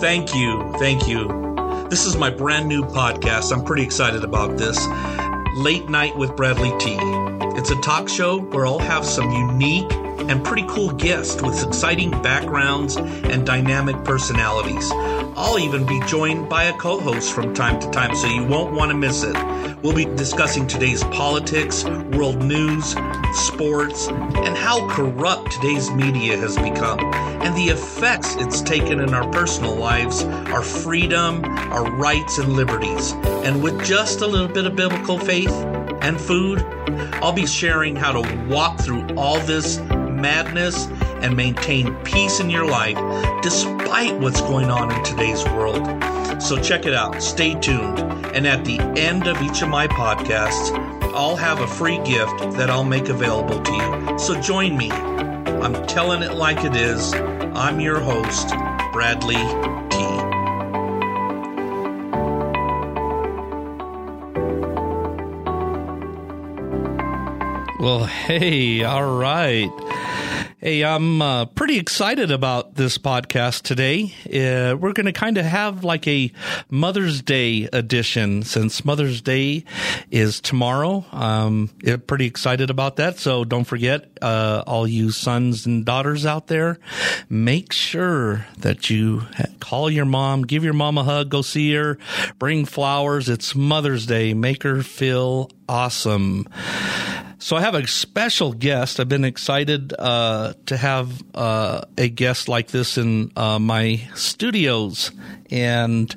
Thank 0.00 0.34
you. 0.34 0.72
Thank 0.78 1.06
you. 1.06 1.28
This 1.90 2.06
is 2.06 2.16
my 2.16 2.30
brand 2.30 2.66
new 2.66 2.82
podcast. 2.82 3.52
I'm 3.52 3.62
pretty 3.62 3.82
excited 3.82 4.24
about 4.24 4.56
this. 4.56 4.78
Late 5.56 5.90
Night 5.90 6.16
with 6.16 6.34
Bradley 6.36 6.72
T. 6.78 6.96
It's 7.58 7.70
a 7.70 7.78
talk 7.82 8.08
show 8.08 8.40
where 8.40 8.66
I'll 8.66 8.78
have 8.78 9.04
some 9.04 9.30
unique 9.30 9.92
and 9.92 10.42
pretty 10.42 10.64
cool 10.68 10.90
guests 10.92 11.42
with 11.42 11.62
exciting 11.66 12.10
backgrounds 12.22 12.96
and 12.96 13.44
dynamic 13.44 14.02
personalities. 14.02 14.90
I'll 15.42 15.58
even 15.58 15.86
be 15.86 15.98
joined 16.00 16.50
by 16.50 16.64
a 16.64 16.72
co 16.74 17.00
host 17.00 17.32
from 17.32 17.54
time 17.54 17.80
to 17.80 17.90
time, 17.90 18.14
so 18.14 18.26
you 18.26 18.44
won't 18.44 18.74
want 18.74 18.90
to 18.90 18.96
miss 18.96 19.22
it. 19.22 19.34
We'll 19.82 19.94
be 19.94 20.04
discussing 20.04 20.66
today's 20.66 21.02
politics, 21.04 21.82
world 21.82 22.44
news, 22.44 22.94
sports, 23.32 24.08
and 24.08 24.54
how 24.54 24.86
corrupt 24.90 25.50
today's 25.52 25.90
media 25.90 26.36
has 26.36 26.56
become, 26.58 27.00
and 27.42 27.56
the 27.56 27.72
effects 27.72 28.36
it's 28.36 28.60
taken 28.60 29.00
in 29.00 29.14
our 29.14 29.26
personal 29.32 29.74
lives, 29.74 30.24
our 30.24 30.62
freedom, 30.62 31.42
our 31.72 31.90
rights, 31.90 32.36
and 32.36 32.52
liberties. 32.52 33.12
And 33.42 33.62
with 33.62 33.82
just 33.82 34.20
a 34.20 34.26
little 34.26 34.46
bit 34.46 34.66
of 34.66 34.76
biblical 34.76 35.18
faith 35.18 35.52
and 36.02 36.20
food, 36.20 36.60
I'll 37.22 37.32
be 37.32 37.46
sharing 37.46 37.96
how 37.96 38.12
to 38.12 38.46
walk 38.46 38.78
through 38.78 39.06
all 39.16 39.40
this 39.40 39.78
madness 39.78 40.86
and 41.22 41.36
maintain 41.36 41.94
peace 42.04 42.40
in 42.40 42.50
your 42.50 42.66
life 42.66 42.98
despite 43.42 44.18
what's 44.18 44.40
going 44.40 44.70
on 44.70 44.92
in 44.92 45.04
today's 45.04 45.44
world. 45.46 45.86
So 46.42 46.60
check 46.60 46.86
it 46.86 46.94
out. 46.94 47.22
Stay 47.22 47.54
tuned. 47.60 47.98
And 48.34 48.46
at 48.46 48.64
the 48.64 48.78
end 48.98 49.26
of 49.26 49.40
each 49.42 49.62
of 49.62 49.68
my 49.68 49.86
podcasts, 49.88 50.70
I'll 51.14 51.36
have 51.36 51.60
a 51.60 51.66
free 51.66 51.98
gift 51.98 52.52
that 52.52 52.70
I'll 52.70 52.84
make 52.84 53.08
available 53.08 53.60
to 53.60 53.72
you. 53.72 54.18
So 54.18 54.40
join 54.40 54.76
me. 54.76 54.90
I'm 54.90 55.74
telling 55.86 56.22
it 56.22 56.34
like 56.34 56.64
it 56.64 56.74
is. 56.74 57.12
I'm 57.12 57.80
your 57.80 58.00
host, 58.00 58.48
Bradley 58.92 59.34
T. 59.90 60.00
Well, 67.78 68.04
hey, 68.04 68.84
all 68.84 69.18
right. 69.18 69.70
Hey, 70.62 70.84
I'm 70.84 71.22
uh, 71.22 71.46
pretty 71.46 71.78
excited 71.78 72.30
about 72.30 72.74
this 72.74 72.98
podcast 72.98 73.62
today. 73.62 74.12
Uh, 74.26 74.76
we're 74.76 74.92
going 74.92 75.06
to 75.06 75.12
kind 75.12 75.38
of 75.38 75.46
have 75.46 75.84
like 75.84 76.06
a 76.06 76.30
Mother's 76.68 77.22
Day 77.22 77.66
edition 77.72 78.42
since 78.42 78.84
Mother's 78.84 79.22
Day 79.22 79.64
is 80.10 80.38
tomorrow. 80.42 81.06
Um, 81.12 81.70
yeah, 81.80 81.96
pretty 81.96 82.26
excited 82.26 82.68
about 82.68 82.96
that. 82.96 83.18
So 83.18 83.42
don't 83.42 83.64
forget, 83.64 84.18
uh, 84.20 84.62
all 84.66 84.86
you 84.86 85.12
sons 85.12 85.64
and 85.64 85.86
daughters 85.86 86.26
out 86.26 86.48
there, 86.48 86.78
make 87.30 87.72
sure 87.72 88.46
that 88.58 88.90
you 88.90 89.22
call 89.60 89.88
your 89.88 90.04
mom, 90.04 90.42
give 90.42 90.62
your 90.62 90.74
mom 90.74 90.98
a 90.98 91.04
hug, 91.04 91.30
go 91.30 91.40
see 91.40 91.72
her, 91.72 91.96
bring 92.38 92.66
flowers. 92.66 93.30
It's 93.30 93.54
Mother's 93.54 94.04
Day. 94.04 94.34
Make 94.34 94.64
her 94.64 94.82
feel 94.82 95.48
awesome. 95.70 96.48
So 97.38 97.56
I 97.56 97.60
have 97.60 97.76
a 97.76 97.86
special 97.86 98.52
guest. 98.52 98.98
I've 98.98 99.08
been 99.08 99.24
excited 99.24 99.94
uh, 99.96 100.54
to 100.66 100.76
have 100.76 101.22
uh, 101.32 101.82
a 101.96 102.08
guest 102.08 102.48
like 102.48 102.68
this 102.68 102.98
in 102.98 103.30
uh, 103.36 103.60
my 103.60 104.00
studios, 104.16 105.12
and 105.48 106.12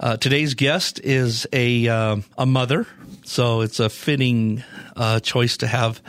uh, 0.00 0.16
today's 0.16 0.54
guest 0.54 1.00
is 1.04 1.46
a 1.52 1.86
uh, 1.86 2.16
a 2.38 2.46
mother. 2.46 2.86
So 3.24 3.60
it's 3.60 3.78
a 3.78 3.90
fitting 3.90 4.64
uh, 4.96 5.20
choice 5.20 5.58
to 5.58 5.66
have 5.66 6.00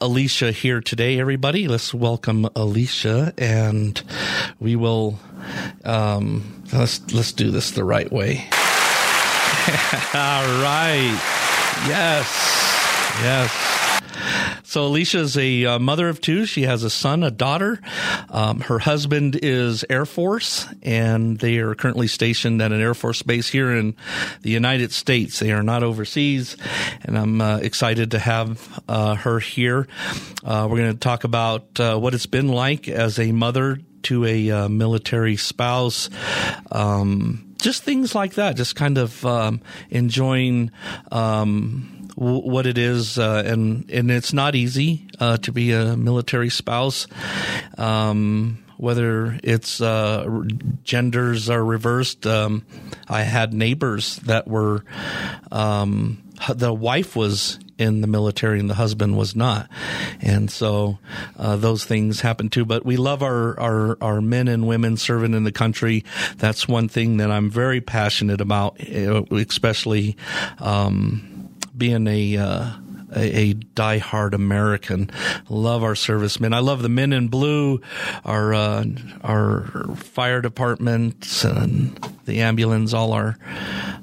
Alicia 0.00 0.52
here 0.52 0.80
today. 0.80 1.20
Everybody, 1.20 1.68
let's 1.68 1.92
welcome 1.92 2.48
Alicia, 2.56 3.34
and 3.36 4.02
we 4.58 4.76
will 4.76 5.20
um, 5.84 6.64
let's 6.72 7.12
let's 7.12 7.32
do 7.32 7.50
this 7.50 7.72
the 7.72 7.84
right 7.84 8.10
way. 8.10 8.48
All 10.14 10.62
right. 10.62 11.45
Yes. 11.84 12.26
Yes. 13.22 13.76
So 14.64 14.86
Alicia 14.86 15.20
is 15.20 15.38
a 15.38 15.64
uh, 15.64 15.78
mother 15.78 16.08
of 16.08 16.20
two. 16.20 16.44
She 16.44 16.62
has 16.62 16.82
a 16.82 16.90
son, 16.90 17.22
a 17.22 17.30
daughter. 17.30 17.80
Um, 18.28 18.60
her 18.60 18.78
husband 18.78 19.38
is 19.40 19.84
Air 19.88 20.04
Force, 20.04 20.66
and 20.82 21.38
they 21.38 21.58
are 21.58 21.74
currently 21.74 22.08
stationed 22.08 22.60
at 22.60 22.72
an 22.72 22.80
Air 22.80 22.92
Force 22.92 23.22
base 23.22 23.48
here 23.48 23.72
in 23.72 23.96
the 24.42 24.50
United 24.50 24.92
States. 24.92 25.38
They 25.38 25.52
are 25.52 25.62
not 25.62 25.82
overseas, 25.82 26.56
and 27.02 27.16
I'm 27.16 27.40
uh, 27.40 27.58
excited 27.58 28.10
to 28.10 28.18
have 28.18 28.82
uh, 28.88 29.14
her 29.14 29.38
here. 29.38 29.86
Uh, 30.44 30.66
we're 30.68 30.78
going 30.78 30.92
to 30.92 30.98
talk 30.98 31.24
about 31.24 31.78
uh, 31.78 31.96
what 31.96 32.12
it's 32.12 32.26
been 32.26 32.48
like 32.48 32.88
as 32.88 33.18
a 33.18 33.32
mother 33.32 33.78
to 34.06 34.24
a 34.24 34.50
uh, 34.50 34.68
military 34.68 35.36
spouse. 35.36 36.10
Um, 36.70 37.54
just 37.60 37.82
things 37.82 38.14
like 38.14 38.34
that. 38.34 38.56
Just 38.56 38.76
kind 38.76 38.98
of 38.98 39.24
um, 39.24 39.60
enjoying. 39.90 40.70
Um, 41.10 41.92
what 42.18 42.66
it 42.66 42.78
is, 42.78 43.18
uh, 43.18 43.42
and 43.44 43.90
and 43.90 44.10
it's 44.10 44.32
not 44.32 44.54
easy 44.54 45.06
uh, 45.20 45.36
to 45.36 45.52
be 45.52 45.72
a 45.72 45.98
military 45.98 46.48
spouse. 46.48 47.06
Um, 47.76 48.64
whether 48.78 49.38
it's 49.42 49.82
uh, 49.82 50.26
genders 50.82 51.50
are 51.50 51.62
reversed, 51.62 52.26
um, 52.26 52.64
I 53.06 53.22
had 53.22 53.52
neighbors 53.52 54.16
that 54.24 54.48
were 54.48 54.82
um, 55.52 56.22
the 56.48 56.72
wife 56.72 57.16
was 57.16 57.58
in 57.78 58.00
the 58.00 58.06
military 58.06 58.58
and 58.60 58.70
the 58.70 58.74
husband 58.74 59.16
was 59.16 59.36
not, 59.36 59.68
and 60.20 60.50
so 60.50 60.98
uh, 61.36 61.56
those 61.56 61.84
things 61.84 62.20
happen 62.20 62.48
too. 62.48 62.64
But 62.64 62.84
we 62.84 62.96
love 62.96 63.22
our, 63.22 63.58
our 63.60 63.98
our 64.00 64.20
men 64.20 64.48
and 64.48 64.66
women 64.66 64.96
serving 64.96 65.34
in 65.34 65.44
the 65.44 65.52
country. 65.52 66.04
That's 66.36 66.66
one 66.68 66.88
thing 66.88 67.18
that 67.18 67.30
I'm 67.30 67.50
very 67.50 67.80
passionate 67.80 68.40
about, 68.40 68.80
especially. 68.80 70.16
Um, 70.58 71.32
being 71.76 72.06
a 72.06 72.38
uh, 72.38 72.70
a, 73.14 73.50
a 73.50 73.54
diehard 73.54 74.34
American. 74.34 75.10
Love 75.48 75.82
our 75.82 75.94
servicemen. 75.94 76.52
I 76.52 76.60
love 76.60 76.82
the 76.82 76.88
men 76.88 77.12
in 77.12 77.28
blue, 77.28 77.80
our 78.24 78.54
uh, 78.54 78.84
our 79.22 79.66
fire 79.96 80.40
departments 80.40 81.44
and 81.44 81.98
the 82.26 82.40
ambulance, 82.40 82.92
all 82.92 83.12
our 83.12 83.36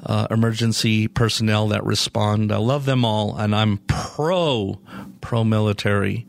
uh, 0.05 0.27
emergency 0.31 1.07
personnel 1.07 1.67
that 1.69 1.83
respond. 1.83 2.51
I 2.51 2.57
love 2.57 2.85
them 2.85 3.05
all, 3.05 3.37
and 3.37 3.55
I'm 3.55 3.77
pro 3.87 4.79
pro 5.21 5.43
military. 5.43 6.27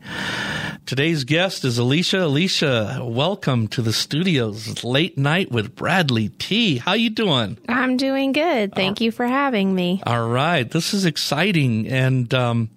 Today's 0.85 1.23
guest 1.23 1.65
is 1.65 1.77
Alicia. 1.77 2.25
Alicia, 2.25 3.01
welcome 3.03 3.67
to 3.69 3.81
the 3.81 3.91
studios. 3.91 4.67
It's 4.67 4.83
late 4.83 5.17
night 5.17 5.51
with 5.51 5.75
Bradley 5.75 6.29
T. 6.29 6.77
How 6.77 6.93
you 6.93 7.09
doing? 7.09 7.57
I'm 7.67 7.97
doing 7.97 8.31
good. 8.31 8.73
Thank 8.73 9.01
you 9.01 9.11
for 9.11 9.25
having 9.25 9.73
me. 9.73 10.01
All 10.05 10.27
right, 10.29 10.69
this 10.69 10.93
is 10.93 11.05
exciting, 11.05 11.87
and 11.87 12.31
um, 12.33 12.69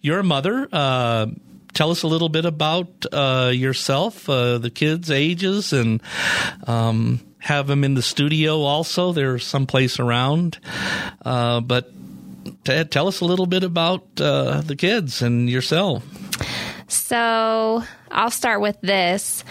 you're 0.00 0.20
a 0.20 0.24
mother. 0.24 0.68
Uh, 0.70 1.26
tell 1.72 1.90
us 1.90 2.02
a 2.02 2.06
little 2.06 2.28
bit 2.28 2.44
about 2.44 2.88
uh, 3.12 3.50
yourself, 3.52 4.28
uh, 4.28 4.58
the 4.58 4.70
kids' 4.70 5.10
ages, 5.10 5.72
and 5.72 6.02
um, 6.66 7.20
have 7.44 7.66
them 7.66 7.84
in 7.84 7.94
the 7.94 8.02
studio. 8.02 8.60
Also, 8.62 9.12
they're 9.12 9.38
someplace 9.38 10.00
around, 10.00 10.58
uh, 11.24 11.60
but. 11.60 11.90
Tell 12.64 13.08
us 13.08 13.20
a 13.20 13.24
little 13.24 13.46
bit 13.46 13.64
about 13.64 14.04
uh, 14.20 14.60
the 14.60 14.76
kids 14.76 15.22
and 15.22 15.48
yourself. 15.48 16.02
So 16.88 17.82
I'll 18.14 18.30
start 18.30 18.60
with 18.60 18.80
this. 18.80 19.44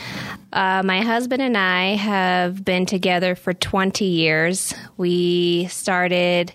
Uh, 0.53 0.83
my 0.85 1.01
husband 1.01 1.41
and 1.41 1.57
I 1.57 1.95
have 1.95 2.63
been 2.63 2.85
together 2.85 3.33
for 3.33 3.53
20 3.53 4.05
years. 4.05 4.73
We 4.97 5.65
started 5.65 6.53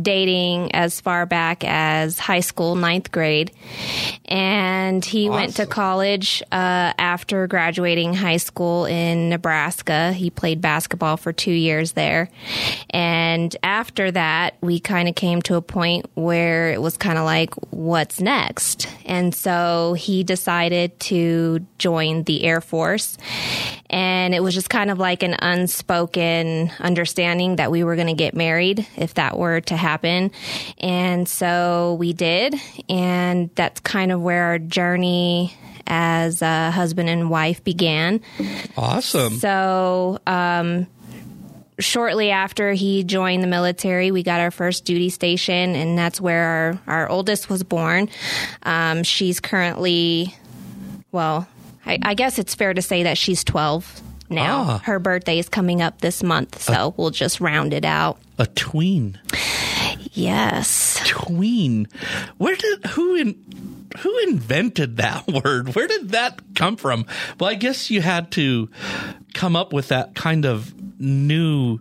dating 0.00 0.72
as 0.72 1.00
far 1.00 1.26
back 1.26 1.64
as 1.64 2.18
high 2.18 2.40
school, 2.40 2.76
ninth 2.76 3.10
grade. 3.10 3.50
And 4.26 5.04
he 5.04 5.28
awesome. 5.28 5.34
went 5.34 5.56
to 5.56 5.66
college 5.66 6.42
uh, 6.52 6.94
after 6.96 7.48
graduating 7.48 8.14
high 8.14 8.36
school 8.36 8.86
in 8.86 9.28
Nebraska. 9.28 10.12
He 10.12 10.30
played 10.30 10.60
basketball 10.60 11.16
for 11.16 11.32
two 11.32 11.50
years 11.50 11.92
there. 11.92 12.30
And 12.90 13.54
after 13.64 14.12
that, 14.12 14.54
we 14.60 14.78
kind 14.78 15.08
of 15.08 15.16
came 15.16 15.42
to 15.42 15.56
a 15.56 15.62
point 15.62 16.06
where 16.14 16.70
it 16.70 16.80
was 16.80 16.96
kind 16.96 17.18
of 17.18 17.24
like, 17.24 17.52
what's 17.72 18.20
next? 18.20 18.86
And 19.04 19.34
so 19.34 19.94
he 19.94 20.22
decided 20.22 20.98
to 21.00 21.49
join 21.78 22.22
the 22.22 22.44
Air 22.44 22.60
Force. 22.60 23.18
And 23.88 24.34
it 24.34 24.42
was 24.42 24.54
just 24.54 24.70
kind 24.70 24.90
of 24.90 24.98
like 24.98 25.22
an 25.24 25.34
unspoken 25.40 26.70
understanding 26.78 27.56
that 27.56 27.70
we 27.70 27.82
were 27.82 27.96
going 27.96 28.06
to 28.06 28.14
get 28.14 28.34
married 28.34 28.86
if 28.96 29.14
that 29.14 29.36
were 29.36 29.60
to 29.62 29.76
happen. 29.76 30.30
And 30.78 31.28
so 31.28 31.96
we 31.98 32.12
did. 32.12 32.54
And 32.88 33.50
that's 33.56 33.80
kind 33.80 34.12
of 34.12 34.22
where 34.22 34.44
our 34.44 34.58
journey 34.58 35.54
as 35.86 36.40
a 36.40 36.70
husband 36.70 37.08
and 37.08 37.28
wife 37.28 37.64
began. 37.64 38.20
Awesome. 38.76 39.34
So, 39.38 40.20
um, 40.26 40.86
shortly 41.80 42.30
after 42.30 42.72
he 42.72 43.02
joined 43.04 43.42
the 43.42 43.46
military, 43.46 44.10
we 44.10 44.22
got 44.22 44.40
our 44.40 44.50
first 44.50 44.84
duty 44.84 45.08
station, 45.08 45.74
and 45.74 45.98
that's 45.98 46.20
where 46.20 46.80
our, 46.86 47.00
our 47.00 47.08
oldest 47.08 47.48
was 47.48 47.62
born. 47.62 48.08
Um, 48.62 49.02
she's 49.02 49.40
currently, 49.40 50.34
well, 51.12 51.48
I, 51.86 51.98
I 52.02 52.14
guess 52.14 52.38
it's 52.38 52.54
fair 52.54 52.74
to 52.74 52.82
say 52.82 53.02
that 53.04 53.18
she's 53.18 53.44
12 53.44 54.02
now. 54.28 54.64
Ah. 54.68 54.78
Her 54.84 54.98
birthday 54.98 55.38
is 55.38 55.48
coming 55.48 55.82
up 55.82 56.00
this 56.00 56.22
month, 56.22 56.60
so 56.62 56.94
we'll 56.96 57.10
just 57.10 57.40
round 57.40 57.74
it 57.74 57.84
out. 57.84 58.18
A 58.38 58.46
tween. 58.46 59.18
Yes. 60.12 61.00
Tween. 61.06 61.88
Where 62.38 62.56
did 62.56 62.86
who 62.86 63.14
in 63.16 63.86
who 63.98 64.18
invented 64.20 64.96
that 64.98 65.26
word? 65.44 65.74
Where 65.74 65.86
did 65.86 66.10
that 66.10 66.40
come 66.54 66.76
from? 66.76 67.06
Well, 67.38 67.50
I 67.50 67.54
guess 67.54 67.90
you 67.90 68.00
had 68.00 68.30
to 68.32 68.68
come 69.34 69.56
up 69.56 69.72
with 69.72 69.88
that 69.88 70.14
kind 70.14 70.44
of 70.44 70.74
new 71.00 71.78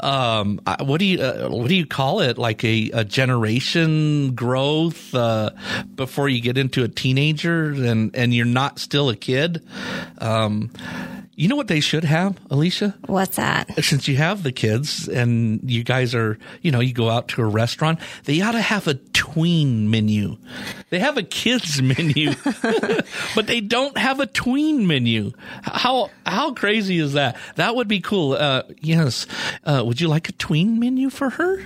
um 0.00 0.60
what 0.80 0.98
do 0.98 1.04
you 1.04 1.20
uh, 1.20 1.48
what 1.48 1.68
do 1.68 1.74
you 1.74 1.86
call 1.86 2.20
it? 2.20 2.38
Like 2.38 2.64
a, 2.64 2.90
a 2.92 3.04
generation 3.04 4.34
growth 4.34 5.14
uh 5.14 5.50
before 5.94 6.28
you 6.28 6.40
get 6.40 6.58
into 6.58 6.82
a 6.84 6.88
teenager 6.88 7.70
and 7.70 8.14
and 8.14 8.34
you're 8.34 8.46
not 8.46 8.78
still 8.78 9.08
a 9.10 9.16
kid? 9.16 9.64
Um 10.18 10.70
you 11.36 11.48
know 11.48 11.56
what 11.56 11.68
they 11.68 11.80
should 11.80 12.04
have 12.04 12.36
alicia? 12.50 12.94
What's 13.06 13.36
that? 13.36 13.70
since 13.82 14.06
you 14.06 14.16
have 14.16 14.42
the 14.42 14.52
kids 14.52 15.08
and 15.08 15.60
you 15.70 15.82
guys 15.84 16.14
are, 16.14 16.38
you 16.60 16.70
know, 16.70 16.80
you 16.80 16.92
go 16.92 17.08
out 17.08 17.28
to 17.28 17.40
a 17.40 17.46
restaurant, 17.46 17.98
they 18.24 18.42
ought 18.42 18.52
to 18.52 18.60
have 18.60 18.86
a 18.86 18.94
tween 19.32 19.90
menu. 19.90 20.36
They 20.90 20.98
have 20.98 21.16
a 21.16 21.22
kids 21.22 21.80
menu, 21.82 22.32
but 23.34 23.46
they 23.46 23.60
don't 23.60 23.96
have 23.96 24.20
a 24.20 24.26
tween 24.26 24.86
menu. 24.86 25.32
How 25.62 26.10
how 26.26 26.54
crazy 26.54 26.98
is 26.98 27.14
that? 27.14 27.36
That 27.56 27.76
would 27.76 27.88
be 27.88 28.00
cool. 28.00 28.32
Uh, 28.32 28.62
yes. 28.80 29.26
Uh, 29.64 29.82
would 29.86 30.00
you 30.00 30.08
like 30.08 30.28
a 30.28 30.32
tween 30.32 30.78
menu 30.78 31.10
for 31.10 31.30
her? 31.30 31.62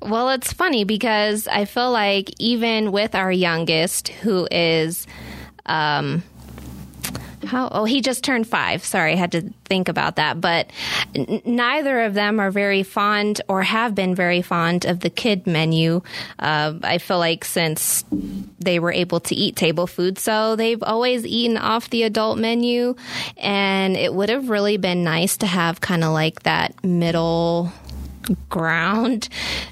Well, 0.00 0.30
it's 0.30 0.52
funny 0.52 0.84
because 0.84 1.46
I 1.48 1.64
feel 1.64 1.90
like 1.90 2.30
even 2.38 2.92
with 2.92 3.14
our 3.14 3.32
youngest, 3.32 4.08
who 4.08 4.48
is, 4.50 5.06
um, 5.66 6.22
how, 7.44 7.68
oh, 7.70 7.84
he 7.84 8.00
just 8.00 8.24
turned 8.24 8.46
five. 8.46 8.84
Sorry, 8.84 9.12
I 9.12 9.16
had 9.16 9.32
to 9.32 9.52
think 9.64 9.88
about 9.88 10.16
that. 10.16 10.40
But 10.40 10.70
n- 11.14 11.42
neither 11.44 12.00
of 12.02 12.14
them 12.14 12.40
are 12.40 12.50
very 12.50 12.82
fond 12.82 13.40
or 13.48 13.62
have 13.62 13.94
been 13.94 14.14
very 14.14 14.42
fond 14.42 14.84
of 14.84 15.00
the 15.00 15.10
kid 15.10 15.46
menu. 15.46 16.02
Uh, 16.38 16.74
I 16.82 16.98
feel 16.98 17.18
like 17.18 17.44
since 17.44 18.04
they 18.58 18.78
were 18.78 18.92
able 18.92 19.20
to 19.20 19.34
eat 19.34 19.56
table 19.56 19.86
food, 19.86 20.18
so 20.18 20.56
they've 20.56 20.82
always 20.82 21.26
eaten 21.26 21.56
off 21.56 21.90
the 21.90 22.04
adult 22.04 22.38
menu. 22.38 22.94
And 23.36 23.96
it 23.96 24.12
would 24.12 24.28
have 24.28 24.50
really 24.50 24.76
been 24.76 25.04
nice 25.04 25.36
to 25.38 25.46
have 25.46 25.80
kind 25.80 26.04
of 26.04 26.12
like 26.12 26.42
that 26.44 26.82
middle 26.84 27.72
ground. 28.48 29.28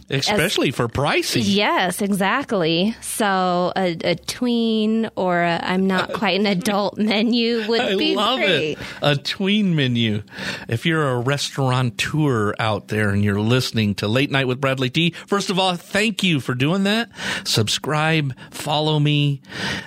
Especially 0.08 0.70
for 0.70 0.88
pricing. 0.88 1.42
Yes, 1.44 2.02
exactly. 2.02 2.96
So 3.00 3.72
a, 3.76 3.96
a 4.04 4.14
tween 4.16 5.08
or 5.16 5.42
i 5.42 5.58
I'm 5.62 5.86
not 5.86 6.12
quite 6.14 6.38
an 6.38 6.46
adult 6.46 6.98
menu 6.98 7.66
would 7.68 7.80
I 7.80 7.96
be 7.96 8.14
love 8.16 8.38
great. 8.38 8.72
it. 8.72 8.78
A 9.02 9.16
tween 9.16 9.76
menu. 9.76 10.22
If 10.68 10.84
you're 10.84 11.08
a 11.08 11.20
restaurateur 11.20 12.54
out 12.58 12.88
there 12.88 13.10
and 13.10 13.22
you're 13.24 13.40
listening 13.40 13.94
to 13.96 14.08
Late 14.08 14.30
Night 14.30 14.46
with 14.46 14.60
Bradley 14.60 14.90
T, 14.90 15.10
first 15.26 15.50
of 15.50 15.58
all, 15.58 15.76
thank 15.76 16.22
you 16.22 16.40
for 16.40 16.54
doing 16.54 16.84
that. 16.84 17.10
Subscribe, 17.44 18.34
follow 18.50 18.98
me. 18.98 19.42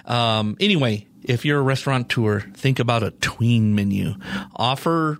Um, 0.05 0.55
anyway, 0.59 1.07
if 1.23 1.45
you're 1.45 1.59
a 1.59 1.63
restaurateur, 1.63 2.41
think 2.41 2.79
about 2.79 3.03
a 3.03 3.11
tween 3.11 3.75
menu. 3.75 4.15
Offer 4.55 5.19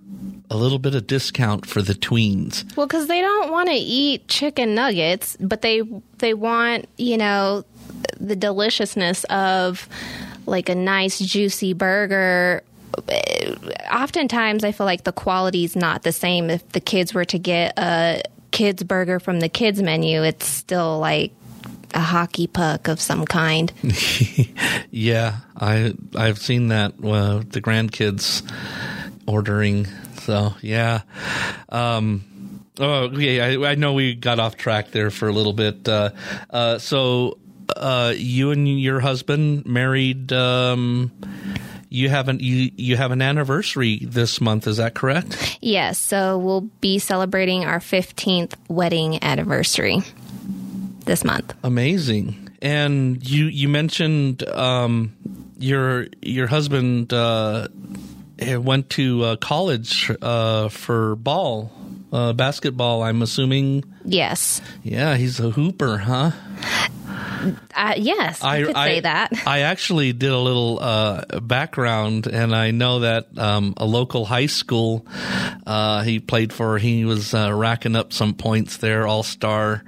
a 0.50 0.56
little 0.56 0.80
bit 0.80 0.96
of 0.96 1.08
discount 1.08 1.66
for 1.66 1.82
the 1.82 1.94
tweens. 1.94 2.76
Well, 2.76 2.88
because 2.88 3.08
they 3.08 3.22
don't 3.22 3.52
want 3.52 3.70
to 3.70 3.76
eat 3.76 4.28
chicken 4.28 4.76
nuggets, 4.76 5.38
but 5.40 5.62
they 5.62 5.82
they 6.20 6.34
want 6.34 6.88
you 6.98 7.18
know 7.18 7.64
the 8.20 8.36
deliciousness 8.36 9.24
of 9.26 9.88
like 10.46 10.70
a 10.70 10.76
nice 10.76 11.20
juicy 11.20 11.74
burger. 11.74 12.64
Oftentimes, 13.92 14.64
I 14.64 14.72
feel 14.72 14.86
like 14.86 15.04
the 15.04 15.12
quality 15.12 15.64
is 15.64 15.76
not 15.76 16.04
the 16.04 16.12
same. 16.12 16.50
If 16.50 16.68
the 16.70 16.80
kids 16.80 17.14
were 17.14 17.26
to 17.26 17.40
get 17.40 17.74
a 17.78 18.22
kids 18.52 18.84
burger 18.84 19.20
from 19.20 19.40
the 19.40 19.50
kids 19.50 19.82
menu, 19.82 20.24
it's 20.24 20.46
still 20.46 21.00
like 21.00 21.32
a 21.94 22.02
hockey 22.02 22.48
puck 22.48 22.88
of 22.88 23.00
some 23.00 23.26
kind. 23.26 23.72
Yeah, 24.96 25.38
I 25.58 25.96
I've 26.16 26.38
seen 26.38 26.68
that 26.68 26.94
uh, 27.04 27.40
the 27.50 27.62
grandkids 27.62 28.44
ordering. 29.26 29.88
So 30.22 30.54
yeah, 30.62 31.02
um, 31.70 32.24
oh 32.80 33.10
yeah, 33.10 33.44
I, 33.46 33.72
I 33.72 33.76
know 33.76 33.94
we 33.94 34.14
got 34.14 34.40
off 34.40 34.56
track 34.56 34.92
there 34.92 35.10
for 35.10 35.28
a 35.28 35.32
little 35.34 35.52
bit. 35.52 35.90
Uh, 35.90 36.12
uh, 36.52 36.78
so 36.78 37.40
uh, 37.76 38.14
you 38.16 38.52
and 38.52 38.80
your 38.80 39.00
husband 39.00 39.66
married. 39.66 40.32
Um, 40.32 41.12
you 41.90 42.10
haven't 42.10 42.42
you 42.42 42.72
you 42.76 42.96
have 42.96 43.12
an 43.12 43.24
anniversary 43.24 43.98
this 43.98 44.40
month. 44.40 44.68
Is 44.68 44.78
that 44.78 44.94
correct? 44.94 45.58
Yes, 45.60 45.98
so 45.98 46.38
we'll 46.38 46.70
be 46.82 47.00
celebrating 47.00 47.66
our 47.66 47.80
15th 47.80 48.54
wedding 48.68 49.24
anniversary 49.24 50.04
this 51.06 51.24
month. 51.24 51.54
Amazing. 51.64 52.50
And 52.62 53.28
you 53.28 53.46
you 53.46 53.68
mentioned 53.68 54.44
um, 54.50 55.14
your 55.58 56.08
your 56.22 56.48
husband 56.48 57.14
uh, 57.14 57.68
went 58.40 58.90
to 58.92 59.24
uh, 59.24 59.36
college 59.38 60.12
uh, 60.22 60.70
for 60.70 61.16
ball 61.18 61.72
uh, 62.14 62.34
basketball. 62.34 63.04
I'm 63.04 63.22
assuming. 63.22 63.84
Yes. 64.06 64.62
Yeah, 64.84 65.16
he's 65.16 65.40
a 65.40 65.50
hooper, 65.50 65.98
huh? 65.98 66.32
Uh, 67.76 67.96
yes, 67.98 68.44
I, 68.44 68.64
could 68.64 68.76
say 68.76 69.00
that. 69.02 69.32
I 69.48 69.60
actually 69.62 70.14
did 70.14 70.32
a 70.32 70.38
little 70.38 70.80
uh, 70.80 71.40
background, 71.40 72.28
and 72.28 72.56
I 72.56 72.72
know 72.72 73.00
that 73.00 73.38
um, 73.38 73.74
a 73.78 73.86
local 73.86 74.26
high 74.26 74.48
school 74.48 75.06
uh, 75.66 76.04
he 76.04 76.20
played 76.20 76.54
for. 76.54 76.78
He 76.78 77.06
was 77.06 77.34
uh, 77.34 77.54
racking 77.54 77.96
up 77.96 78.14
some 78.14 78.34
points 78.34 78.78
there, 78.78 79.08
all 79.08 79.24
star, 79.24 79.84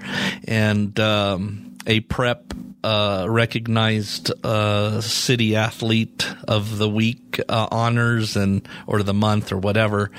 and 0.48 0.98
um, 1.00 1.78
a 1.86 2.00
prep. 2.02 2.54
Uh, 2.84 3.26
recognized 3.28 4.32
uh, 4.46 5.02
city 5.02 5.56
athlete 5.56 6.32
of 6.48 6.78
the 6.78 6.88
week 6.88 7.40
uh, 7.50 7.68
honors 7.72 8.36
and 8.36 8.70
or 8.86 9.02
the 9.02 9.12
month 9.12 9.52
or 9.52 9.58
whatever, 9.58 10.12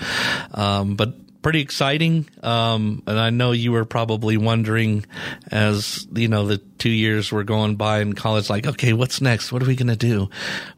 um, 0.52 0.96
but 0.96 1.14
pretty 1.46 1.60
exciting. 1.60 2.28
Um, 2.42 3.04
and 3.06 3.20
I 3.20 3.30
know 3.30 3.52
you 3.52 3.70
were 3.70 3.84
probably 3.84 4.36
wondering 4.36 5.06
as, 5.52 6.04
you 6.12 6.26
know, 6.26 6.44
the 6.44 6.58
two 6.58 6.90
years 6.90 7.30
were 7.30 7.44
going 7.44 7.76
by 7.76 8.00
in 8.00 8.14
college, 8.14 8.50
like, 8.50 8.66
okay, 8.66 8.92
what's 8.92 9.20
next? 9.20 9.52
What 9.52 9.62
are 9.62 9.66
we 9.66 9.76
going 9.76 9.86
to 9.86 9.94
do? 9.94 10.28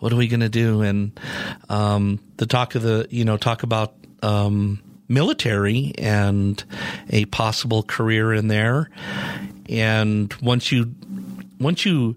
What 0.01 0.13
are 0.13 0.17
we 0.17 0.29
going 0.29 0.41
to 0.41 0.51
do? 0.51 0.83
And, 0.83 1.19
um, 1.71 2.21
the 2.37 2.45
talk 2.45 2.75
of 2.75 2.83
the, 2.83 3.09
you 3.09 3.25
know, 3.25 3.39
talk 3.39 3.63
about, 3.63 3.95
um, 4.23 4.83
military 5.09 5.95
and 5.97 6.63
a 7.09 7.25
possible 7.25 7.83
career 7.83 8.35
in 8.35 8.49
there. 8.49 8.91
And 9.71 10.31
once 10.43 10.71
you, 10.71 10.95
once 11.59 11.87
you 11.87 12.15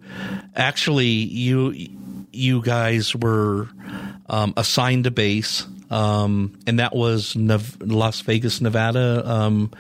actually, 0.58 1.06
you, 1.08 1.74
you 2.34 2.62
guys 2.62 3.16
were, 3.16 3.70
um, 4.28 4.54
assigned 4.58 5.08
a 5.08 5.12
base, 5.12 5.66
um, 5.92 6.58
and 6.66 6.80
that 6.80 6.96
was 6.96 7.36
Nev- 7.36 7.78
Las 7.82 8.22
Vegas, 8.22 8.62
Nevada. 8.62 9.30
Um, 9.30 9.72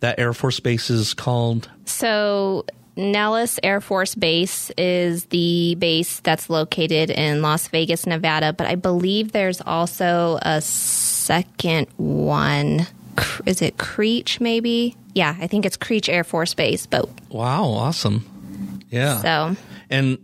that 0.00 0.18
Air 0.18 0.32
Force 0.32 0.60
base 0.60 0.88
is 0.90 1.12
called. 1.12 1.68
So, 1.84 2.64
Nellis 2.96 3.58
Air 3.62 3.80
Force 3.80 4.14
Base 4.14 4.70
is 4.78 5.26
the 5.26 5.74
base 5.74 6.20
that's 6.20 6.48
located 6.48 7.10
in 7.10 7.42
Las 7.42 7.68
Vegas, 7.68 8.06
Nevada, 8.06 8.52
but 8.52 8.66
I 8.66 8.76
believe 8.76 9.32
there's 9.32 9.60
also 9.60 10.38
a 10.40 10.60
second 10.62 11.88
one. 11.96 12.86
Is 13.44 13.60
it 13.60 13.76
Creech, 13.76 14.40
maybe? 14.40 14.96
Yeah, 15.14 15.36
I 15.38 15.46
think 15.46 15.66
it's 15.66 15.76
Creech 15.76 16.08
Air 16.08 16.24
Force 16.24 16.54
Base, 16.54 16.86
but 16.86 17.08
Wow, 17.30 17.64
awesome! 17.64 18.82
Yeah, 18.90 19.20
so 19.20 19.56
and 19.90 20.18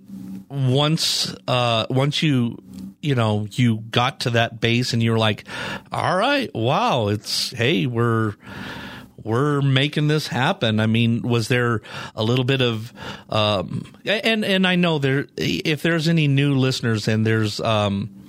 once 0.48 1.34
uh, 1.48 1.86
once 1.90 2.22
you 2.22 2.62
you 3.02 3.14
know 3.14 3.46
you 3.50 3.78
got 3.90 4.20
to 4.20 4.30
that 4.30 4.60
base 4.60 4.92
and 4.92 5.02
you're 5.02 5.18
like, 5.18 5.44
all 5.90 6.16
right, 6.16 6.50
wow, 6.54 7.08
it's 7.08 7.50
hey, 7.50 7.86
we're 7.86 8.34
we're 9.24 9.60
making 9.60 10.08
this 10.08 10.26
happen. 10.26 10.80
I 10.80 10.86
mean, 10.86 11.22
was 11.22 11.48
there 11.48 11.82
a 12.14 12.22
little 12.22 12.44
bit 12.44 12.60
of, 12.62 12.92
um, 13.28 13.94
and 14.04 14.44
and 14.44 14.66
I 14.66 14.76
know 14.76 14.98
there, 14.98 15.26
if 15.36 15.82
there's 15.82 16.08
any 16.08 16.28
new 16.28 16.54
listeners 16.54 17.08
and 17.08 17.26
there's 17.26 17.60
um, 17.60 18.24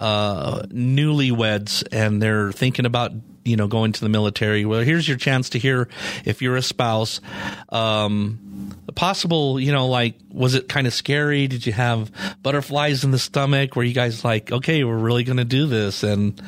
uh, 0.00 0.62
newlyweds 0.62 1.84
and 1.92 2.22
they're 2.22 2.52
thinking 2.52 2.86
about 2.86 3.12
you 3.44 3.56
know 3.56 3.66
going 3.66 3.92
to 3.92 4.00
the 4.00 4.08
military, 4.08 4.64
well, 4.64 4.80
here's 4.80 5.06
your 5.06 5.16
chance 5.16 5.50
to 5.50 5.58
hear 5.58 5.88
if 6.24 6.42
you're 6.42 6.56
a 6.56 6.62
spouse. 6.62 7.20
Um, 7.68 8.52
possible, 8.94 9.58
you 9.58 9.72
know, 9.72 9.88
like, 9.88 10.14
was 10.30 10.54
it 10.54 10.68
kind 10.68 10.86
of 10.86 10.94
scary? 10.94 11.46
Did 11.46 11.66
you 11.66 11.72
have 11.72 12.10
butterflies 12.42 13.04
in 13.04 13.10
the 13.10 13.18
stomach? 13.18 13.76
Were 13.76 13.82
you 13.82 13.94
guys 13.94 14.24
like, 14.24 14.52
okay, 14.52 14.84
we're 14.84 14.96
really 14.96 15.24
going 15.24 15.38
to 15.38 15.44
do 15.44 15.66
this? 15.66 16.02
And 16.02 16.40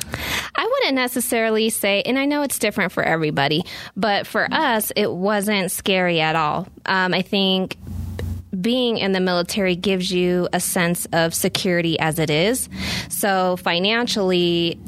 I 0.54 0.64
wouldn't 0.64 0.94
necessarily 0.94 1.70
say, 1.70 2.02
and 2.02 2.18
I 2.18 2.26
know 2.26 2.42
it's 2.42 2.58
different 2.58 2.92
for 2.92 3.02
everybody, 3.02 3.64
but 3.96 4.26
for 4.26 4.46
us, 4.52 4.92
it 4.96 5.10
wasn't 5.10 5.70
scary 5.70 6.20
at 6.20 6.36
all. 6.36 6.68
Um, 6.86 7.14
I 7.14 7.22
think 7.22 7.76
being 8.60 8.98
in 8.98 9.12
the 9.12 9.20
military 9.20 9.76
gives 9.76 10.10
you 10.10 10.48
a 10.52 10.60
sense 10.60 11.06
of 11.12 11.34
security 11.34 11.98
as 11.98 12.18
it 12.18 12.30
is. 12.30 12.68
So 13.08 13.56
financially, 13.56 14.78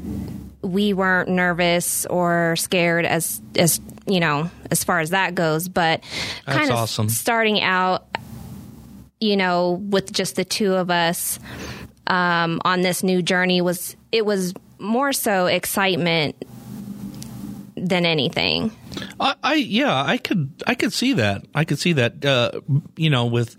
we 0.67 0.93
weren't 0.93 1.29
nervous 1.29 2.05
or 2.05 2.55
scared 2.57 3.05
as 3.05 3.41
as 3.57 3.79
you 4.05 4.19
know 4.19 4.49
as 4.69 4.83
far 4.83 4.99
as 4.99 5.11
that 5.11 5.35
goes. 5.35 5.67
But 5.69 6.03
That's 6.45 6.57
kind 6.57 6.69
of 6.69 6.77
awesome. 6.77 7.09
starting 7.09 7.61
out, 7.61 8.05
you 9.19 9.37
know, 9.37 9.71
with 9.71 10.11
just 10.11 10.35
the 10.35 10.45
two 10.45 10.73
of 10.73 10.91
us 10.91 11.39
um, 12.07 12.61
on 12.65 12.81
this 12.81 13.03
new 13.03 13.21
journey 13.21 13.61
was 13.61 13.95
it 14.11 14.25
was 14.25 14.53
more 14.79 15.13
so 15.13 15.47
excitement 15.47 16.35
than 17.75 18.05
anything. 18.05 18.71
I, 19.19 19.35
I 19.43 19.53
yeah, 19.55 20.03
I 20.03 20.17
could 20.17 20.63
I 20.65 20.75
could 20.75 20.93
see 20.93 21.13
that. 21.13 21.45
I 21.53 21.65
could 21.65 21.79
see 21.79 21.93
that. 21.93 22.23
Uh, 22.23 22.61
you 22.95 23.09
know, 23.09 23.25
with 23.25 23.55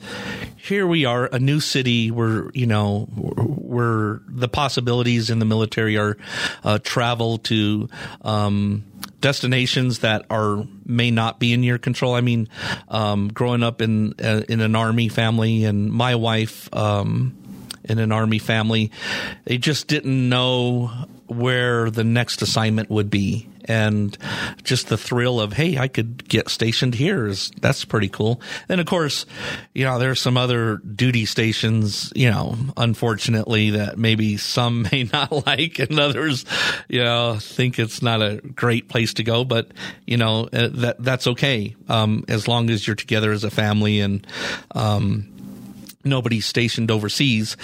here 0.56 0.86
we 0.86 1.04
are, 1.04 1.26
a 1.26 1.38
new 1.38 1.60
city 1.60 2.10
where 2.10 2.50
you 2.54 2.66
know 2.66 3.06
where 3.06 4.20
the 4.28 4.48
possibilities 4.48 5.30
in 5.30 5.38
the 5.38 5.44
military 5.44 5.96
are 5.96 6.16
uh, 6.64 6.78
travel 6.82 7.38
to. 7.38 7.88
Um, 8.22 8.84
destinations 9.20 10.00
that 10.00 10.24
are 10.30 10.64
may 10.84 11.10
not 11.10 11.40
be 11.40 11.52
in 11.52 11.62
your 11.62 11.78
control. 11.78 12.14
I 12.14 12.20
mean, 12.20 12.48
um, 12.88 13.28
growing 13.28 13.62
up 13.62 13.82
in 13.82 14.14
uh, 14.22 14.42
in 14.48 14.60
an 14.60 14.76
army 14.76 15.08
family, 15.08 15.64
and 15.64 15.90
my 15.90 16.14
wife 16.14 16.72
um, 16.74 17.36
in 17.84 17.98
an 17.98 18.12
army 18.12 18.38
family, 18.38 18.90
they 19.44 19.58
just 19.58 19.88
didn't 19.88 20.28
know 20.28 21.06
where 21.26 21.90
the 21.90 22.04
next 22.04 22.42
assignment 22.42 22.90
would 22.90 23.10
be. 23.10 23.48
And 23.68 24.16
just 24.64 24.88
the 24.88 24.96
thrill 24.96 25.40
of, 25.40 25.52
hey, 25.52 25.78
I 25.78 25.88
could 25.88 26.28
get 26.28 26.48
stationed 26.48 26.94
here 26.94 27.26
is 27.26 27.50
that's 27.60 27.84
pretty 27.84 28.08
cool. 28.08 28.40
And 28.68 28.80
of 28.80 28.86
course, 28.86 29.26
you 29.74 29.84
know, 29.84 29.98
there's 29.98 30.20
some 30.20 30.36
other 30.36 30.78
duty 30.78 31.26
stations, 31.26 32.12
you 32.16 32.30
know, 32.30 32.56
unfortunately 32.76 33.70
that 33.70 33.98
maybe 33.98 34.38
some 34.38 34.82
may 34.92 35.04
not 35.12 35.46
like 35.46 35.78
and 35.78 36.00
others, 36.00 36.44
you 36.88 37.04
know, 37.04 37.36
think 37.38 37.78
it's 37.78 38.02
not 38.02 38.22
a 38.22 38.40
great 38.54 38.88
place 38.88 39.14
to 39.14 39.22
go. 39.22 39.44
But, 39.44 39.68
you 40.06 40.16
know, 40.16 40.48
uh, 40.52 40.68
that, 40.72 40.96
that's 40.98 41.26
okay. 41.26 41.76
Um, 41.88 42.24
as 42.28 42.48
long 42.48 42.70
as 42.70 42.86
you're 42.86 42.96
together 42.96 43.32
as 43.32 43.44
a 43.44 43.50
family 43.50 44.00
and, 44.00 44.26
um, 44.74 45.34
nobody's 46.04 46.46
stationed 46.46 46.90
overseas, 46.90 47.56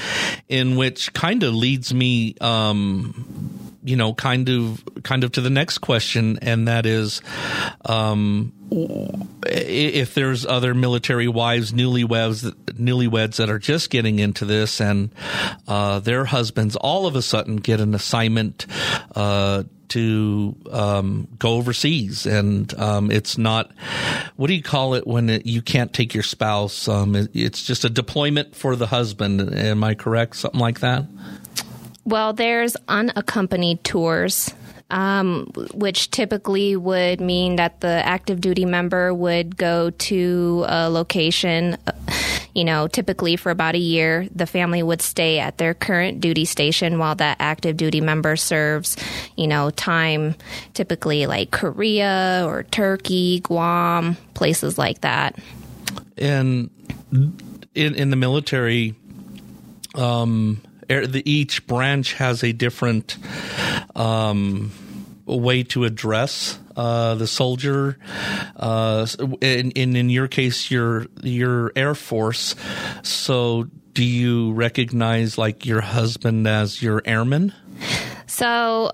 in 0.49 0.77
which 0.77 1.13
kind 1.13 1.43
of 1.43 1.55
leads 1.55 1.95
me, 1.95 2.37
um, 2.41 3.64
you 3.85 3.97
know, 3.97 4.15
kind 4.15 4.49
of, 4.49 4.83
kind 5.03 5.25
of 5.25 5.33
to 5.33 5.41
the 5.41 5.51
next 5.51 5.79
question, 5.79 6.39
and 6.41 6.67
that 6.67 6.87
is, 6.87 7.21
um, 7.85 8.53
if 9.47 10.15
there's 10.15 10.47
other 10.47 10.75
military 10.75 11.29
wives, 11.29 11.73
newlyweds, 11.73 12.51
newlyweds 12.73 13.37
that 13.37 13.51
are 13.51 13.59
just 13.59 13.91
getting 13.91 14.19
into 14.19 14.47
this, 14.47 14.81
and 14.81 15.11
uh, 15.69 16.01
their 16.01 16.25
husbands 16.25 16.77
all 16.77 17.07
of 17.07 17.15
a 17.15 17.23
sudden 17.23 17.57
get 17.57 17.81
an 17.81 17.95
assignment. 17.95 18.67
Uh, 19.15 19.65
to 19.87 20.57
um, 20.73 21.29
go 21.39 21.51
overseas, 21.51 22.27
and 22.27 22.75
um, 22.81 23.13
it's 23.13 23.39
not. 23.39 23.71
What 24.35 24.49
do 24.49 24.55
you 24.55 24.63
call 24.63 24.95
it 24.95 25.07
when 25.07 25.31
it, 25.31 25.47
you 25.47 25.63
can't 25.63 25.93
take 25.93 26.15
your 26.15 26.25
spouse? 26.25 26.89
Um, 26.89 27.15
it, 27.15 27.31
it's 27.33 27.63
just 27.63 27.85
a 27.85 27.91
deployment 27.91 28.57
for 28.57 28.75
the 28.75 28.87
husband. 28.87 29.55
Am 29.55 29.85
I 29.85 29.95
correct? 29.95 30.35
Something 30.35 30.59
like 30.59 30.81
that. 30.81 31.05
Well, 32.05 32.35
there's 32.35 32.77
unaccompanied 32.87 33.83
tours, 33.83 34.53
um, 34.91 35.47
which 35.73 36.11
typically 36.11 36.77
would 36.77 37.21
mean 37.21 37.57
that 37.57 37.81
the 37.81 37.89
active 37.89 38.41
duty 38.41 38.67
member 38.67 39.15
would 39.15 39.57
go 39.57 39.91
to 39.91 40.65
a 40.69 40.91
location, 40.91 41.79
uh, 41.87 41.93
you 42.55 42.65
know, 42.65 42.89
typically 42.89 43.37
for 43.37 43.51
about 43.51 43.75
a 43.75 43.79
year. 43.79 44.29
The 44.35 44.47
family 44.47 44.83
would 44.83 45.01
stay 45.01 45.39
at 45.39 45.57
their 45.57 45.73
current 45.73 46.21
duty 46.21 46.45
station 46.45 46.99
while 46.99 47.15
that 47.15 47.39
active 47.41 47.79
duty 47.79 48.03
member 48.03 48.37
serves, 48.37 48.97
you 49.37 49.47
know, 49.47 49.71
time 49.71 50.35
typically 50.75 51.27
like 51.27 51.51
Korea 51.53 52.45
or 52.47 52.65
Turkey, 52.65 53.41
Guam, 53.41 54.19
places 54.35 54.77
like 54.77 55.01
that. 55.01 55.37
And 56.19 56.69
in 57.75 57.95
in 57.95 58.11
the 58.11 58.17
military, 58.17 58.95
um, 59.95 60.61
each 60.91 61.67
branch 61.67 62.15
has 62.15 62.43
a 62.43 62.53
different 62.53 63.17
um, 63.95 64.73
way 65.27 65.63
to 65.65 65.85
address 65.85 66.59
uh, 66.77 67.15
the 67.15 67.27
soldier. 67.27 67.99
Uh, 68.57 69.07
in, 69.41 69.71
in 69.73 69.97
in 69.97 70.11
your 70.11 70.29
case, 70.29 70.71
your 70.71 71.07
your 71.23 71.73
Air 71.77 71.95
Force. 71.95 72.55
So, 73.03 73.69
do 73.93 74.05
you 74.05 74.53
recognize 74.53 75.39
like 75.39 75.65
your 75.67 75.81
husband 75.81 76.47
as 76.47 76.83
your 76.83 77.03
airman? 77.05 77.53
So. 78.27 78.93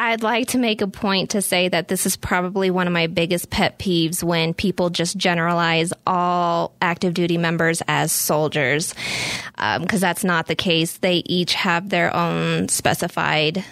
I'd 0.00 0.22
like 0.22 0.48
to 0.50 0.58
make 0.58 0.80
a 0.80 0.86
point 0.86 1.30
to 1.30 1.42
say 1.42 1.68
that 1.68 1.88
this 1.88 2.06
is 2.06 2.16
probably 2.16 2.70
one 2.70 2.86
of 2.86 2.92
my 2.92 3.08
biggest 3.08 3.50
pet 3.50 3.80
peeves 3.80 4.22
when 4.22 4.54
people 4.54 4.90
just 4.90 5.16
generalize 5.16 5.92
all 6.06 6.72
active 6.80 7.14
duty 7.14 7.36
members 7.36 7.82
as 7.88 8.12
soldiers, 8.12 8.94
because 9.56 9.92
um, 9.92 10.00
that's 10.00 10.22
not 10.22 10.46
the 10.46 10.54
case. 10.54 10.98
They 10.98 11.24
each 11.26 11.54
have 11.54 11.88
their 11.88 12.14
own 12.14 12.68
specified 12.68 13.64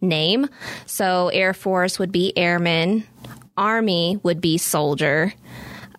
name. 0.00 0.48
So, 0.86 1.28
Air 1.28 1.54
Force 1.54 2.00
would 2.00 2.10
be 2.10 2.36
airman, 2.36 3.04
Army 3.56 4.18
would 4.24 4.40
be 4.40 4.58
soldier. 4.58 5.32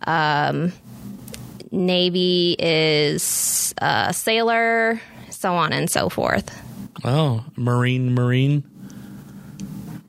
Um, 0.06 0.74
Navy 1.72 2.58
is 2.60 3.74
uh, 3.82 4.12
sailor, 4.12 5.00
so 5.30 5.54
on 5.54 5.72
and 5.72 5.90
so 5.90 6.10
forth. 6.10 6.54
Oh, 7.06 7.46
Marine, 7.56 8.14
Marine. 8.14 8.66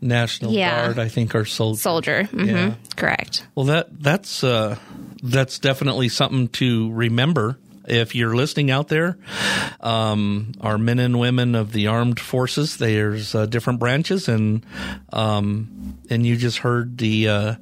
National 0.01 0.53
Yeah. 0.53 0.87
Guard, 0.87 0.99
I 0.99 1.09
think, 1.09 1.35
are 1.35 1.45
soldier. 1.45 1.81
Soldier, 1.81 2.23
mm-hmm. 2.33 2.47
Yeah. 2.47 2.75
correct. 2.97 3.47
Well, 3.55 3.67
that 3.67 3.89
that's 4.03 4.45
uh, 4.45 4.79
that's 5.23 5.59
definitely 5.59 6.09
something 6.09 6.49
to 6.49 6.91
remember. 6.93 7.59
If 7.89 8.15
you're 8.15 8.35
listening 8.37 8.71
out 8.71 8.89
there, 8.89 9.17
um, 9.81 10.53
our 10.61 10.77
men 10.79 10.99
and 10.99 11.19
women 11.19 11.55
of 11.55 11.73
the 11.73 11.87
armed 11.87 12.21
forces, 12.21 12.77
there's 12.77 13.35
uh, 13.35 13.47
different 13.47 13.81
branches, 13.81 14.29
and 14.29 14.65
um, 15.13 15.97
and 16.11 16.27
you 16.27 16.37
just 16.37 16.59
heard 16.59 16.99
the 16.99 17.29
uh, 17.29 17.55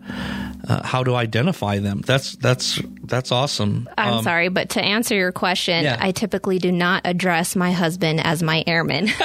uh, 0.69 0.83
how 0.85 1.05
to 1.05 1.15
identify 1.15 1.79
them. 1.79 2.01
That's 2.05 2.35
that's 2.37 2.81
that's 3.05 3.31
awesome. 3.31 3.89
I'm 3.97 4.15
Um, 4.15 4.25
sorry, 4.25 4.49
but 4.49 4.71
to 4.71 4.83
answer 4.83 5.15
your 5.15 5.33
question, 5.33 5.85
Yeah. 5.85 5.97
I 6.01 6.11
typically 6.11 6.59
do 6.59 6.73
not 6.73 7.03
address 7.05 7.55
my 7.55 7.71
husband 7.73 8.21
as 8.25 8.43
my 8.43 8.65
airman. 8.67 9.09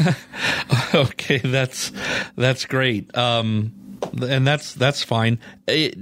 okay, 0.94 1.38
that's 1.38 1.92
that's 2.36 2.64
great. 2.64 3.16
Um, 3.16 3.72
and 4.20 4.46
that's 4.46 4.74
that's 4.74 5.02
fine. 5.02 5.38
It, 5.66 5.96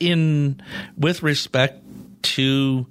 in 0.00 0.60
with 0.96 1.22
respect 1.22 1.82
to 2.22 2.86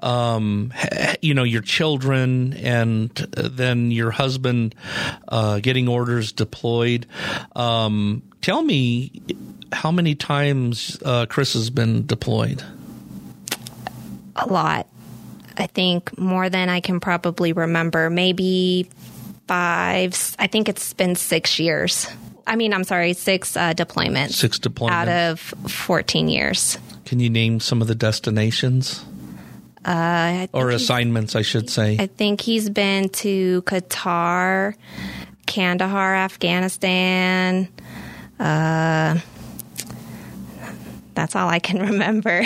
um, 0.00 0.72
you 1.20 1.32
know 1.34 1.44
your 1.44 1.62
children 1.62 2.52
and 2.54 3.10
then 3.36 3.90
your 3.90 4.10
husband 4.10 4.74
uh, 5.28 5.60
getting 5.60 5.88
orders 5.88 6.32
deployed. 6.32 7.06
Um, 7.54 8.22
tell 8.40 8.62
me 8.62 9.22
how 9.72 9.90
many 9.92 10.14
times 10.14 10.98
uh, 11.04 11.26
Chris 11.26 11.52
has 11.54 11.70
been 11.70 12.06
deployed. 12.06 12.64
a 14.36 14.46
lot. 14.46 14.86
I 15.56 15.66
think 15.66 16.16
more 16.18 16.48
than 16.48 16.68
I 16.68 16.80
can 16.80 16.98
probably 16.98 17.52
remember. 17.52 18.08
Maybe 18.10 18.88
five. 19.46 20.34
I 20.38 20.46
think 20.46 20.68
it's 20.68 20.92
been 20.94 21.14
six 21.14 21.58
years. 21.58 22.06
I 22.46 22.56
mean, 22.56 22.72
I'm 22.74 22.84
sorry, 22.84 23.12
six 23.12 23.56
uh, 23.56 23.72
deployments 23.74 24.32
Six 24.32 24.58
deployments. 24.58 24.90
out 24.90 25.08
of 25.08 25.40
14 25.40 26.28
years. 26.28 26.76
Can 27.12 27.20
you 27.20 27.28
name 27.28 27.60
some 27.60 27.82
of 27.82 27.88
the 27.88 27.94
destinations 27.94 29.04
Uh, 29.84 30.46
or 30.54 30.70
assignments? 30.70 31.36
I 31.36 31.42
should 31.42 31.68
say. 31.68 31.98
I 32.00 32.06
think 32.06 32.40
he's 32.40 32.70
been 32.70 33.10
to 33.10 33.60
Qatar, 33.66 34.72
Kandahar, 35.46 36.14
Afghanistan. 36.16 37.68
Uh, 38.40 39.18
that's 41.12 41.36
all 41.36 41.50
I 41.50 41.58
can 41.58 41.80
remember. 41.90 42.44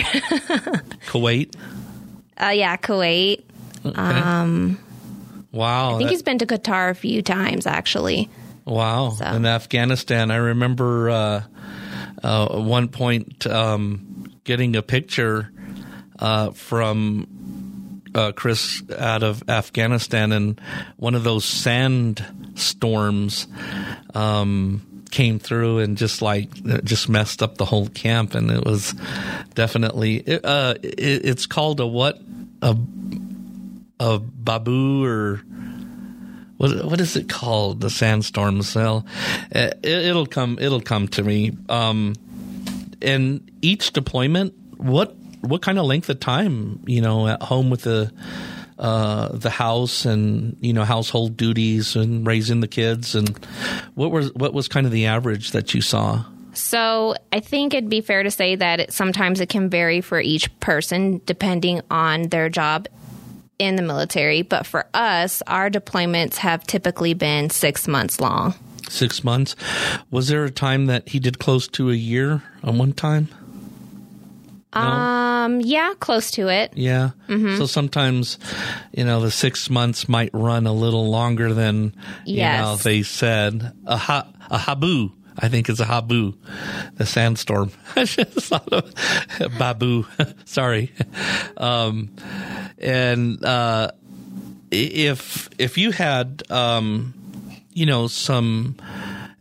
Kuwait. 1.06 1.54
uh, 2.42 2.48
yeah, 2.48 2.76
Kuwait. 2.76 3.42
Um. 3.94 4.80
Wow. 5.52 5.94
I 5.94 5.98
think 5.98 6.08
that- 6.08 6.10
he's 6.10 6.22
been 6.24 6.38
to 6.38 6.46
Qatar 6.46 6.90
a 6.90 6.94
few 6.96 7.22
times, 7.22 7.68
actually. 7.68 8.28
Wow. 8.64 9.10
So- 9.10 9.26
In 9.26 9.46
Afghanistan, 9.46 10.32
I 10.32 10.36
remember 10.38 11.08
uh, 11.10 11.42
uh, 12.24 12.48
one 12.58 12.88
point 12.88 13.46
um, 13.46 14.02
getting 14.46 14.76
a 14.76 14.82
picture 14.82 15.50
uh, 16.18 16.52
from 16.52 18.02
uh, 18.14 18.32
Chris 18.32 18.82
out 18.96 19.22
of 19.22 19.46
Afghanistan, 19.48 20.32
and 20.32 20.58
one 20.96 21.14
of 21.14 21.24
those 21.24 21.44
sand 21.44 22.24
storms 22.54 23.46
um, 24.14 25.04
came 25.10 25.38
through 25.38 25.80
and 25.80 25.98
just 25.98 26.22
like 26.22 26.50
just 26.84 27.10
messed 27.10 27.42
up 27.42 27.58
the 27.58 27.66
whole 27.66 27.88
camp, 27.88 28.34
and 28.34 28.50
it 28.50 28.64
was 28.64 28.94
definitely 29.54 30.16
it, 30.16 30.44
uh, 30.44 30.74
it, 30.82 31.26
it's 31.26 31.44
called 31.44 31.80
a 31.80 31.86
what 31.86 32.18
a 32.62 32.74
a 34.00 34.18
babu 34.18 35.04
or 35.04 35.42
what 36.56 36.84
what 36.86 37.00
is 37.00 37.16
it 37.16 37.28
called? 37.28 37.80
The 37.80 37.90
sandstorm 37.90 38.62
cell. 38.62 39.04
Uh, 39.54 39.70
it, 39.82 40.14
will 40.14 40.26
come. 40.26 40.58
It'll 40.58 40.80
come 40.80 41.08
to 41.08 41.22
me. 41.22 41.52
Um, 41.68 42.14
and 43.06 43.50
each 43.62 43.92
deployment, 43.92 44.54
what 44.76 45.16
what 45.40 45.62
kind 45.62 45.78
of 45.78 45.86
length 45.86 46.08
of 46.10 46.20
time? 46.20 46.82
You 46.86 47.00
know, 47.00 47.28
at 47.28 47.42
home 47.42 47.70
with 47.70 47.82
the 47.82 48.12
uh, 48.78 49.28
the 49.28 49.50
house 49.50 50.04
and 50.04 50.56
you 50.60 50.72
know 50.72 50.84
household 50.84 51.36
duties 51.36 51.96
and 51.96 52.26
raising 52.26 52.60
the 52.60 52.68
kids 52.68 53.14
and 53.14 53.38
what 53.94 54.10
was 54.10 54.32
what 54.34 54.52
was 54.52 54.68
kind 54.68 54.86
of 54.86 54.92
the 54.92 55.06
average 55.06 55.52
that 55.52 55.72
you 55.72 55.80
saw? 55.80 56.24
So 56.52 57.14
I 57.32 57.40
think 57.40 57.74
it'd 57.74 57.90
be 57.90 58.00
fair 58.00 58.22
to 58.22 58.30
say 58.30 58.56
that 58.56 58.80
it, 58.80 58.92
sometimes 58.92 59.40
it 59.40 59.50
can 59.50 59.68
vary 59.68 60.00
for 60.00 60.20
each 60.20 60.58
person 60.58 61.20
depending 61.26 61.82
on 61.90 62.28
their 62.28 62.48
job 62.48 62.88
in 63.58 63.76
the 63.76 63.82
military. 63.82 64.42
But 64.42 64.66
for 64.66 64.86
us, 64.94 65.42
our 65.46 65.70
deployments 65.70 66.36
have 66.36 66.66
typically 66.66 67.14
been 67.14 67.50
six 67.50 67.86
months 67.86 68.20
long. 68.20 68.54
Six 68.88 69.24
months. 69.24 69.56
Was 70.10 70.28
there 70.28 70.44
a 70.44 70.50
time 70.50 70.86
that 70.86 71.08
he 71.08 71.18
did 71.18 71.38
close 71.38 71.66
to 71.68 71.90
a 71.90 71.94
year 71.94 72.42
on 72.62 72.78
one 72.78 72.92
time? 72.92 73.28
No? 74.74 74.80
Um, 74.80 75.60
yeah, 75.60 75.94
close 75.98 76.30
to 76.32 76.48
it. 76.48 76.72
Yeah. 76.76 77.10
Mm-hmm. 77.28 77.56
So 77.56 77.66
sometimes, 77.66 78.38
you 78.92 79.04
know, 79.04 79.20
the 79.20 79.30
six 79.30 79.70
months 79.70 80.08
might 80.08 80.30
run 80.32 80.66
a 80.66 80.72
little 80.72 81.10
longer 81.10 81.54
than 81.54 81.94
you 82.24 82.36
yes. 82.36 82.60
know 82.60 82.76
they 82.76 83.02
said. 83.02 83.72
A 83.86 83.96
ha- 83.96 84.28
a 84.50 84.58
habu. 84.58 85.10
I 85.38 85.48
think 85.48 85.68
it's 85.68 85.80
a 85.80 85.84
habu, 85.84 86.32
the 86.94 87.04
sandstorm. 87.04 87.70
I 87.94 88.04
just 88.04 88.32
thought 88.32 88.72
of 88.72 89.58
babu. 89.58 90.04
Sorry. 90.46 90.92
Um, 91.56 92.10
and 92.78 93.44
uh, 93.44 93.92
if 94.70 95.48
if 95.58 95.76
you 95.76 95.90
had, 95.90 96.42
um, 96.50 97.14
you 97.76 97.84
know, 97.84 98.06
some 98.08 98.76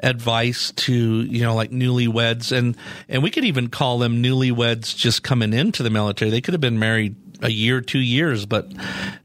advice 0.01 0.71
to 0.73 0.93
you 0.93 1.41
know 1.41 1.55
like 1.55 1.71
newlyweds. 1.71 2.55
And 2.55 2.77
and 3.07 3.23
we 3.23 3.31
could 3.31 3.45
even 3.45 3.69
call 3.69 3.97
them 3.97 4.21
newlyweds 4.21 4.95
just 4.95 5.23
coming 5.23 5.53
into 5.53 5.81
the 5.81 5.89
military. 5.89 6.29
They 6.29 6.41
could 6.41 6.53
have 6.53 6.61
been 6.61 6.77
married 6.77 7.15
a 7.41 7.49
year 7.49 7.81
two 7.81 7.99
years 7.99 8.45
but 8.45 8.69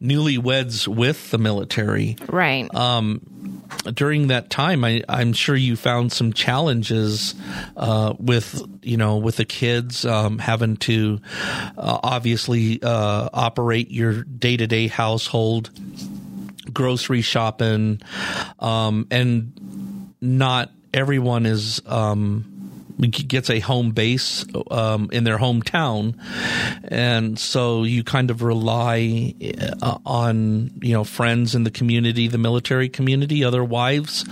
newlyweds 0.00 0.88
with 0.88 1.30
the 1.30 1.38
military. 1.38 2.16
Right. 2.28 2.72
Um 2.74 3.20
during 3.94 4.26
that 4.28 4.50
time, 4.50 4.84
I, 4.84 5.02
i'm 5.08 5.32
sure 5.32 5.54
you 5.54 5.76
found 5.76 6.12
some 6.12 6.32
challenges 6.32 7.34
uh, 7.76 8.14
with 8.18 8.62
you 8.82 8.96
know 8.96 9.18
with 9.18 9.36
the 9.36 9.44
kids 9.44 10.04
um, 10.04 10.38
having 10.38 10.76
to 10.78 11.20
uh, 11.78 12.00
obviously 12.02 12.82
uh, 12.82 13.28
operate 13.32 13.90
your 13.90 14.24
day 14.24 14.56
to 14.56 14.66
day 14.66 14.88
household, 14.88 15.70
grocery 16.72 17.22
shopping, 17.22 18.00
um, 18.58 19.06
and 19.10 20.14
not 20.20 20.70
everyone 20.92 21.46
is. 21.46 21.80
Um, 21.86 22.56
gets 23.08 23.48
a 23.48 23.60
home 23.60 23.92
base 23.92 24.44
um, 24.70 25.08
in 25.12 25.24
their 25.24 25.38
hometown, 25.38 26.14
and 26.84 27.38
so 27.38 27.84
you 27.84 28.04
kind 28.04 28.30
of 28.30 28.42
rely 28.42 29.34
uh, 29.80 29.98
on 30.04 30.70
you 30.82 30.92
know 30.92 31.04
friends 31.04 31.54
in 31.54 31.64
the 31.64 31.70
community, 31.70 32.28
the 32.28 32.38
military 32.38 32.88
community, 32.88 33.44
other 33.44 33.64
wives. 33.64 34.24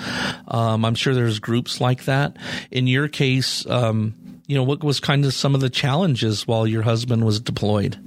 Um, 0.49 0.85
I'm 0.85 0.95
sure 0.95 1.15
there's 1.15 1.39
groups 1.39 1.81
like 1.81 2.05
that. 2.05 2.37
In 2.71 2.87
your 2.87 3.09
case, 3.09 3.65
um, 3.67 4.15
you 4.47 4.57
know 4.57 4.65
what 4.65 4.85
was 4.85 5.01
kind 5.01 5.25
of 5.25 5.33
some 5.33 5.55
of 5.55 5.61
the 5.61 5.71
challenges 5.71 6.47
while 6.47 6.67
your 6.67 6.83
husband 6.83 7.25
was 7.25 7.41
deployed. 7.41 7.99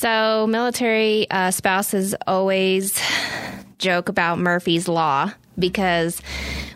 So, 0.00 0.46
military 0.46 1.30
uh, 1.30 1.50
spouses 1.50 2.14
always 2.26 2.98
joke 3.78 4.08
about 4.08 4.38
Murphy's 4.38 4.88
Law 4.88 5.30
because 5.58 6.22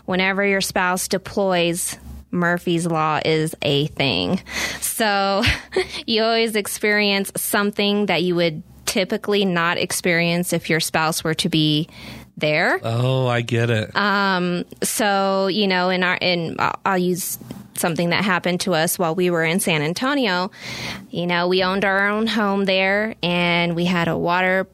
whenever 0.05 0.45
your 0.45 0.61
spouse 0.61 1.09
deploys, 1.09 1.97
Murphy's 2.31 2.87
Law 2.87 3.21
is 3.25 3.57
a 3.63 3.87
thing. 3.87 4.43
So 4.83 5.43
you 6.07 6.23
always 6.23 6.55
experience 6.55 7.33
something 7.35 8.07
that 8.07 8.23
you 8.23 8.35
would 8.35 8.63
typically 8.85 9.47
not 9.47 9.79
experience 9.79 10.53
if 10.53 10.69
your 10.69 10.81
spouse 10.81 11.25
were 11.25 11.33
to 11.33 11.49
be 11.49 11.89
there. 12.37 12.79
Oh, 12.83 13.27
I 13.27 13.41
get 13.41 13.71
it. 13.71 13.97
Um, 13.97 14.67
so 14.83 15.47
you 15.47 15.67
know, 15.67 15.89
in 15.89 16.03
our 16.03 16.17
in 16.17 16.57
I'll 16.85 16.99
use 16.99 17.39
something 17.77 18.11
that 18.11 18.25
happened 18.25 18.61
to 18.61 18.75
us 18.75 18.99
while 18.99 19.15
we 19.15 19.31
were 19.31 19.45
in 19.45 19.61
San 19.61 19.83
Antonio. 19.83 20.51
You 21.11 21.27
know, 21.27 21.49
we 21.49 21.63
owned 21.63 21.85
our 21.85 22.09
own 22.09 22.27
home 22.27 22.65
there, 22.65 23.15
and 23.23 23.75
we 23.77 23.85
had 23.85 24.09
a 24.09 24.17
water 24.17 24.67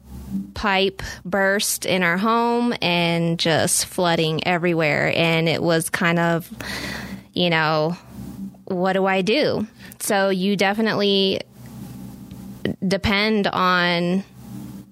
pipe 0.53 1.01
burst 1.25 1.85
in 1.85 2.03
our 2.03 2.17
home 2.17 2.73
and 2.81 3.37
just 3.37 3.85
flooding 3.85 4.47
everywhere, 4.47 5.11
and 5.15 5.49
it 5.49 5.61
was 5.61 5.89
kind 5.89 6.19
of 6.19 6.49
you 7.33 7.49
know, 7.49 7.97
what 8.65 8.93
do 8.93 9.05
I 9.05 9.21
do? 9.21 9.67
So 9.99 10.29
you 10.29 10.55
definitely 10.55 11.41
depend 12.87 13.47
on 13.47 14.23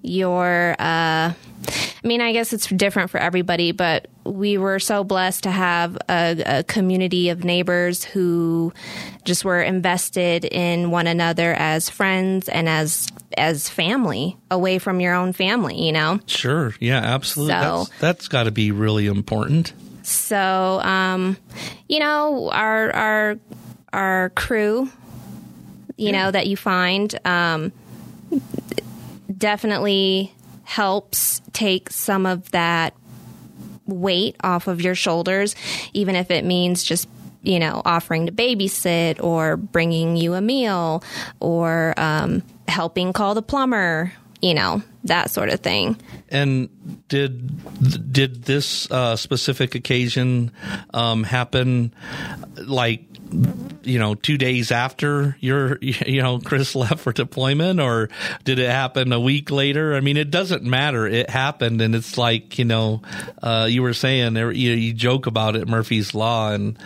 your 0.02 0.76
uh, 0.78 1.32
I 1.68 2.06
mean, 2.06 2.20
I 2.20 2.32
guess 2.32 2.52
it's 2.52 2.66
different 2.66 3.10
for 3.10 3.18
everybody, 3.18 3.72
but 3.72 4.08
we 4.24 4.56
were 4.56 4.78
so 4.78 5.04
blessed 5.04 5.42
to 5.44 5.50
have 5.50 5.96
a, 6.08 6.42
a, 6.46 6.62
community 6.64 7.28
of 7.28 7.44
neighbors 7.44 8.04
who 8.04 8.72
just 9.24 9.44
were 9.44 9.60
invested 9.60 10.44
in 10.44 10.90
one 10.90 11.06
another 11.06 11.52
as 11.52 11.90
friends 11.90 12.48
and 12.48 12.68
as 12.68 13.08
as 13.36 13.68
family 13.68 14.36
away 14.50 14.78
from 14.78 15.00
your 15.00 15.14
own 15.14 15.32
family, 15.32 15.80
you 15.80 15.92
know? 15.92 16.18
Sure. 16.26 16.74
Yeah, 16.80 16.98
absolutely. 16.98 17.54
So, 17.54 17.78
that's, 17.78 18.00
that's 18.00 18.28
got 18.28 18.44
to 18.44 18.50
be 18.50 18.72
really 18.72 19.06
important. 19.06 19.72
So, 20.02 20.80
um, 20.82 21.36
you 21.88 22.00
know, 22.00 22.50
our 22.50 22.90
our 22.92 23.36
our 23.92 24.30
crew, 24.30 24.90
you 25.96 26.10
yeah. 26.10 26.24
know, 26.24 26.30
that 26.30 26.46
you 26.46 26.56
find 26.56 27.14
um, 27.26 27.72
definitely 29.36 30.32
helps 30.70 31.42
take 31.52 31.90
some 31.90 32.26
of 32.26 32.48
that 32.52 32.94
weight 33.86 34.36
off 34.44 34.68
of 34.68 34.80
your 34.80 34.94
shoulders, 34.94 35.56
even 35.92 36.14
if 36.14 36.30
it 36.30 36.44
means 36.44 36.84
just 36.84 37.08
you 37.42 37.58
know 37.58 37.82
offering 37.84 38.26
to 38.26 38.32
babysit 38.32 39.20
or 39.20 39.56
bringing 39.56 40.16
you 40.16 40.34
a 40.34 40.40
meal 40.40 41.02
or 41.40 41.92
um, 41.96 42.42
helping 42.68 43.12
call 43.12 43.34
the 43.34 43.42
plumber 43.42 44.12
you 44.42 44.54
know 44.54 44.80
that 45.04 45.30
sort 45.30 45.48
of 45.50 45.60
thing. 45.60 45.96
And 46.28 46.68
did 47.08 48.12
did 48.12 48.44
this 48.44 48.90
uh, 48.90 49.16
specific 49.16 49.74
occasion 49.74 50.52
um, 50.92 51.24
happen 51.24 51.94
like 52.56 53.04
you 53.82 53.98
know, 53.98 54.14
two 54.14 54.36
days 54.36 54.72
after 54.72 55.36
your, 55.40 55.78
you 55.80 56.22
know, 56.22 56.38
Chris 56.38 56.74
left 56.74 57.00
for 57.00 57.12
deployment 57.12 57.80
or 57.80 58.08
did 58.44 58.58
it 58.58 58.70
happen 58.70 59.12
a 59.12 59.20
week 59.20 59.50
later? 59.50 59.94
I 59.94 60.00
mean, 60.00 60.16
it 60.16 60.30
doesn't 60.30 60.62
matter. 60.62 61.06
It 61.06 61.30
happened. 61.30 61.80
And 61.80 61.94
it's 61.94 62.18
like, 62.18 62.58
you 62.58 62.64
know, 62.64 63.02
uh, 63.42 63.66
you 63.70 63.82
were 63.82 63.94
saying 63.94 64.36
you, 64.36 64.50
you 64.50 64.92
joke 64.92 65.26
about 65.26 65.56
it, 65.56 65.68
Murphy's 65.68 66.14
Law. 66.14 66.52
And 66.52 66.78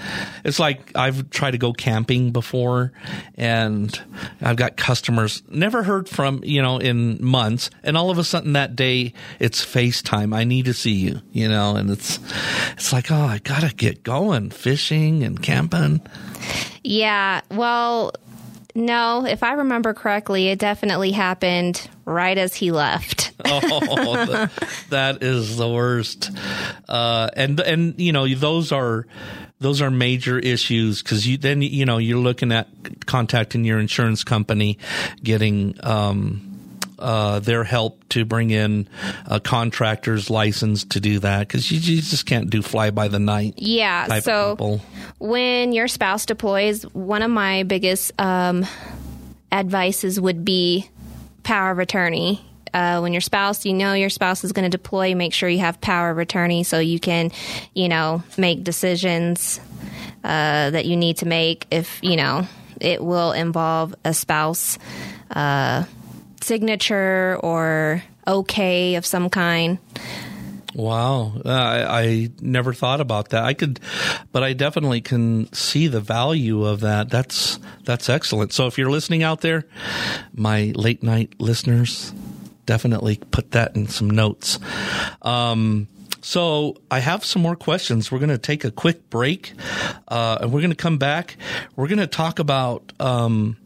it's 0.44 0.58
like 0.58 0.92
I've 0.94 1.30
tried 1.30 1.52
to 1.52 1.58
go 1.58 1.72
camping 1.72 2.30
before 2.32 2.92
and 3.36 3.98
I've 4.40 4.56
got 4.56 4.76
customers 4.76 5.42
never 5.48 5.82
heard 5.82 6.08
from, 6.08 6.42
you 6.44 6.62
know, 6.62 6.78
in 6.78 7.24
months. 7.24 7.70
And 7.82 7.96
all 7.96 8.03
of 8.10 8.18
a 8.18 8.24
sudden 8.24 8.52
that 8.54 8.76
day 8.76 9.12
it's 9.38 9.64
FaceTime. 9.64 10.34
I 10.34 10.44
need 10.44 10.66
to 10.66 10.74
see 10.74 10.92
you, 10.92 11.20
you 11.32 11.48
know, 11.48 11.76
and 11.76 11.90
it's, 11.90 12.18
it's 12.72 12.92
like, 12.92 13.10
oh, 13.10 13.16
I 13.16 13.38
got 13.38 13.62
to 13.62 13.74
get 13.74 14.02
going 14.02 14.50
fishing 14.50 15.22
and 15.22 15.42
camping. 15.42 16.00
Yeah. 16.82 17.40
Well, 17.50 18.12
no, 18.74 19.24
if 19.24 19.44
I 19.44 19.52
remember 19.52 19.94
correctly, 19.94 20.48
it 20.48 20.58
definitely 20.58 21.12
happened 21.12 21.88
right 22.04 22.36
as 22.36 22.56
he 22.56 22.72
left. 22.72 23.32
oh, 23.44 24.48
that 24.90 25.22
is 25.22 25.56
the 25.56 25.68
worst. 25.68 26.30
Uh, 26.88 27.30
and 27.36 27.60
and 27.60 27.98
you 28.00 28.12
know 28.12 28.26
those 28.34 28.72
are 28.72 29.06
those 29.60 29.80
are 29.80 29.90
major 29.90 30.38
issues 30.40 31.02
because 31.02 31.26
you 31.26 31.36
then 31.36 31.62
you 31.62 31.84
know 31.86 31.98
you're 31.98 32.18
looking 32.18 32.50
at 32.50 32.68
contacting 33.06 33.64
your 33.64 33.78
insurance 33.78 34.24
company, 34.24 34.78
getting. 35.22 35.76
Um, 35.82 36.50
uh, 36.98 37.40
their 37.40 37.64
help 37.64 38.08
to 38.10 38.24
bring 38.24 38.50
in 38.50 38.88
a 39.26 39.40
contractor's 39.40 40.30
license 40.30 40.84
to 40.84 41.00
do 41.00 41.18
that 41.20 41.40
because 41.40 41.70
you, 41.70 41.78
you, 41.78 42.02
just 42.02 42.26
can't 42.26 42.50
do 42.50 42.62
fly 42.62 42.90
by 42.90 43.08
the 43.08 43.18
night. 43.18 43.54
Yeah. 43.56 44.20
So 44.20 44.80
when 45.18 45.72
your 45.72 45.88
spouse 45.88 46.26
deploys, 46.26 46.82
one 46.94 47.22
of 47.22 47.30
my 47.30 47.64
biggest 47.64 48.12
um, 48.20 48.66
advices 49.50 50.20
would 50.20 50.44
be 50.44 50.88
power 51.42 51.70
of 51.70 51.78
attorney. 51.78 52.44
Uh, 52.72 52.98
when 52.98 53.12
your 53.12 53.20
spouse, 53.20 53.64
you 53.64 53.72
know 53.72 53.92
your 53.92 54.10
spouse 54.10 54.42
is 54.42 54.52
going 54.52 54.64
to 54.64 54.76
deploy, 54.76 55.14
make 55.14 55.32
sure 55.32 55.48
you 55.48 55.60
have 55.60 55.80
power 55.80 56.10
of 56.10 56.18
attorney 56.18 56.64
so 56.64 56.80
you 56.80 56.98
can, 56.98 57.30
you 57.72 57.88
know, 57.88 58.22
make 58.36 58.64
decisions 58.64 59.60
uh, 60.24 60.70
that 60.70 60.84
you 60.84 60.96
need 60.96 61.18
to 61.18 61.26
make 61.26 61.66
if, 61.70 62.00
you 62.02 62.16
know, 62.16 62.48
it 62.80 63.02
will 63.02 63.30
involve 63.30 63.94
a 64.04 64.12
spouse. 64.12 64.78
Uh, 65.30 65.84
signature 66.44 67.38
or 67.42 68.02
okay 68.26 68.94
of 68.94 69.06
some 69.06 69.30
kind. 69.30 69.78
Wow, 70.74 71.34
uh, 71.44 71.50
I, 71.50 72.02
I 72.02 72.30
never 72.40 72.74
thought 72.74 73.00
about 73.00 73.28
that. 73.28 73.44
I 73.44 73.54
could, 73.54 73.78
but 74.32 74.42
I 74.42 74.54
definitely 74.54 75.00
can 75.00 75.52
see 75.52 75.86
the 75.86 76.00
value 76.00 76.64
of 76.64 76.80
that. 76.80 77.10
That's 77.10 77.60
that's 77.84 78.08
excellent. 78.08 78.52
So 78.52 78.66
if 78.66 78.76
you're 78.76 78.90
listening 78.90 79.22
out 79.22 79.40
there, 79.40 79.66
my 80.34 80.72
late 80.74 81.02
night 81.02 81.34
listeners, 81.38 82.12
definitely 82.66 83.20
put 83.30 83.52
that 83.52 83.76
in 83.76 83.86
some 83.86 84.10
notes. 84.10 84.58
Um, 85.22 85.86
so 86.22 86.76
I 86.90 86.98
have 86.98 87.24
some 87.24 87.42
more 87.42 87.54
questions. 87.54 88.10
We're 88.10 88.18
going 88.18 88.30
to 88.30 88.38
take 88.38 88.64
a 88.64 88.72
quick 88.72 89.10
break, 89.10 89.52
uh, 90.08 90.38
and 90.40 90.52
we're 90.52 90.60
going 90.60 90.70
to 90.70 90.76
come 90.76 90.98
back. 90.98 91.36
We're 91.76 91.88
going 91.88 91.98
to 91.98 92.08
talk 92.08 92.40
about 92.40 92.92
um, 92.98 93.56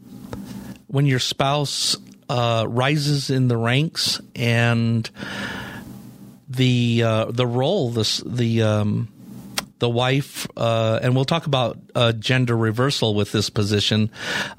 when 0.85 1.07
your 1.07 1.19
spouse 1.19 1.97
uh, 2.29 2.65
rises 2.67 3.29
in 3.29 3.47
the 3.47 3.57
ranks 3.57 4.21
and 4.35 5.09
the 6.47 7.03
uh, 7.03 7.25
the 7.25 7.47
role 7.47 7.89
this 7.89 8.17
the 8.25 8.61
um, 8.61 9.07
the 9.79 9.89
wife 9.89 10.47
uh, 10.55 10.99
and 11.01 11.15
we'll 11.15 11.25
talk 11.25 11.45
about 11.45 11.77
uh, 11.95 12.11
gender 12.13 12.55
reversal 12.55 13.15
with 13.15 13.31
this 13.31 13.49
position. 13.49 14.11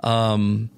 Um, 0.03 0.71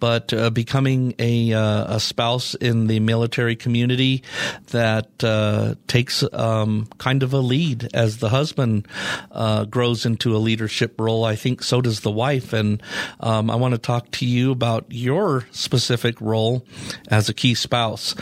but 0.00 0.32
uh, 0.32 0.50
becoming 0.50 1.14
a, 1.18 1.52
uh, 1.52 1.96
a 1.96 2.00
spouse 2.00 2.54
in 2.54 2.86
the 2.86 3.00
military 3.00 3.56
community 3.56 4.22
that 4.68 5.22
uh, 5.22 5.74
takes 5.86 6.24
um, 6.32 6.88
kind 6.98 7.22
of 7.22 7.32
a 7.32 7.38
lead 7.38 7.88
as 7.92 8.18
the 8.18 8.30
husband 8.30 8.88
uh, 9.30 9.64
grows 9.64 10.06
into 10.06 10.34
a 10.34 10.38
leadership 10.38 10.98
role. 10.98 11.24
I 11.24 11.36
think 11.36 11.62
so 11.62 11.80
does 11.80 12.00
the 12.00 12.10
wife. 12.10 12.52
And 12.52 12.82
um, 13.20 13.50
I 13.50 13.56
want 13.56 13.74
to 13.74 13.78
talk 13.78 14.10
to 14.12 14.26
you 14.26 14.52
about 14.52 14.86
your 14.88 15.46
specific 15.50 16.20
role 16.20 16.64
as 17.08 17.28
a 17.28 17.34
key 17.34 17.54
spouse. 17.54 18.14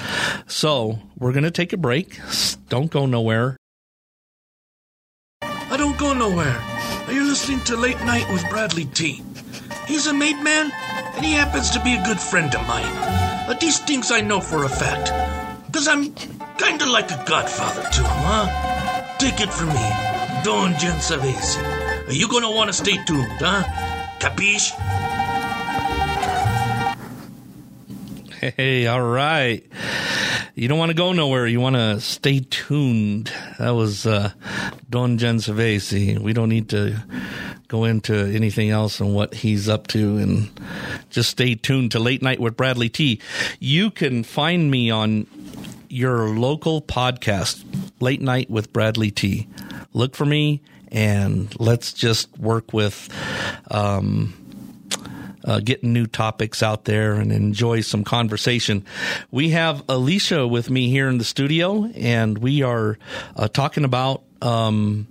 So 0.47 0.99
we're 1.19 1.33
going 1.33 1.45
to 1.45 1.51
take 1.51 1.73
a 1.73 1.77
break. 1.77 2.19
Don't 2.69 2.91
go 2.91 3.07
nowhere. 3.07 3.56
I 6.07 6.11
don't 6.11 6.19
go 6.21 6.29
nowhere. 6.29 6.63
You're 7.11 7.25
listening 7.25 7.59
to 7.65 7.77
Late 7.77 7.99
Night 8.05 8.31
with 8.33 8.49
Bradley 8.49 8.85
T. 8.85 9.25
He's 9.89 10.07
a 10.07 10.15
made 10.15 10.41
man, 10.41 10.71
and 11.17 11.25
he 11.25 11.33
happens 11.33 11.69
to 11.71 11.83
be 11.83 11.95
a 11.95 12.05
good 12.05 12.21
friend 12.21 12.55
of 12.55 12.65
mine. 12.69 12.95
But 13.49 13.59
these 13.59 13.81
things 13.81 14.13
I 14.13 14.21
know 14.21 14.41
for 14.41 14.63
a 14.63 14.69
fact. 14.69 15.11
Because 15.67 15.89
I'm 15.89 16.15
kinda 16.59 16.87
like 16.87 17.11
a 17.11 17.25
godfather 17.27 17.83
to 17.83 18.01
him, 18.03 18.23
huh? 18.23 19.17
Take 19.19 19.41
it 19.41 19.53
from 19.53 19.71
me, 19.71 19.87
Don 20.45 20.75
Gensavesi. 20.75 21.59
You 22.09 22.29
gonna 22.29 22.53
wanna 22.53 22.73
stay 22.73 23.03
tuned, 23.05 23.41
huh? 23.41 23.65
Capiche? 24.21 24.71
Hey, 28.41 28.87
all 28.87 29.03
right. 29.03 29.65
You 30.55 30.69
don't 30.69 30.79
want 30.79 30.91
to 30.91 30.97
go 30.97 31.13
nowhere. 31.13 31.47
You 31.47 31.59
want 31.59 31.77
to 31.77 32.01
stay 32.01 32.41
tuned. 32.41 33.33
That 33.59 33.71
was 33.71 34.07
uh, 34.07 34.33
Don 34.91 35.19
Gensavesi. 35.19 36.19
We 36.19 36.35
don't 36.35 36.51
need 36.51 36.69
to 36.71 36.97
go 37.69 37.85
into 37.85 38.15
anything 38.15 38.69
else 38.69 39.01
and 39.01 39.15
what 39.15 39.33
he's 39.33 39.71
up 39.71 39.87
to, 39.89 40.19
and 40.19 40.51
just 41.09 41.31
stay 41.31 41.55
tuned 41.55 41.93
to 41.93 41.99
Late 41.99 42.21
Night 42.21 42.39
with 42.39 42.57
Bradley 42.57 42.91
T. 42.91 43.21
You 43.59 43.91
can 43.91 44.23
find 44.23 44.71
me 44.71 44.91
on 44.91 45.27
your 45.89 46.29
local 46.29 46.83
podcast, 46.83 47.65
Late 48.01 48.21
Night 48.21 48.51
with 48.51 48.73
Bradley 48.73 49.11
T. 49.11 49.49
Look 49.95 50.15
for 50.15 50.27
me, 50.27 50.61
and 50.93 51.59
let's 51.59 51.95
just 51.95 52.37
work 52.39 52.75
with. 52.75 53.09
Um, 53.71 54.46
uh, 55.47 55.61
getting 55.61 55.93
new 55.93 56.07
topics 56.07 56.63
out 56.63 56.85
there 56.85 57.15
and 57.15 57.33
enjoy 57.33 57.81
some 57.81 58.05
conversation. 58.05 58.85
We 59.31 59.51
have 59.51 59.83
Alicia 59.89 60.47
with 60.47 60.69
me 60.69 60.91
here 60.91 61.09
in 61.09 61.19
the 61.19 61.25
studio, 61.25 61.87
and 61.95 62.39
we 62.39 62.63
are 62.63 62.99
uh, 63.37 63.49
talking 63.49 63.85
about 63.85 64.23
um, 64.43 65.07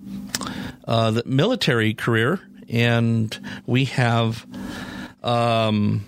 uh, 0.87 1.11
the 1.11 1.23
military 1.25 1.93
career, 1.93 2.39
and 2.69 3.37
we 3.65 3.85
have. 3.85 4.45
Um, 5.23 6.05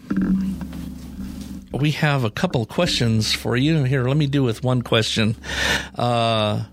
we 1.72 1.92
have 1.92 2.24
a 2.24 2.32
couple 2.32 2.66
questions 2.66 3.34
for 3.34 3.56
you 3.56 3.84
here. 3.84 4.04
Let 4.08 4.18
me 4.18 4.28
do 4.28 4.42
with 4.42 4.64
one 4.64 4.82
question. 4.82 5.36
Uh, 5.96 6.64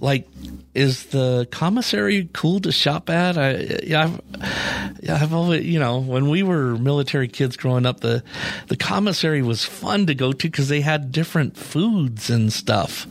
like, 0.00 0.26
is 0.74 1.06
the 1.06 1.46
commissary 1.50 2.28
cool 2.32 2.60
to 2.60 2.72
shop 2.72 3.10
at? 3.10 3.36
I, 3.36 3.78
I've, 3.96 4.20
I've 5.08 5.32
always, 5.32 5.64
you 5.64 5.78
know, 5.78 5.98
when 5.98 6.28
we 6.28 6.42
were 6.42 6.76
military 6.76 7.28
kids 7.28 7.56
growing 7.56 7.86
up, 7.86 8.00
the 8.00 8.22
the 8.68 8.76
commissary 8.76 9.42
was 9.42 9.64
fun 9.64 10.06
to 10.06 10.14
go 10.14 10.32
to 10.32 10.48
because 10.48 10.68
they 10.68 10.80
had 10.80 11.12
different 11.12 11.56
foods 11.56 12.30
and 12.30 12.52
stuff. 12.52 13.06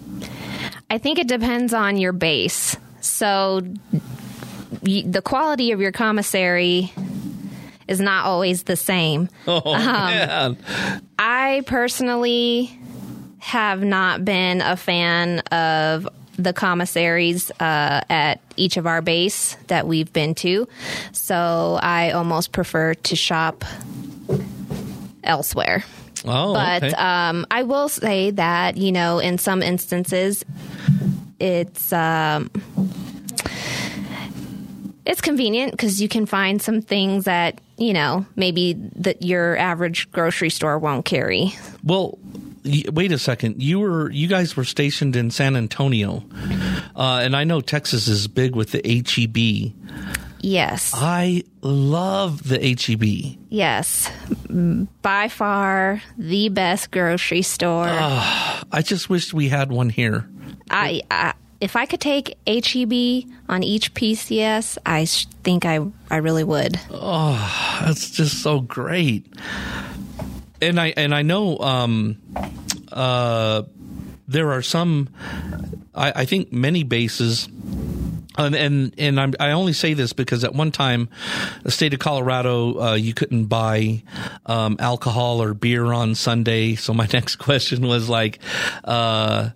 I 0.89 0.97
think 0.97 1.19
it 1.19 1.28
depends 1.28 1.73
on 1.73 1.97
your 1.97 2.12
base. 2.12 2.75
So 3.02 3.62
the 4.84 5.21
quality 5.23 5.71
of 5.71 5.82
your 5.82 5.91
commissary 5.91 6.91
is 7.88 7.99
not 7.99 8.25
always 8.25 8.63
the 8.63 8.75
same. 8.75 9.30
Oh 9.47 9.73
um, 9.73 9.82
man, 9.82 10.58
I 11.17 11.63
personally 11.65 12.78
have 13.39 13.84
not 13.84 14.23
been 14.23 14.62
a 14.62 14.78
fan 14.78 15.39
of 15.39 16.08
the 16.43 16.54
commissaries 16.54 17.52
uh, 17.60 18.02
at 18.10 18.41
each 18.56 18.78
of 18.78 18.88
our 18.88 19.02
base 19.02 19.56
that 19.67 19.88
we've 19.88 20.12
been 20.13 20.36
to. 20.36 20.67
So 21.12 21.78
I 21.82 22.12
almost 22.12 22.52
prefer 22.52 22.93
to 22.93 23.15
shop 23.15 23.65
elsewhere. 25.23 25.84
oh, 26.25 26.54
But 26.54 26.84
okay. 26.84 26.93
um, 26.95 27.45
I 27.52 27.63
will 27.63 27.89
say 27.89 28.32
that, 28.32 28.78
you 28.78 28.91
know, 28.91 29.19
in 29.19 29.38
some 29.38 29.62
instances, 29.62 30.45
it's. 31.39 31.91
Um, 31.93 32.49
it's 35.06 35.21
convenient 35.21 35.71
because 35.71 35.99
you 35.99 36.08
can 36.08 36.28
find 36.28 36.62
some 36.62 36.84
things 36.84 37.25
that 37.25 37.60
you 37.78 37.93
know 37.93 38.28
maybe 38.36 38.73
that 38.97 39.23
your 39.23 39.58
average 39.58 40.12
grocery 40.12 40.52
store 40.52 40.78
won't 40.78 41.04
carry. 41.04 41.56
Well, 41.84 42.19
wait 42.91 43.12
a 43.12 43.17
second. 43.17 43.62
You 43.62 43.79
were 43.79 44.10
you 44.12 44.27
guys 44.27 44.55
were 44.55 44.63
stationed 44.65 45.15
in 45.15 45.32
San 45.32 45.55
Antonio, 45.55 46.23
uh, 46.95 47.21
and 47.23 47.36
I 47.36 47.43
know 47.43 47.62
Texas 47.62 48.08
is 48.08 48.27
big 48.27 48.55
with 48.55 48.71
the 48.71 48.82
HEB. 48.84 49.73
Yes, 50.41 50.93
I 50.95 51.43
love 51.62 52.47
the 52.47 52.65
E 52.65 52.75
HEB. 52.79 53.38
yes, 53.49 54.10
by 55.01 55.27
far 55.27 56.01
the 56.17 56.47
best 56.49 56.91
grocery 56.91 57.41
store. 57.41 57.88
I 57.89 58.82
just 58.84 59.10
wish 59.10 59.34
we 59.34 59.49
had 59.49 59.69
one 59.71 59.89
here. 59.89 60.29
I, 60.71 61.01
I 61.12 61.34
if 61.60 61.75
I 61.75 61.86
could 61.86 61.99
take 61.99 62.38
HEB 62.47 63.29
on 63.49 63.63
each 63.63 63.93
PCS, 63.93 64.77
I 64.86 65.03
sh- 65.03 65.25
think 65.43 65.65
I 65.65 65.79
I 66.10 66.17
really 66.17 66.45
would. 66.45 66.79
Oh, 66.89 67.82
that's 67.84 68.10
just 68.12 68.41
so 68.41 68.62
great. 68.62 69.25
And 70.62 70.79
I 70.79 70.93
and 70.95 71.13
I 71.13 71.21
know 71.21 71.58
um, 71.60 72.17
uh, 72.99 73.63
there 74.27 74.51
are 74.51 74.62
some. 74.62 75.09
I, 75.95 76.12
I 76.17 76.25
think 76.25 76.51
many 76.51 76.83
bases. 76.83 77.47
And 78.38 78.55
and, 78.55 78.93
and 78.97 79.19
I'm, 79.19 79.33
I 79.39 79.51
only 79.51 79.73
say 79.73 79.93
this 79.93 80.13
because 80.13 80.43
at 80.43 80.53
one 80.53 80.71
time, 80.71 81.09
the 81.63 81.71
state 81.71 81.93
of 81.93 81.99
Colorado, 81.99 82.79
uh, 82.79 82.93
you 82.93 83.13
couldn't 83.13 83.45
buy 83.45 84.03
um, 84.45 84.77
alcohol 84.79 85.41
or 85.41 85.53
beer 85.53 85.91
on 85.91 86.15
Sunday. 86.15 86.75
So 86.75 86.93
my 86.93 87.07
next 87.13 87.38
question 87.38 87.88
was 87.88 88.07
like, 88.07 88.39
uh, 88.83 89.49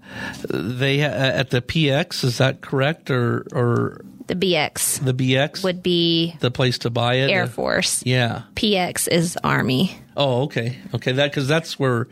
they 0.49 1.01
at 1.01 1.49
the 1.49 1.61
PX 1.61 2.23
is 2.23 2.39
that 2.39 2.61
correct 2.61 3.11
or 3.11 3.45
or 3.51 4.01
The 4.27 4.35
BX 4.35 5.03
the 5.03 5.13
BX 5.13 5.63
would 5.63 5.83
be 5.83 6.35
the 6.39 6.49
place 6.51 6.77
to 6.79 6.89
buy 6.89 7.15
it? 7.15 7.29
Air 7.29 7.47
Force. 7.47 8.05
Yeah. 8.05 8.43
PX 8.55 9.07
is 9.09 9.37
Army. 9.43 9.97
Oh, 10.15 10.43
okay, 10.43 10.77
okay. 10.93 11.11
That 11.13 11.31
because 11.31 11.47
that's 11.47 11.79
where 11.79 12.07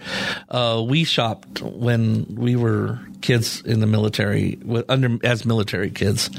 uh, 0.50 0.84
we 0.86 1.04
shopped 1.04 1.62
when 1.62 2.26
we 2.36 2.56
were 2.56 3.00
kids 3.22 3.62
in 3.62 3.80
the 3.80 3.86
military, 3.88 4.58
with, 4.66 4.90
under 4.90 5.20
as 5.24 5.46
military 5.46 5.92
kids, 5.92 6.30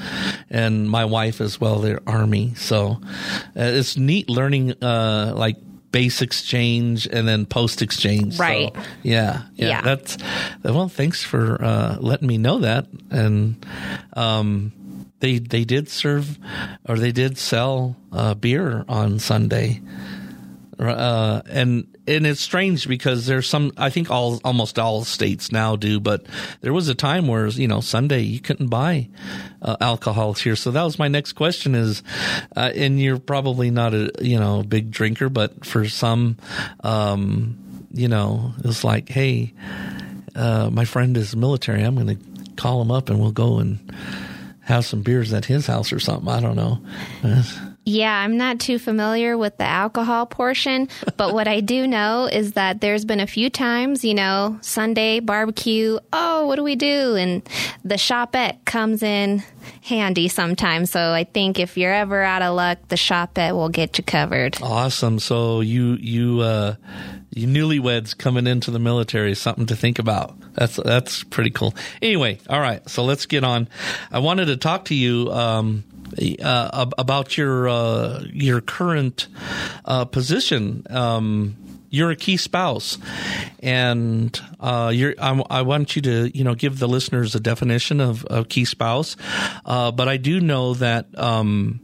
and 0.50 0.90
my 0.90 1.04
wife 1.04 1.40
as 1.40 1.60
well. 1.60 1.78
They're 1.78 2.00
army, 2.06 2.54
so 2.56 3.00
uh, 3.04 3.06
it's 3.54 3.96
neat 3.96 4.28
learning 4.28 4.72
uh, 4.82 5.32
like 5.36 5.56
base 5.92 6.20
exchange 6.22 7.06
and 7.06 7.28
then 7.28 7.46
post 7.46 7.80
exchange. 7.82 8.34
So, 8.38 8.42
Right. 8.42 8.74
yeah, 9.04 9.42
yeah. 9.54 9.68
Yeah. 9.68 9.80
That's 9.82 10.16
well. 10.64 10.88
Thanks 10.88 11.22
for 11.22 11.62
uh, 11.62 11.96
letting 12.00 12.26
me 12.26 12.38
know 12.38 12.58
that, 12.58 12.86
and 13.10 13.64
um, 14.14 14.72
they 15.22 15.38
they 15.38 15.64
did 15.64 15.88
serve 15.88 16.38
or 16.84 16.98
they 16.98 17.12
did 17.12 17.38
sell 17.38 17.96
uh, 18.12 18.34
beer 18.34 18.84
on 18.88 19.18
Sunday 19.18 19.80
uh, 20.78 21.42
and 21.48 21.86
and 22.06 22.26
it's 22.26 22.40
strange 22.40 22.88
because 22.88 23.26
there's 23.26 23.48
some 23.48 23.72
I 23.76 23.90
think 23.90 24.10
all 24.10 24.40
almost 24.44 24.78
all 24.78 25.04
states 25.04 25.52
now 25.52 25.76
do, 25.76 26.00
but 26.00 26.26
there 26.60 26.72
was 26.72 26.88
a 26.88 26.94
time 26.94 27.28
where 27.28 27.46
you 27.46 27.68
know 27.68 27.80
Sunday 27.80 28.20
you 28.20 28.40
couldn't 28.40 28.68
buy 28.68 29.08
uh, 29.60 29.76
alcohol 29.80 30.34
here. 30.34 30.56
So 30.56 30.70
that 30.72 30.82
was 30.82 30.98
my 30.98 31.08
next 31.08 31.34
question 31.34 31.74
is, 31.74 32.02
uh, 32.56 32.72
and 32.74 33.00
you're 33.00 33.18
probably 33.18 33.70
not 33.70 33.94
a 33.94 34.10
you 34.20 34.38
know 34.38 34.62
big 34.62 34.90
drinker, 34.90 35.28
but 35.28 35.64
for 35.64 35.88
some, 35.88 36.36
um, 36.82 37.86
you 37.92 38.08
know, 38.08 38.54
it's 38.64 38.82
like 38.82 39.08
hey, 39.08 39.52
uh, 40.34 40.70
my 40.70 40.84
friend 40.84 41.16
is 41.16 41.36
military. 41.36 41.82
I'm 41.82 41.94
going 41.94 42.16
to 42.18 42.52
call 42.56 42.82
him 42.82 42.90
up 42.90 43.08
and 43.08 43.20
we'll 43.20 43.32
go 43.32 43.58
and 43.58 43.78
have 44.62 44.84
some 44.84 45.02
beers 45.02 45.32
at 45.32 45.46
his 45.46 45.66
house 45.66 45.92
or 45.92 45.98
something. 45.98 46.28
I 46.28 46.40
don't 46.40 46.56
know. 46.56 46.78
Yeah, 47.84 48.16
I'm 48.16 48.36
not 48.36 48.60
too 48.60 48.78
familiar 48.78 49.36
with 49.36 49.56
the 49.56 49.64
alcohol 49.64 50.26
portion, 50.26 50.88
but 51.16 51.34
what 51.34 51.48
I 51.48 51.60
do 51.60 51.88
know 51.88 52.26
is 52.26 52.52
that 52.52 52.80
there's 52.80 53.04
been 53.04 53.18
a 53.18 53.26
few 53.26 53.50
times, 53.50 54.04
you 54.04 54.14
know, 54.14 54.58
Sunday 54.60 55.18
barbecue, 55.18 55.98
oh, 56.12 56.46
what 56.46 56.56
do 56.56 56.62
we 56.62 56.76
do? 56.76 57.16
And 57.16 57.42
the 57.84 57.96
shopette 57.96 58.64
comes 58.64 59.02
in 59.02 59.42
handy 59.82 60.28
sometimes. 60.28 60.90
So 60.90 61.12
I 61.12 61.24
think 61.24 61.58
if 61.58 61.76
you're 61.76 61.92
ever 61.92 62.22
out 62.22 62.42
of 62.42 62.54
luck, 62.54 62.78
the 62.88 62.96
shopette 62.96 63.52
will 63.52 63.68
get 63.68 63.98
you 63.98 64.04
covered. 64.04 64.58
Awesome. 64.62 65.18
So 65.18 65.60
you 65.60 65.94
you 65.94 66.40
uh 66.40 66.76
you 67.34 67.48
newlyweds 67.48 68.16
coming 68.16 68.46
into 68.46 68.70
the 68.70 68.78
military, 68.78 69.34
something 69.34 69.66
to 69.66 69.76
think 69.76 69.98
about. 69.98 70.36
That's 70.54 70.76
that's 70.76 71.24
pretty 71.24 71.50
cool. 71.50 71.74
Anyway, 72.00 72.38
all 72.48 72.60
right. 72.60 72.88
So 72.88 73.02
let's 73.04 73.26
get 73.26 73.42
on. 73.42 73.68
I 74.10 74.20
wanted 74.20 74.46
to 74.46 74.56
talk 74.56 74.86
to 74.86 74.94
you 74.94 75.32
um 75.32 75.84
uh, 76.42 76.86
about 76.98 77.36
your 77.36 77.68
uh, 77.68 78.24
your 78.32 78.60
current 78.60 79.28
uh, 79.84 80.04
position. 80.04 80.86
Um, 80.90 81.56
you're 81.90 82.10
a 82.10 82.16
key 82.16 82.38
spouse, 82.38 82.98
and 83.60 84.40
uh, 84.58 84.92
I, 85.20 85.42
I, 85.50 85.62
want 85.62 85.94
you 85.94 86.02
to 86.02 86.36
you 86.36 86.42
know 86.42 86.54
give 86.54 86.78
the 86.78 86.88
listeners 86.88 87.34
a 87.34 87.40
definition 87.40 88.00
of, 88.00 88.24
of 88.24 88.48
key 88.48 88.64
spouse. 88.64 89.16
Uh, 89.64 89.92
but 89.92 90.08
I 90.08 90.16
do 90.16 90.40
know 90.40 90.74
that. 90.74 91.06
Um, 91.18 91.80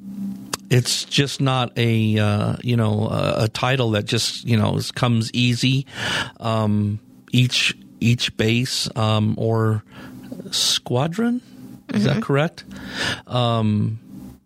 it's 0.71 1.07
just 1.07 1.41
not 1.41 1.73
a 1.79 2.19
uh, 2.19 2.57
you 2.63 2.77
know 2.77 3.09
a, 3.09 3.45
a, 3.45 3.49
title 3.49 3.93
that 3.93 4.05
just 4.05 4.45
you 4.45 4.59
know 4.59 4.79
comes 4.95 5.31
easy. 5.33 5.87
Um, 6.41 7.01
each 7.33 7.75
each 8.01 8.37
base 8.37 8.89
um, 8.95 9.35
or 9.39 9.83
squadron 10.51 11.41
is 11.89 12.05
mm-hmm. 12.05 12.15
that 12.15 12.23
correct? 12.23 12.65
Um, 13.27 13.99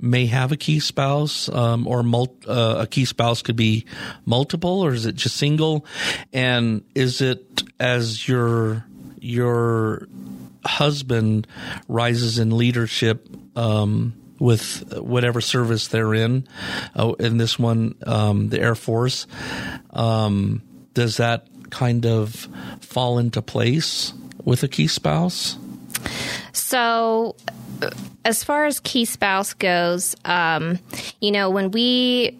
may 0.02 0.26
have 0.26 0.52
a 0.52 0.56
key 0.56 0.80
spouse, 0.80 1.48
um, 1.48 1.86
or 1.86 2.02
mul- 2.02 2.36
uh, 2.46 2.76
a 2.80 2.86
key 2.86 3.04
spouse 3.04 3.40
could 3.40 3.56
be 3.56 3.86
multiple, 4.26 4.82
or 4.82 4.92
is 4.92 5.06
it 5.06 5.14
just 5.14 5.36
single? 5.36 5.86
And 6.32 6.84
is 6.94 7.20
it 7.20 7.62
as 7.80 8.28
your 8.28 8.84
your 9.20 10.08
husband 10.64 11.46
rises 11.88 12.38
in 12.38 12.56
leadership? 12.56 13.28
Um, 13.56 14.14
with 14.38 14.98
whatever 14.98 15.40
service 15.40 15.86
they're 15.86 16.14
in. 16.14 16.48
Uh, 16.96 17.12
in 17.20 17.36
this 17.36 17.60
one, 17.60 17.94
um, 18.04 18.48
the 18.48 18.60
Air 18.60 18.74
Force, 18.74 19.28
um, 19.90 20.62
does 20.94 21.18
that 21.18 21.46
kind 21.70 22.04
of 22.04 22.48
fall 22.80 23.18
into 23.18 23.40
place 23.40 24.12
with 24.44 24.64
a 24.64 24.68
key 24.68 24.88
spouse? 24.88 25.56
So, 26.52 27.36
as 28.24 28.44
far 28.44 28.66
as 28.66 28.80
key 28.80 29.04
spouse 29.04 29.54
goes, 29.54 30.14
um, 30.24 30.78
you 31.20 31.30
know, 31.30 31.50
when 31.50 31.70
we 31.70 32.38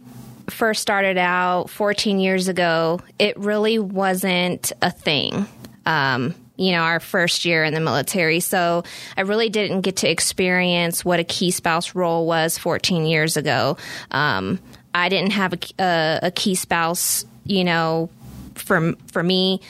first 0.51 0.83
started 0.83 1.19
out 1.19 1.71
14 1.71 2.19
years 2.19 2.49
ago, 2.49 3.01
it 3.19 3.39
really 3.39 3.79
wasn't 3.79 4.73
a 4.83 4.91
thing. 4.91 5.47
Um, 5.87 6.35
you 6.57 6.73
know, 6.73 6.83
our 6.83 7.01
first 7.01 7.45
year 7.45 7.65
in 7.65 7.75
the 7.75 7.81
military. 7.81 8.41
So 8.41 8.85
I 9.17 9.23
really 9.23 9.49
didn't 9.49 9.81
get 9.81 9.97
to 9.99 10.11
experience 10.11 11.05
what 11.05 11.19
a 11.19 11.25
key 11.25 11.51
spouse 11.51 11.95
role 11.95 12.27
was 12.27 12.59
14 12.59 13.07
years 13.07 13.37
ago. 13.37 13.79
Um, 14.11 14.61
I 14.95 15.09
didn't 15.09 15.33
have 15.33 15.55
a, 15.55 15.59
a, 15.79 16.19
a, 16.25 16.31
key 16.31 16.55
spouse, 16.55 17.25
you 17.45 17.65
know, 17.65 18.11
for 18.55 18.93
for 19.11 19.23
me 19.23 19.61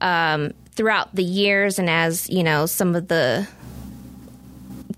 um, 0.00 0.52
throughout 0.74 1.14
the 1.14 1.24
years, 1.24 1.78
and 1.78 1.90
as 1.90 2.30
you 2.30 2.44
know, 2.44 2.66
some 2.66 2.94
of 2.94 3.08
the 3.08 3.46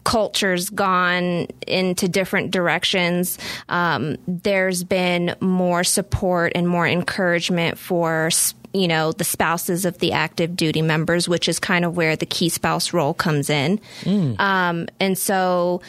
culture's 0.05 0.71
gone 0.71 1.47
into 1.67 2.09
different 2.09 2.51
directions, 2.51 3.39
um, 3.69 4.17
there's 4.29 4.85
been 4.85 5.35
more 5.41 5.83
support 5.85 6.53
and 6.55 6.69
more 6.69 6.87
encouragement 6.87 7.79
for 7.79 8.31
you 8.73 8.89
know 8.89 9.13
the 9.13 9.25
spouses 9.25 9.85
of 9.85 9.99
the 9.99 10.13
active 10.13 10.57
duty 10.57 10.83
members, 10.83 11.29
which 11.29 11.49
is 11.49 11.59
kind 11.59 11.85
of 11.85 11.97
where 11.97 12.17
the 12.17 12.27
key 12.27 12.49
spouse 12.49 12.93
role 12.93 13.15
comes 13.15 13.49
in. 13.49 13.81
Mm. 14.03 14.39
Um, 14.39 14.89
and 15.01 15.17
so 15.17 15.81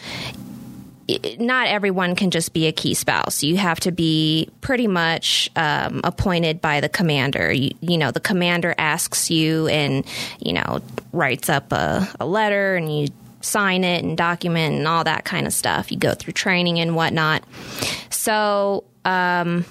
not 1.38 1.68
everyone 1.68 2.16
can 2.16 2.32
just 2.32 2.54
be 2.54 2.66
a 2.68 2.72
key 2.72 2.94
spouse. 2.94 3.44
You 3.44 3.58
have 3.58 3.80
to 3.82 3.92
be 3.92 4.50
pretty 4.62 4.88
much 4.88 5.52
um, 5.56 6.02
appointed 6.04 6.62
by 6.62 6.82
the 6.82 6.90
commander. 6.90 7.52
You, 7.52 7.72
you, 7.80 7.98
know, 7.98 8.12
the 8.12 8.20
commander 8.20 8.74
asks 8.78 9.30
you 9.30 9.68
and, 9.68 10.04
you 10.40 10.54
know, 10.54 10.80
writes 11.14 11.50
up 11.50 11.72
a, 11.72 12.08
a 12.20 12.26
letter 12.26 12.76
and 12.76 13.00
you 13.00 13.08
sign 13.46 13.84
it 13.84 14.04
and 14.04 14.18
document 14.18 14.76
and 14.76 14.88
all 14.88 15.04
that 15.04 15.26
kind 15.26 15.48
of 15.48 15.54
stuff. 15.54 15.92
You 15.92 15.98
go 15.98 16.14
through 16.14 16.34
training 16.34 16.80
and 16.80 16.96
whatnot. 16.96 17.44
So, 18.10 18.84
um, 19.06 19.66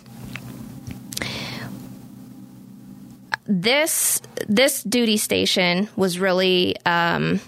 this 3.47 4.23
this 4.49 4.83
duty 4.83 5.17
station 5.17 5.89
was 5.97 6.19
really 6.19 6.77
um, 6.87 7.41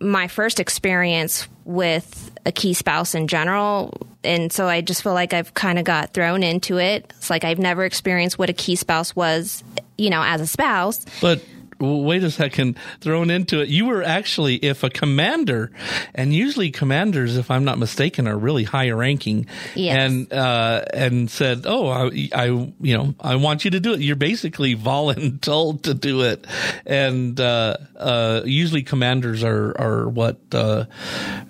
my 0.00 0.28
first 0.28 0.60
experience 0.60 1.48
with 1.64 2.30
a 2.44 2.52
key 2.52 2.74
spouse 2.74 3.14
in 3.14 3.26
general. 3.26 3.92
And 4.22 4.52
so 4.52 4.68
I 4.68 4.80
just 4.80 5.02
feel 5.02 5.14
like 5.14 5.32
I've 5.32 5.54
kind 5.54 5.78
of 5.78 5.84
got 5.84 6.12
thrown 6.12 6.42
into 6.42 6.78
it. 6.78 7.12
It's 7.16 7.30
like 7.30 7.44
I've 7.44 7.58
never 7.58 7.84
experienced 7.84 8.38
what 8.38 8.50
a 8.50 8.52
key 8.52 8.76
spouse 8.76 9.16
was, 9.16 9.64
you 9.98 10.10
know, 10.10 10.22
as 10.22 10.40
a 10.40 10.46
spouse. 10.46 11.04
But 11.20 11.42
wait 11.78 12.22
a 12.22 12.30
second, 12.30 12.78
thrown 13.00 13.30
into 13.30 13.60
it. 13.60 13.68
You 13.68 13.86
were 13.86 14.02
actually, 14.02 14.56
if 14.56 14.82
a 14.82 14.90
commander, 14.90 15.70
and 16.14 16.32
usually 16.32 16.70
commanders, 16.70 17.36
if 17.36 17.50
I'm 17.50 17.64
not 17.64 17.78
mistaken, 17.78 18.26
are 18.28 18.36
really 18.36 18.64
high 18.64 18.90
ranking, 18.90 19.46
yes. 19.74 19.96
and 19.96 20.32
uh, 20.32 20.84
and 20.92 21.30
said, 21.30 21.62
"Oh, 21.66 21.88
I, 21.88 22.28
I, 22.34 22.44
you 22.46 22.96
know, 22.96 23.14
I 23.20 23.36
want 23.36 23.64
you 23.64 23.72
to 23.72 23.80
do 23.80 23.94
it." 23.94 24.00
You're 24.00 24.16
basically 24.16 24.76
voluntold 24.76 25.82
to 25.82 25.94
do 25.94 26.22
it, 26.22 26.46
and 26.84 27.38
uh, 27.40 27.76
uh, 27.96 28.42
usually 28.44 28.82
commanders 28.82 29.44
are 29.44 29.74
are 29.78 30.08
what 30.08 30.38
uh, 30.52 30.86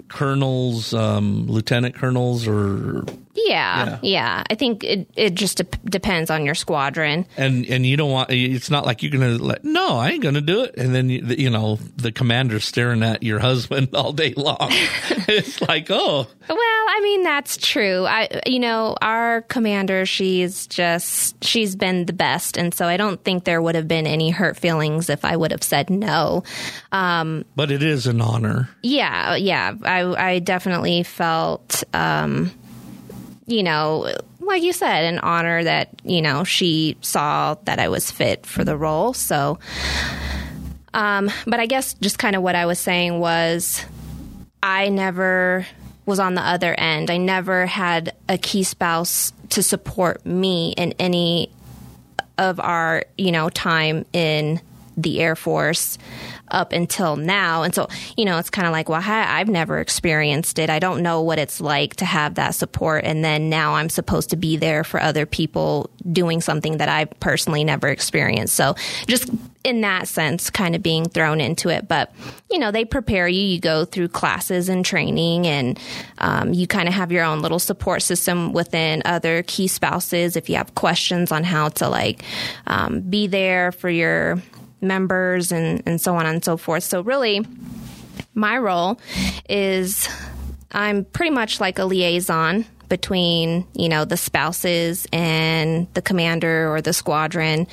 colonels, 0.09 0.95
um, 0.95 1.47
lieutenant 1.47 1.95
colonels, 1.95 2.47
or 2.47 3.05
yeah, 3.37 3.87
yeah, 3.87 3.99
yeah. 4.03 4.43
I 4.49 4.55
think 4.55 4.83
it 4.85 5.09
it 5.17 5.35
just 5.35 5.59
de- 5.59 5.79
depends 5.85 6.31
on 6.31 6.45
your 6.45 6.55
squadron. 6.55 7.27
And 7.37 7.67
and 7.67 7.85
you 7.85 7.97
don't 7.97 8.11
want 8.11 8.31
it's 8.31 8.71
not 8.71 8.87
like 8.87 9.03
you're 9.03 9.13
gonna 9.13 9.39
let 9.39 9.65
no, 9.65 9.99
I 9.99 10.11
ain't 10.11 10.23
gonna 10.23 10.41
do 10.41 10.63
it. 10.65 10.75
And 10.77 10.95
then 10.95 11.11
you, 11.11 11.25
you 11.27 11.51
know 11.51 11.77
the 11.97 12.13
commander's 12.13 12.65
staring 12.65 13.03
at 13.03 13.23
your 13.23 13.39
husband 13.39 13.91
all 13.95 14.13
day 14.13 14.35
long. 14.37 14.57
it's 14.71 15.61
like 15.61 15.89
oh. 15.91 16.27
Well, 16.49 16.59
I 16.59 17.01
mean 17.03 17.23
that's 17.23 17.57
true. 17.57 18.05
I 18.07 18.41
you 18.47 18.59
know 18.59 18.97
our 19.03 19.43
commander, 19.43 20.07
she's 20.07 20.67
just 20.67 21.43
she's 21.45 21.77
been 21.77 22.07
the 22.07 22.13
best, 22.13 22.57
and 22.57 22.75
so 22.75 22.87
I 22.87 22.97
don't 22.97 23.23
think 23.23 23.45
there 23.45 23.61
would 23.61 23.75
have 23.75 23.89
been 23.89 24.07
any 24.07 24.31
hurt 24.31 24.57
feelings 24.57 25.11
if 25.11 25.25
I 25.25 25.37
would 25.37 25.51
have 25.51 25.63
said 25.63 25.91
no. 25.91 26.45
Um, 26.93 27.45
but 27.55 27.71
it 27.71 27.83
is 27.83 28.07
an 28.07 28.21
honor. 28.21 28.71
Yeah, 28.83 29.37
yeah. 29.37 29.75
I 29.83 30.33
I 30.33 30.39
definitely 30.39 31.03
felt. 31.03 31.85
Um, 31.93 32.53
you 33.47 33.63
know, 33.63 34.13
like 34.41 34.63
you 34.63 34.73
said, 34.73 35.05
an 35.05 35.19
honor 35.21 35.63
that, 35.65 35.89
you 36.05 36.21
know, 36.21 36.45
she 36.45 36.97
saw 37.01 37.55
that 37.65 37.79
I 37.79 37.89
was 37.89 38.11
fit 38.11 38.45
for 38.45 38.65
the 38.65 38.77
role. 38.77 39.13
So, 39.13 39.59
um, 40.95 41.31
but 41.47 41.61
I 41.61 41.67
guess 41.67 41.95
just 41.95 42.19
kind 42.19 42.37
of 42.37 42.43
what 42.43 42.55
I 42.55 42.67
was 42.67 42.79
saying 42.79 43.19
was 43.19 43.85
I 44.63 44.89
never 44.89 45.67
was 46.07 46.19
on 46.19 46.35
the 46.35 46.41
other 46.41 46.75
end. 46.75 47.11
I 47.11 47.17
never 47.19 47.67
had 47.67 48.15
a 48.29 48.39
key 48.39 48.63
spouse 48.63 49.33
to 49.51 49.63
support 49.63 50.25
me 50.25 50.75
in 50.77 50.93
any 50.99 51.51
of 52.39 52.61
our, 52.61 53.05
you 53.17 53.33
know, 53.33 53.49
time 53.49 54.07
in 54.13 54.61
the 54.97 55.21
Air 55.21 55.37
Force 55.37 55.99
up 56.57 56.73
until 56.73 57.17
now. 57.17 57.63
And 57.63 57.75
so, 57.75 57.89
you 58.17 58.25
know, 58.25 58.39
it's 58.39 58.51
kind 58.51 58.67
of 58.67 58.73
like, 58.73 58.89
well, 58.89 59.03
I've 59.05 59.49
never 59.49 59.79
experienced 59.79 60.59
it. 60.59 60.71
I 60.71 60.79
don't 60.79 61.03
know 61.03 61.21
what 61.21 61.39
it's 61.39 61.61
like 61.61 61.97
to 61.97 62.07
have 62.07 62.37
that 62.37 62.55
support. 62.55 63.05
And 63.05 63.23
then 63.23 63.51
now 63.51 63.75
I'm 63.75 63.91
supposed 63.91 64.31
to 64.31 64.37
be 64.37 64.57
there 64.57 64.83
for 64.83 65.01
other 65.01 65.27
people 65.27 65.91
doing 66.11 66.41
something 66.41 66.79
that 66.79 66.89
I 66.89 67.05
personally 67.05 67.63
never 67.63 67.89
experienced. 67.89 68.55
So 68.55 68.75
just 69.07 69.31
in 69.65 69.81
that 69.83 70.07
sense, 70.09 70.49
kind 70.49 70.77
of 70.77 70.83
being 70.83 71.09
thrown 71.09 71.41
into 71.41 71.69
it. 71.69 71.89
But, 71.89 72.13
you 72.51 72.59
know, 72.59 72.71
they 72.71 72.85
prepare 72.85 73.27
you. 73.27 73.43
You 73.43 73.61
go 73.61 73.85
through 73.85 74.09
classes 74.09 74.69
and 74.69 74.85
training, 74.85 75.47
and 75.49 75.79
um, 76.19 76.55
you 76.55 76.69
kind 76.69 76.87
of 76.87 76.95
have 76.95 77.11
your 77.11 77.25
own 77.25 77.43
little 77.43 77.59
support 77.59 78.03
system 78.03 78.53
within 78.53 79.03
other 79.05 79.43
key 79.43 79.67
spouses 79.67 80.37
if 80.37 80.49
you 80.49 80.55
have 80.55 80.77
questions 80.77 81.33
on 81.33 81.43
how 81.43 81.69
to, 81.71 81.89
like, 81.89 82.23
um, 82.69 83.01
be 83.01 83.27
there 83.27 83.73
for 83.73 83.91
your 83.91 84.41
members 84.81 85.53
and, 85.53 85.83
and 85.87 86.01
so 86.01 86.17
on 86.17 86.27
and 86.27 86.45
so 86.45 86.57
forth. 86.57 86.85
So, 86.85 87.01
really, 87.03 87.45
my 88.35 88.59
role 88.59 89.01
is 89.49 90.09
I'm 90.73 91.05
pretty 91.05 91.31
much 91.31 91.61
like 91.61 91.79
a 91.79 91.85
liaison 91.85 92.67
between 92.89 93.67
you 93.75 93.89
know 93.89 94.05
the 94.05 94.17
spouses 94.17 95.07
and 95.13 95.93
the 95.95 96.03
commander 96.03 96.73
or 96.73 96.81
the 96.81 96.93
squadron. 96.93 97.67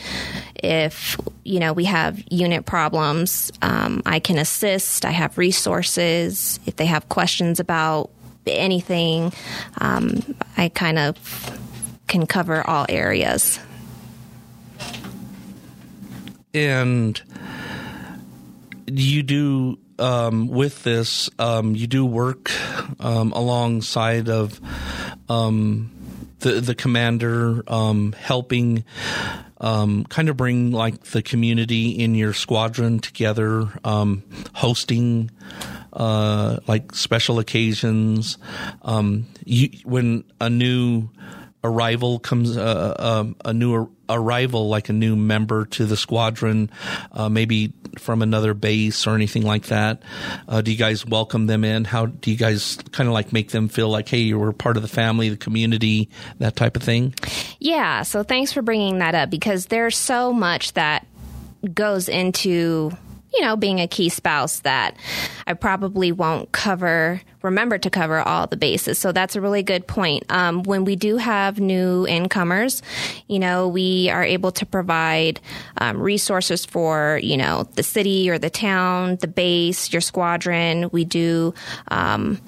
If 0.55 1.17
you 1.43 1.59
know 1.59 1.73
we 1.73 1.85
have 1.85 2.21
unit 2.31 2.65
problems 2.65 3.51
um, 3.61 4.01
i 4.05 4.19
can 4.19 4.37
assist 4.37 5.05
i 5.05 5.11
have 5.11 5.37
resources. 5.37 6.59
If 6.65 6.77
they 6.77 6.85
have 6.85 7.09
questions 7.09 7.59
about 7.59 8.09
anything 8.47 9.33
um, 9.79 10.35
i 10.57 10.69
kind 10.69 10.97
of 10.97 11.59
can 12.07 12.25
cover 12.25 12.67
all 12.67 12.85
areas 12.89 13.59
and 16.53 17.21
you 18.87 19.23
do 19.23 19.79
um, 19.99 20.47
with 20.47 20.83
this, 20.83 21.29
um, 21.39 21.75
you 21.75 21.87
do 21.87 22.05
work 22.05 22.51
um, 22.99 23.31
alongside 23.31 24.29
of 24.29 24.59
um, 25.29 25.91
the 26.39 26.61
the 26.61 26.75
commander, 26.75 27.63
um, 27.67 28.13
helping 28.13 28.83
um, 29.61 30.03
kind 30.05 30.29
of 30.29 30.37
bring 30.37 30.71
like 30.71 31.03
the 31.05 31.21
community 31.21 31.91
in 31.91 32.15
your 32.15 32.33
squadron 32.33 32.99
together, 32.99 33.67
hosting. 34.53 35.31
Uh, 35.93 36.57
like 36.65 36.95
special 36.95 37.37
occasions, 37.37 38.39
you, 39.45 39.69
when 39.83 40.23
a 40.41 40.49
new 40.49 41.07
arrival 41.63 42.19
comes, 42.19 42.57
uh, 42.57 42.95
uh, 42.97 43.25
a 43.45 43.53
new 43.53 43.89
arrival, 44.09 44.67
like 44.67 44.89
a 44.89 44.93
new 44.93 45.15
member 45.15 45.65
to 45.65 45.85
the 45.85 45.97
squadron, 45.97 46.69
uh, 47.11 47.29
maybe 47.29 47.73
from 47.97 48.21
another 48.21 48.53
base 48.53 49.07
or 49.07 49.15
anything 49.15 49.43
like 49.43 49.65
that? 49.67 50.01
Uh, 50.47 50.61
do 50.61 50.71
you 50.71 50.77
guys 50.77 51.05
welcome 51.05 51.47
them 51.47 51.63
in? 51.63 51.85
How 51.85 52.07
do 52.07 52.31
you 52.31 52.37
guys 52.37 52.77
kind 52.91 53.07
of 53.07 53.13
like 53.13 53.31
make 53.31 53.51
them 53.51 53.69
feel 53.69 53.89
like, 53.89 54.09
hey, 54.09 54.19
you 54.19 54.37
were 54.37 54.51
part 54.51 54.77
of 54.77 54.83
the 54.83 54.89
family, 54.89 55.29
the 55.29 55.37
community, 55.37 56.09
that 56.39 56.55
type 56.55 56.75
of 56.75 56.83
thing? 56.83 57.13
Yeah. 57.59 58.03
So 58.03 58.23
thanks 58.23 58.51
for 58.51 58.61
bringing 58.61 58.99
that 58.99 59.15
up 59.15 59.29
because 59.29 59.67
there's 59.67 59.97
so 59.97 60.33
much 60.33 60.73
that 60.73 61.07
goes 61.73 62.09
into 62.09 62.91
you 63.33 63.41
know, 63.41 63.55
being 63.55 63.79
a 63.79 63.87
key 63.87 64.09
spouse 64.09 64.59
that 64.59 64.95
I 65.47 65.53
probably 65.53 66.11
won't 66.11 66.51
cover, 66.51 67.21
remember 67.41 67.77
to 67.79 67.89
cover 67.89 68.19
all 68.19 68.47
the 68.47 68.57
bases. 68.57 68.99
So 68.99 69.11
that's 69.11 69.35
a 69.35 69.41
really 69.41 69.63
good 69.63 69.87
point. 69.87 70.23
Um, 70.29 70.63
when 70.63 70.85
we 70.85 70.95
do 70.95 71.17
have 71.17 71.59
new 71.59 72.05
incomers, 72.05 72.81
you 73.27 73.39
know, 73.39 73.67
we 73.67 74.09
are 74.09 74.23
able 74.23 74.51
to 74.51 74.65
provide 74.65 75.39
um, 75.77 75.99
resources 75.99 76.65
for, 76.65 77.19
you 77.23 77.37
know, 77.37 77.63
the 77.75 77.83
city 77.83 78.29
or 78.29 78.37
the 78.37 78.49
town, 78.49 79.17
the 79.17 79.27
base, 79.27 79.91
your 79.91 80.01
squadron. 80.01 80.89
We 80.91 81.03
do 81.03 81.53
um, 81.87 82.39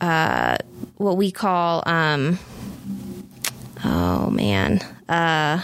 uh, 0.00 0.58
what 0.96 1.16
we 1.16 1.32
call, 1.32 1.82
um, 1.86 2.38
oh 3.84 4.30
man, 4.30 4.80
uh, 5.08 5.62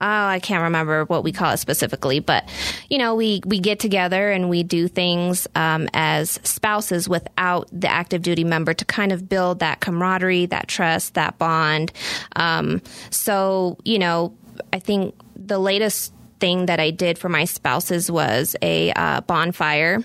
oh, 0.00 0.06
I 0.06 0.38
can't 0.40 0.62
remember 0.62 1.04
what 1.04 1.24
we 1.24 1.32
call 1.32 1.52
it 1.52 1.58
specifically, 1.58 2.20
but 2.20 2.48
you 2.88 2.98
know, 2.98 3.14
we 3.14 3.42
we 3.44 3.58
get 3.58 3.78
together 3.78 4.30
and 4.30 4.48
we 4.48 4.62
do 4.62 4.88
things 4.88 5.46
um, 5.54 5.88
as 5.92 6.40
spouses 6.42 7.08
without 7.08 7.68
the 7.72 7.88
active 7.88 8.22
duty 8.22 8.44
member 8.44 8.72
to 8.74 8.84
kind 8.84 9.12
of 9.12 9.28
build 9.28 9.58
that 9.60 9.80
camaraderie, 9.80 10.46
that 10.46 10.68
trust, 10.68 11.14
that 11.14 11.38
bond. 11.38 11.92
Um, 12.36 12.82
so 13.10 13.78
you 13.84 13.98
know, 13.98 14.34
I 14.72 14.78
think 14.78 15.14
the 15.36 15.58
latest 15.58 16.12
thing 16.40 16.66
that 16.66 16.80
I 16.80 16.90
did 16.90 17.18
for 17.18 17.28
my 17.28 17.44
spouses 17.44 18.10
was 18.10 18.56
a 18.62 18.92
uh, 18.92 19.20
bonfire 19.22 20.02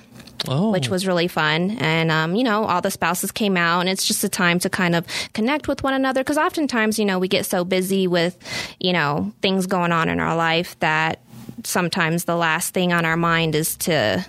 oh. 0.47 0.71
which 0.71 0.89
was 0.89 1.07
really 1.07 1.27
fun. 1.27 1.71
And, 1.79 2.11
um, 2.11 2.35
you 2.35 2.43
know, 2.43 2.65
all 2.65 2.81
the 2.81 2.91
spouses 2.91 3.31
came 3.31 3.57
out, 3.57 3.81
and 3.81 3.89
it's 3.89 4.05
just 4.05 4.23
a 4.23 4.29
time 4.29 4.59
to 4.59 4.69
kind 4.69 4.95
of 4.95 5.05
connect 5.33 5.67
with 5.67 5.83
one 5.83 5.93
another 5.93 6.21
because 6.21 6.37
oftentimes, 6.37 6.99
you 6.99 7.05
know, 7.05 7.19
we 7.19 7.27
get 7.27 7.45
so 7.45 7.63
busy 7.63 8.07
with, 8.07 8.37
you 8.79 8.93
know, 8.93 9.33
things 9.41 9.65
going 9.67 9.91
on 9.91 10.09
in 10.09 10.19
our 10.19 10.35
life 10.35 10.77
that 10.79 11.21
sometimes 11.63 12.25
the 12.25 12.35
last 12.35 12.73
thing 12.73 12.93
on 12.93 13.05
our 13.05 13.17
mind 13.17 13.55
is 13.55 13.75
to 13.77 14.25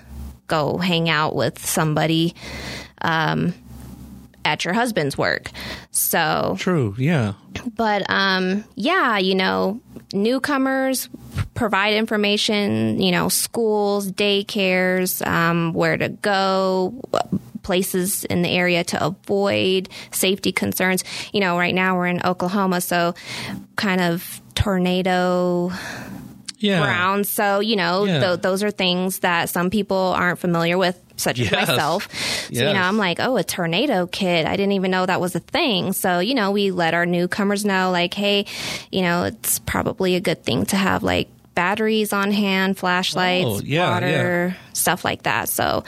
go 0.46 0.78
hang 0.78 1.08
out 1.08 1.34
with 1.34 1.64
somebody. 1.64 2.34
Um, 3.02 3.54
at 4.46 4.64
your 4.64 4.72
husband's 4.72 5.18
work. 5.18 5.50
So 5.90 6.56
true, 6.58 6.94
yeah. 6.96 7.34
But 7.76 8.08
um, 8.08 8.64
yeah, 8.76 9.18
you 9.18 9.34
know, 9.34 9.80
newcomers 10.14 11.10
provide 11.54 11.94
information. 11.94 13.00
You 13.00 13.12
know, 13.12 13.28
schools, 13.28 14.10
daycares, 14.10 15.26
um, 15.26 15.74
where 15.74 15.96
to 15.98 16.08
go. 16.08 16.98
Places 17.62 18.24
in 18.24 18.42
the 18.42 18.48
area 18.48 18.84
to 18.84 19.04
avoid 19.04 19.88
safety 20.12 20.52
concerns. 20.52 21.02
You 21.32 21.40
know, 21.40 21.58
right 21.58 21.74
now 21.74 21.96
we're 21.96 22.06
in 22.06 22.24
Oklahoma, 22.24 22.80
so 22.80 23.16
kind 23.74 24.00
of 24.00 24.40
tornado 24.54 25.72
yeah. 26.58 26.80
ground. 26.80 27.26
So, 27.26 27.58
you 27.58 27.74
know, 27.74 28.04
yeah. 28.04 28.20
th- 28.20 28.40
those 28.40 28.62
are 28.62 28.70
things 28.70 29.18
that 29.20 29.48
some 29.48 29.70
people 29.70 29.96
aren't 29.96 30.38
familiar 30.38 30.78
with, 30.78 31.00
such 31.16 31.38
yes. 31.38 31.52
as 31.52 31.68
myself. 31.68 32.12
So, 32.12 32.48
yes. 32.50 32.68
you 32.68 32.72
know, 32.72 32.82
I'm 32.82 32.96
like, 32.96 33.18
oh, 33.20 33.36
a 33.36 33.44
tornado 33.44 34.06
kit. 34.06 34.46
I 34.46 34.56
didn't 34.56 34.72
even 34.72 34.90
know 34.90 35.06
that 35.06 35.20
was 35.20 35.34
a 35.34 35.40
thing. 35.40 35.92
So, 35.92 36.18
you 36.18 36.34
know, 36.34 36.50
we 36.50 36.70
let 36.70 36.94
our 36.94 37.06
newcomers 37.06 37.64
know, 37.64 37.90
like, 37.90 38.14
hey, 38.14 38.46
you 38.90 39.02
know, 39.02 39.24
it's 39.24 39.58
probably 39.60 40.14
a 40.14 40.20
good 40.20 40.44
thing 40.44 40.66
to 40.66 40.76
have 40.76 41.02
like 41.02 41.28
batteries 41.54 42.12
on 42.12 42.30
hand, 42.30 42.78
flashlights, 42.78 43.46
oh, 43.46 43.60
yeah, 43.64 43.90
water, 43.90 44.56
stuff 44.72 45.04
like 45.04 45.22
that. 45.22 45.48
So, 45.48 45.84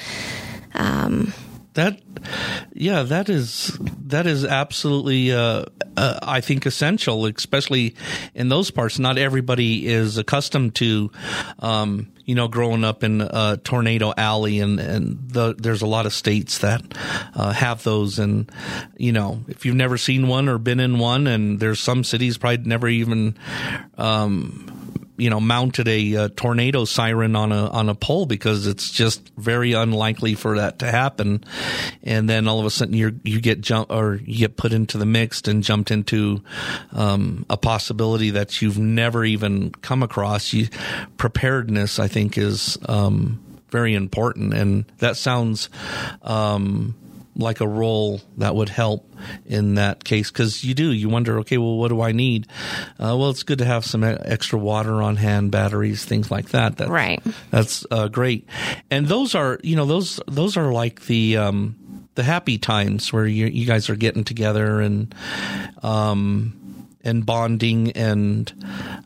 um, 0.75 1.33
that 1.79 2.01
yeah 2.73 3.05
that 3.05 3.29
is 3.29 3.79
that 4.07 4.27
is 4.27 4.45
absolutely 4.45 5.33
uh, 5.33 5.65
uh, 5.97 6.19
i 6.23 6.41
think 6.41 6.67
essential 6.67 7.25
especially 7.27 7.95
in 8.35 8.49
those 8.49 8.73
parts 8.73 8.99
not 8.99 9.17
everybody 9.17 9.87
is 9.87 10.19
accustomed 10.19 10.75
to 10.75 11.09
um, 11.61 12.11
you 12.29 12.35
know 12.35 12.47
growing 12.47 12.85
up 12.85 13.03
in 13.03 13.23
a 13.23 13.59
tornado 13.65 14.13
alley 14.15 14.61
and 14.61 14.79
and 14.79 15.31
the, 15.31 15.55
there's 15.57 15.81
a 15.81 15.87
lot 15.87 16.05
of 16.05 16.13
states 16.13 16.59
that 16.59 16.83
uh, 17.35 17.53
have 17.53 17.83
those. 17.85 18.19
And 18.19 18.53
you 18.99 19.13
know 19.13 19.43
if 19.49 19.65
you've 19.65 19.75
never 19.75 19.97
seen 19.97 20.29
one 20.29 20.47
or 20.47 20.59
been 20.59 20.79
in 20.79 20.99
one 20.99 21.27
and 21.27 21.59
there's 21.59 21.81
some 21.81 22.05
cities 22.05 22.37
probably 22.37 22.67
never 22.67 22.87
even 22.87 23.35
um, 23.97 25.08
you 25.19 25.29
know 25.29 25.41
mounted 25.41 25.89
a, 25.89 26.15
a, 26.15 26.29
tornado 26.31 26.85
siren 26.85 27.37
on 27.37 27.53
a 27.53 27.69
on 27.69 27.89
a 27.89 27.95
pole 27.95 28.25
because 28.25 28.67
it's 28.67 28.91
just 28.91 29.31
very 29.37 29.73
unlikely 29.73 30.35
for 30.35 30.57
that 30.57 30.79
to 30.79 30.91
happen. 30.91 31.45
And 32.03 32.29
then 32.29 32.49
all 32.49 32.61
of 32.61 32.67
a 32.67 32.71
sudden 32.71 32.95
you 32.95 33.21
you 33.25 33.41
get 33.41 33.61
jump 33.61 33.91
or 33.91 34.21
you 34.25 34.39
get 34.39 34.57
put 34.57 34.73
into 34.73 34.97
the 34.97 35.07
mixed 35.07 35.49
and 35.49 35.63
jumped 35.63 35.91
into 35.91 36.43
um, 36.93 37.45
a 37.51 37.57
possibility 37.57 38.31
that 38.31 38.63
you've 38.63 38.79
never 38.79 39.25
even 39.25 39.71
come 39.71 40.03
across. 40.03 40.53
You 40.53 40.69
preparedness 41.17 41.99
i 41.99 42.09
think 42.09 42.39
is 42.39 42.79
um, 42.89 43.41
very 43.71 43.95
important. 43.95 44.55
And 44.55 44.85
that 44.99 45.17
sounds 45.17 45.69
um, 46.23 46.95
like 47.39 47.61
a 47.61 47.69
role 47.69 48.21
that 48.37 48.55
would 48.55 48.69
help 48.69 49.11
in 49.47 49.77
that 49.77 50.05
case. 50.05 50.31
Because 50.31 50.65
you 50.65 50.75
do 50.75 50.93
you 50.93 51.09
wonder 51.09 51.39
okay 51.41 51.57
well 51.57 51.77
what 51.77 51.89
do 51.89 52.03
I 52.03 52.13
need? 52.13 52.47
Uh, 52.99 53.17
well 53.17 53.31
it's 53.31 53.45
good 53.45 53.59
to 53.59 53.65
have 53.65 53.85
some 53.85 54.05
extra 54.05 54.59
water 54.59 55.01
on 55.03 55.17
hand 55.17 55.51
batteries 55.51 56.05
things 56.05 56.31
like 56.31 56.51
that. 56.51 56.77
That's, 56.77 56.91
right. 56.91 57.23
that's 57.51 57.87
uh, 57.91 58.09
great. 58.09 58.47
And 58.91 59.07
those 59.07 59.35
are 59.35 59.59
you 59.63 59.77
know 59.77 59.87
those 59.87 60.21
those 60.27 60.57
are 60.57 60.73
like 60.73 61.07
the 61.07 61.37
um, 61.39 61.77
the 62.17 62.25
happy 62.25 62.59
times 62.59 63.13
where 63.13 63.27
you, 63.27 63.47
you 63.47 63.65
guys 63.65 63.89
are 63.89 63.97
getting 63.97 64.25
together 64.25 64.81
and 64.81 65.15
um, 65.85 66.68
and 67.05 67.25
bonding 67.25 67.93
and 67.93 68.53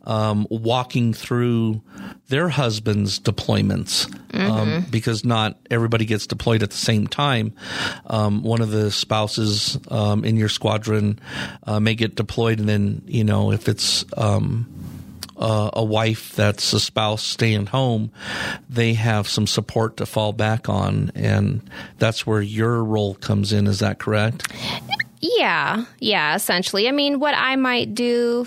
um, 0.05 0.47
walking 0.51 1.13
through 1.13 1.83
their 2.29 2.49
husbands' 2.49 3.21
deployments 3.21 4.07
um, 4.35 4.41
mm-hmm. 4.41 4.51
um, 4.51 4.87
because 4.91 5.25
not 5.25 5.59
everybody 5.71 6.05
gets 6.05 6.27
deployed 6.27 6.63
at 6.63 6.71
the 6.71 6.77
same 6.77 7.07
time. 7.07 7.53
Um, 8.07 8.43
one 8.43 8.61
of 8.61 8.71
the 8.71 8.91
spouses 8.91 9.79
um, 9.89 10.25
in 10.25 10.37
your 10.37 10.49
squadron 10.49 11.19
uh, 11.67 11.81
may 11.81 11.95
get 11.95 12.15
deployed, 12.15 12.59
and 12.59 12.69
then 12.69 13.03
you 13.07 13.25
know 13.25 13.53
if 13.53 13.69
it's 13.69 14.05
um, 14.17 14.67
uh, 15.37 15.71
a 15.73 15.85
wife 15.85 16.35
that's 16.37 16.73
a 16.73 16.81
spouse 16.81 17.23
staying 17.23 17.67
home, 17.67 18.13
they 18.69 18.95
have 18.95 19.29
some 19.29 19.47
support 19.47 19.97
to 19.99 20.07
fall 20.07 20.33
back 20.33 20.69
on, 20.69 21.11
and 21.15 21.69
that's 21.99 22.27
where 22.27 22.40
your 22.40 22.83
role 22.83 23.15
comes 23.15 23.53
in. 23.53 23.67
Is 23.67 23.81
that 23.81 23.99
correct? 23.99 24.51
Yeah, 25.23 25.85
yeah, 26.00 26.35
essentially. 26.35 26.88
I 26.88 26.92
mean, 26.92 27.20
what 27.20 27.35
I 27.35 27.56
might 27.56 27.94
do 27.94 28.46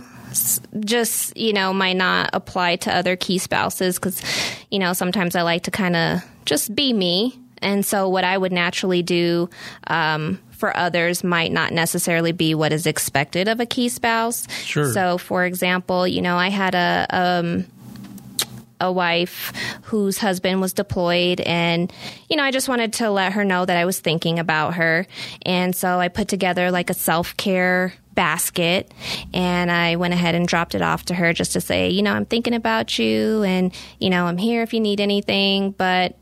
just, 0.82 1.36
you 1.38 1.54
know, 1.54 1.74
might 1.74 1.96
not 1.96 2.30
apply 2.34 2.76
to 2.76 2.94
other 2.94 3.16
key 3.16 3.38
spouses 3.38 3.96
because, 3.96 4.22
you 4.70 4.80
know, 4.80 4.92
sometimes 4.92 5.36
I 5.36 5.44
like 5.44 5.64
to 5.64 5.72
kind 5.72 5.96
of 5.96 6.22
just 6.44 6.76
be 6.76 6.92
me. 6.92 7.40
And 7.60 7.86
so 7.86 8.10
what 8.10 8.26
I 8.26 8.38
would 8.38 8.52
naturally 8.52 9.02
do 9.02 9.50
um, 9.88 10.40
for 10.52 10.76
others 10.76 11.24
might 11.24 11.54
not 11.54 11.72
necessarily 11.72 12.34
be 12.34 12.54
what 12.54 12.74
is 12.74 12.86
expected 12.86 13.48
of 13.48 13.62
a 13.62 13.66
key 13.66 13.88
spouse. 13.88 14.46
Sure. 14.64 14.92
So, 14.92 15.18
for 15.18 15.46
example, 15.46 16.06
you 16.06 16.22
know, 16.22 16.36
I 16.36 16.50
had 16.50 16.76
a. 16.76 17.08
Um, 17.10 17.66
a 18.82 18.92
wife 18.92 19.54
whose 19.84 20.18
husband 20.18 20.62
was 20.62 20.74
deployed 20.74 21.40
and 21.42 21.92
you 22.30 22.36
know 22.36 22.44
i 22.44 22.52
just 22.52 22.68
wanted 22.68 22.94
to 22.94 23.10
let 23.10 23.34
her 23.34 23.46
know 23.46 23.66
that 23.66 23.78
i 23.78 23.86
was 23.86 24.00
thinking 24.00 24.40
about 24.40 24.76
her. 24.76 25.08
And 25.46 25.76
so 25.76 26.00
i 26.00 26.08
put 26.08 26.28
together 26.28 26.72
like 26.72 26.90
a 26.90 26.94
self-care 26.94 27.94
basket 28.14 28.92
and 29.34 29.70
i 29.70 29.96
went 29.98 30.14
ahead 30.14 30.36
and 30.36 30.48
dropped 30.48 30.76
it 30.76 30.82
off 30.82 31.06
to 31.06 31.14
her 31.14 31.34
just 31.34 31.52
to 31.54 31.62
say 31.62 31.90
you 31.90 32.02
know 32.02 32.14
i'm 32.14 32.26
thinking 32.26 32.54
about 32.54 32.98
you 32.98 33.44
and 33.44 33.74
you 34.00 34.10
know 34.10 34.26
i'm 34.26 34.38
here 34.38 34.62
if 34.62 34.74
you 34.74 34.80
need 34.80 35.00
anything. 35.02 35.72
But 35.72 36.16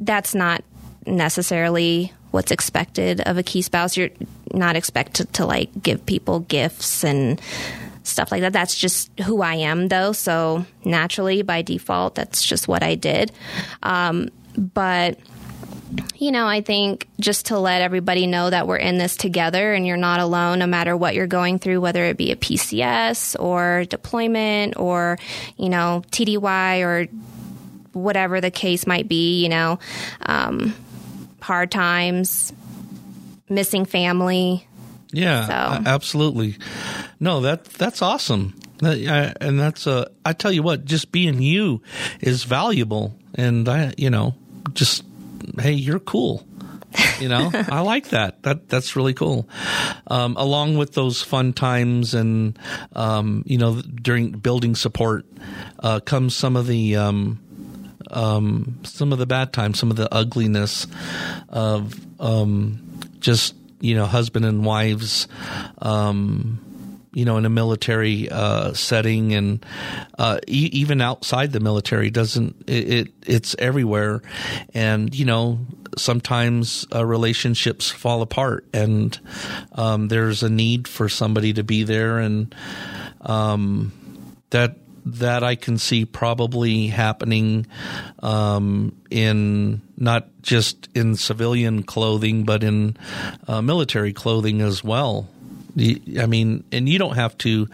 that's 0.00 0.34
not 0.34 0.64
necessarily 1.06 2.12
what's 2.30 2.50
expected 2.50 3.20
of 3.20 3.38
a 3.38 3.42
key 3.42 3.62
spouse. 3.62 3.96
You're 3.96 4.10
not 4.52 4.76
expected 4.76 5.32
to 5.34 5.46
like 5.46 5.70
give 5.82 6.04
people 6.06 6.40
gifts 6.40 7.04
and 7.04 7.40
stuff 8.02 8.32
like 8.32 8.40
that. 8.42 8.52
That's 8.52 8.76
just 8.76 9.10
who 9.20 9.42
I 9.42 9.54
am, 9.56 9.88
though. 9.88 10.12
So 10.12 10.64
naturally, 10.84 11.42
by 11.42 11.62
default, 11.62 12.14
that's 12.14 12.44
just 12.44 12.68
what 12.68 12.82
I 12.82 12.94
did. 12.94 13.32
Um, 13.82 14.28
but 14.56 15.18
you 16.16 16.32
know, 16.32 16.46
I 16.46 16.60
think 16.62 17.06
just 17.20 17.46
to 17.46 17.58
let 17.58 17.82
everybody 17.82 18.26
know 18.26 18.48
that 18.48 18.66
we're 18.66 18.76
in 18.76 18.98
this 18.98 19.16
together 19.16 19.74
and 19.74 19.86
you're 19.86 19.96
not 19.96 20.20
alone 20.20 20.60
no 20.60 20.66
matter 20.66 20.96
what 20.96 21.14
you're 21.14 21.26
going 21.26 21.58
through, 21.58 21.80
whether 21.80 22.04
it 22.04 22.16
be 22.16 22.32
a 22.32 22.36
PCS 22.36 23.38
or 23.38 23.84
deployment 23.84 24.78
or, 24.78 25.18
you 25.56 25.68
know, 25.68 26.02
TDY 26.10 26.82
or 26.82 27.06
whatever 27.92 28.40
the 28.40 28.50
case 28.50 28.86
might 28.86 29.08
be, 29.08 29.42
you 29.42 29.48
know, 29.48 29.78
um, 30.24 30.74
hard 31.42 31.70
times, 31.70 32.52
missing 33.48 33.84
family, 33.84 34.66
Yeah, 35.12 35.46
So- 35.46 35.82
absolutely. 35.86 36.56
No, 37.20 37.40
that 37.42 37.64
that's 37.64 38.02
awesome. 38.02 38.54
That, 38.78 38.96
I, 38.98 39.44
and 39.44 39.60
that's 39.60 39.86
uh, 39.86 40.08
I 40.24 40.32
tell 40.32 40.50
you 40.52 40.62
what, 40.62 40.84
just 40.84 41.12
being 41.12 41.40
you 41.40 41.82
is 42.20 42.44
valuable, 42.44 43.14
and 43.34 43.68
I, 43.68 43.92
you 43.96 44.10
know, 44.10 44.34
just 44.74 45.04
hey, 45.60 45.72
you're 45.72 46.00
cool. 46.00 46.44
You 47.20 47.28
know, 47.28 47.50
I 47.70 47.80
like 47.80 48.08
that. 48.08 48.42
That 48.42 48.68
that's 48.68 48.96
really 48.96 49.14
cool. 49.14 49.48
Um, 50.08 50.36
along 50.36 50.76
with 50.78 50.94
those 50.94 51.22
fun 51.22 51.52
times 51.52 52.14
and 52.14 52.58
um, 52.94 53.44
you 53.46 53.58
know 53.58 53.80
during 53.82 54.30
building 54.32 54.74
support 54.74 55.24
uh, 55.78 56.00
comes 56.00 56.34
some 56.34 56.56
of 56.56 56.66
the 56.66 56.96
um, 56.96 57.38
um, 58.10 58.80
some 58.82 59.12
of 59.12 59.18
the 59.18 59.26
bad 59.26 59.52
times, 59.52 59.78
some 59.78 59.90
of 59.90 59.96
the 59.96 60.12
ugliness 60.12 60.86
of 61.48 61.94
um, 62.20 62.80
just 63.20 63.54
you 63.82 63.94
know 63.94 64.06
husband 64.06 64.44
and 64.44 64.64
wives, 64.64 65.28
um, 65.78 67.04
you 67.12 67.24
know, 67.24 67.36
in 67.36 67.44
a 67.44 67.50
military 67.50 68.28
uh, 68.30 68.72
setting 68.72 69.34
and 69.34 69.66
uh, 70.18 70.38
e- 70.46 70.70
even 70.72 71.00
outside 71.00 71.52
the 71.52 71.60
military 71.60 72.08
doesn't 72.08 72.64
it, 72.68 72.90
it 72.90 73.12
it's 73.26 73.56
everywhere, 73.58 74.22
and 74.72 75.14
you 75.14 75.24
know 75.24 75.58
sometimes 75.98 76.86
uh, 76.94 77.04
relationships 77.04 77.90
fall 77.90 78.22
apart 78.22 78.64
and 78.72 79.18
um, 79.72 80.08
there's 80.08 80.42
a 80.42 80.48
need 80.48 80.88
for 80.88 81.06
somebody 81.08 81.52
to 81.52 81.62
be 81.62 81.82
there 81.82 82.18
and 82.18 82.54
um, 83.20 83.92
that 84.50 84.76
that 85.04 85.42
I 85.42 85.56
can 85.56 85.78
see 85.78 86.04
probably 86.04 86.86
happening 86.86 87.66
um, 88.22 88.96
in 89.10 89.82
not 89.96 90.28
just 90.42 90.88
in 90.94 91.16
civilian 91.16 91.82
clothing, 91.82 92.44
but 92.44 92.62
in 92.62 92.96
uh, 93.48 93.62
military 93.62 94.12
clothing 94.12 94.60
as 94.60 94.84
well. 94.84 95.28
I 95.78 96.26
mean, 96.26 96.64
and 96.70 96.88
you 96.88 96.98
don't 96.98 97.14
have 97.14 97.36
to 97.38 97.68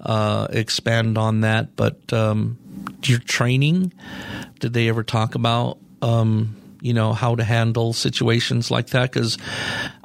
uh, 0.00 0.48
expand 0.50 1.16
on 1.16 1.40
that, 1.40 1.76
but 1.76 2.12
um, 2.12 2.58
your 3.04 3.20
training, 3.20 3.92
did 4.60 4.74
they 4.74 4.88
ever 4.88 5.02
talk 5.02 5.34
about? 5.34 5.78
Um, 6.02 6.57
you 6.80 6.94
know 6.94 7.12
how 7.12 7.34
to 7.34 7.44
handle 7.44 7.92
situations 7.92 8.70
like 8.70 8.88
that 8.88 9.10
because 9.10 9.38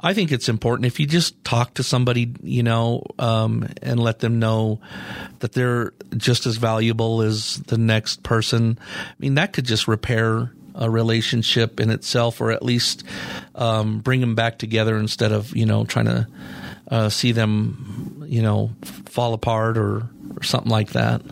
I 0.00 0.14
think 0.14 0.32
it's 0.32 0.48
important 0.48 0.86
if 0.86 0.98
you 0.98 1.06
just 1.06 1.42
talk 1.44 1.74
to 1.74 1.82
somebody, 1.82 2.32
you 2.42 2.62
know, 2.62 3.04
um, 3.18 3.68
and 3.82 4.00
let 4.00 4.20
them 4.20 4.38
know 4.38 4.80
that 5.40 5.52
they're 5.52 5.92
just 6.16 6.46
as 6.46 6.56
valuable 6.56 7.22
as 7.22 7.56
the 7.66 7.78
next 7.78 8.22
person. 8.22 8.78
I 8.96 9.14
mean, 9.18 9.34
that 9.34 9.52
could 9.52 9.64
just 9.64 9.88
repair 9.88 10.52
a 10.74 10.90
relationship 10.90 11.78
in 11.78 11.90
itself, 11.90 12.40
or 12.40 12.50
at 12.50 12.62
least 12.62 13.04
um, 13.54 14.00
bring 14.00 14.20
them 14.20 14.34
back 14.34 14.58
together 14.58 14.96
instead 14.98 15.32
of 15.32 15.54
you 15.56 15.66
know 15.66 15.84
trying 15.84 16.06
to 16.06 16.26
uh, 16.88 17.08
see 17.08 17.32
them, 17.32 18.24
you 18.28 18.42
know, 18.42 18.70
fall 19.06 19.34
apart 19.34 19.78
or, 19.78 20.08
or 20.36 20.42
something 20.42 20.70
like 20.70 20.90
that. 20.90 21.22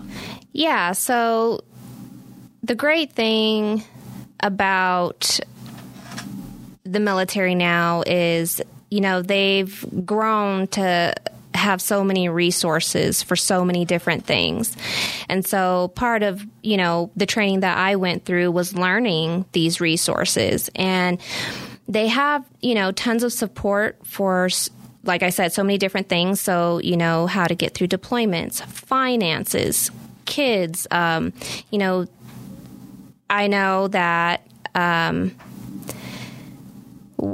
Yeah, 0.53 0.93
so 0.93 1.65
the 2.63 2.75
great 2.75 3.13
thing 3.13 3.83
about 4.43 5.41
the 6.85 7.01
military 7.01 7.55
now 7.55 8.03
is, 8.07 8.61
you 8.91 9.01
know, 9.01 9.23
they've 9.23 9.85
grown 10.05 10.67
to 10.69 11.15
have 11.55 11.81
so 11.81 12.03
many 12.03 12.29
resources 12.29 13.23
for 13.23 13.37
so 13.37 13.65
many 13.65 13.85
different 13.85 14.25
things. 14.25 14.77
And 15.29 15.47
so 15.47 15.89
part 15.95 16.23
of, 16.23 16.45
you 16.63 16.77
know, 16.77 17.11
the 17.17 17.27
training 17.27 17.61
that 17.61 17.77
I 17.77 17.97
went 17.97 18.25
through 18.25 18.51
was 18.51 18.75
learning 18.75 19.45
these 19.53 19.81
resources 19.81 20.71
and 20.75 21.21
they 21.89 22.09
have, 22.09 22.45
you 22.61 22.75
know, 22.75 22.91
tons 22.93 23.23
of 23.23 23.33
support 23.33 23.99
for 24.05 24.49
like 25.05 25.23
I 25.23 25.31
said, 25.31 25.53
so 25.53 25.65
many 25.65 25.79
different 25.79 26.09
things. 26.09 26.41
So, 26.41 26.79
you 26.79 26.97
know, 26.97 27.27
how 27.27 27.47
to 27.47 27.55
get 27.55 27.75
through 27.75 27.89
deployments, 27.89 28.63
finances, 28.63 29.91
kids, 30.27 30.87
um, 30.91 31.33
you 31.71 31.79
know, 31.79 32.07
I 33.33 33.47
know 33.47 33.89
that 33.89 34.47
um, 34.75 35.33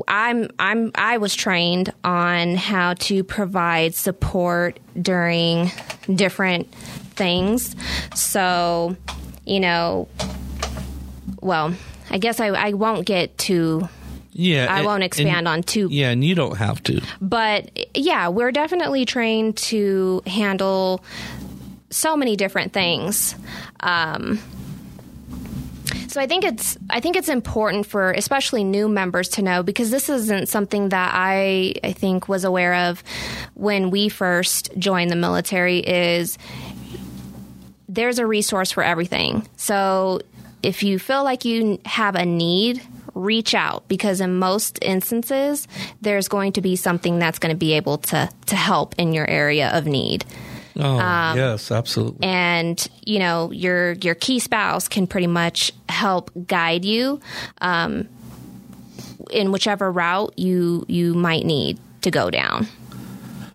I'm 0.07 0.49
I'm 0.59 0.90
I 0.94 1.18
was 1.18 1.34
trained 1.34 1.92
on 2.05 2.55
how 2.57 2.94
to 2.94 3.24
provide 3.24 3.94
support 3.94 4.78
during 5.01 5.70
different 6.14 6.70
things. 7.16 7.74
So, 8.14 8.96
you 9.46 9.61
know, 9.61 10.09
well, 11.40 11.74
I 12.11 12.18
guess 12.18 12.38
I, 12.38 12.49
I 12.49 12.72
won't 12.74 13.07
get 13.07 13.36
too 13.38 13.88
Yeah, 14.32 14.66
I 14.70 14.78
and- 14.78 14.86
won't 14.86 15.03
expand 15.03 15.30
and- 15.38 15.49
on 15.49 15.62
too 15.62 15.88
Yeah, 15.90 16.11
and 16.11 16.22
you 16.22 16.34
don't 16.34 16.57
have 16.59 16.82
to. 16.84 17.01
but 17.20 17.70
yeah, 17.96 18.28
we're 18.28 18.53
definitely 18.53 19.05
trained 19.07 19.57
to 19.68 20.22
handle 20.26 21.03
so 21.90 22.14
many 22.16 22.36
different 22.36 22.72
things. 22.74 23.34
Um, 23.80 24.38
so 26.09 26.20
I 26.20 26.26
think 26.26 26.44
it's 26.44 26.76
I 26.90 27.00
think 27.00 27.16
it's 27.16 27.28
important 27.28 27.86
for 27.86 28.12
especially 28.12 28.64
new 28.64 28.88
members 28.88 29.28
to 29.30 29.42
know 29.42 29.62
because 29.62 29.90
this 29.90 30.09
isn't 30.09 30.48
something 30.48 30.88
that 30.88 31.12
I 31.14 31.74
I 31.84 31.92
think 31.92 32.28
was 32.28 32.44
aware 32.44 32.74
of 32.74 33.02
when 33.54 33.90
we 33.90 34.09
first 34.09 34.76
joined 34.78 35.11
the 35.11 35.16
military 35.16 35.78
is 35.78 36.38
there's 37.88 38.18
a 38.18 38.26
resource 38.26 38.70
for 38.70 38.82
everything. 38.82 39.46
So 39.56 40.20
if 40.62 40.82
you 40.82 40.98
feel 40.98 41.24
like 41.24 41.44
you 41.44 41.78
have 41.84 42.14
a 42.14 42.26
need, 42.26 42.82
reach 43.14 43.54
out 43.54 43.86
because 43.88 44.20
in 44.20 44.38
most 44.38 44.78
instances 44.82 45.66
there's 46.00 46.28
going 46.28 46.52
to 46.52 46.61
be 46.61 46.76
something 46.76 47.18
that's 47.18 47.38
going 47.38 47.52
to 47.54 47.59
be 47.59 47.74
able 47.74 47.98
to 47.98 48.28
to 48.46 48.56
help 48.56 48.94
in 48.98 49.12
your 49.12 49.28
area 49.28 49.70
of 49.76 49.86
need. 49.86 50.24
Oh, 50.77 50.99
Um, 50.99 51.37
yes, 51.37 51.71
absolutely. 51.71 52.27
And 52.27 52.87
you 53.05 53.19
know 53.19 53.51
your 53.53 53.93
your 53.93 54.14
key 54.14 54.39
spouse 54.39 54.89
can 54.89 55.07
pretty 55.07 55.27
much 55.27 55.73
help 55.89 56.31
guide 56.47 56.85
you 56.85 57.21
um, 57.61 58.09
in 59.31 59.53
whichever 59.53 59.91
route 59.91 60.35
you 60.37 60.85
you 60.89 61.14
might 61.14 61.45
need 61.45 61.79
to 62.03 62.11
go 62.11 62.31
down. 62.31 62.69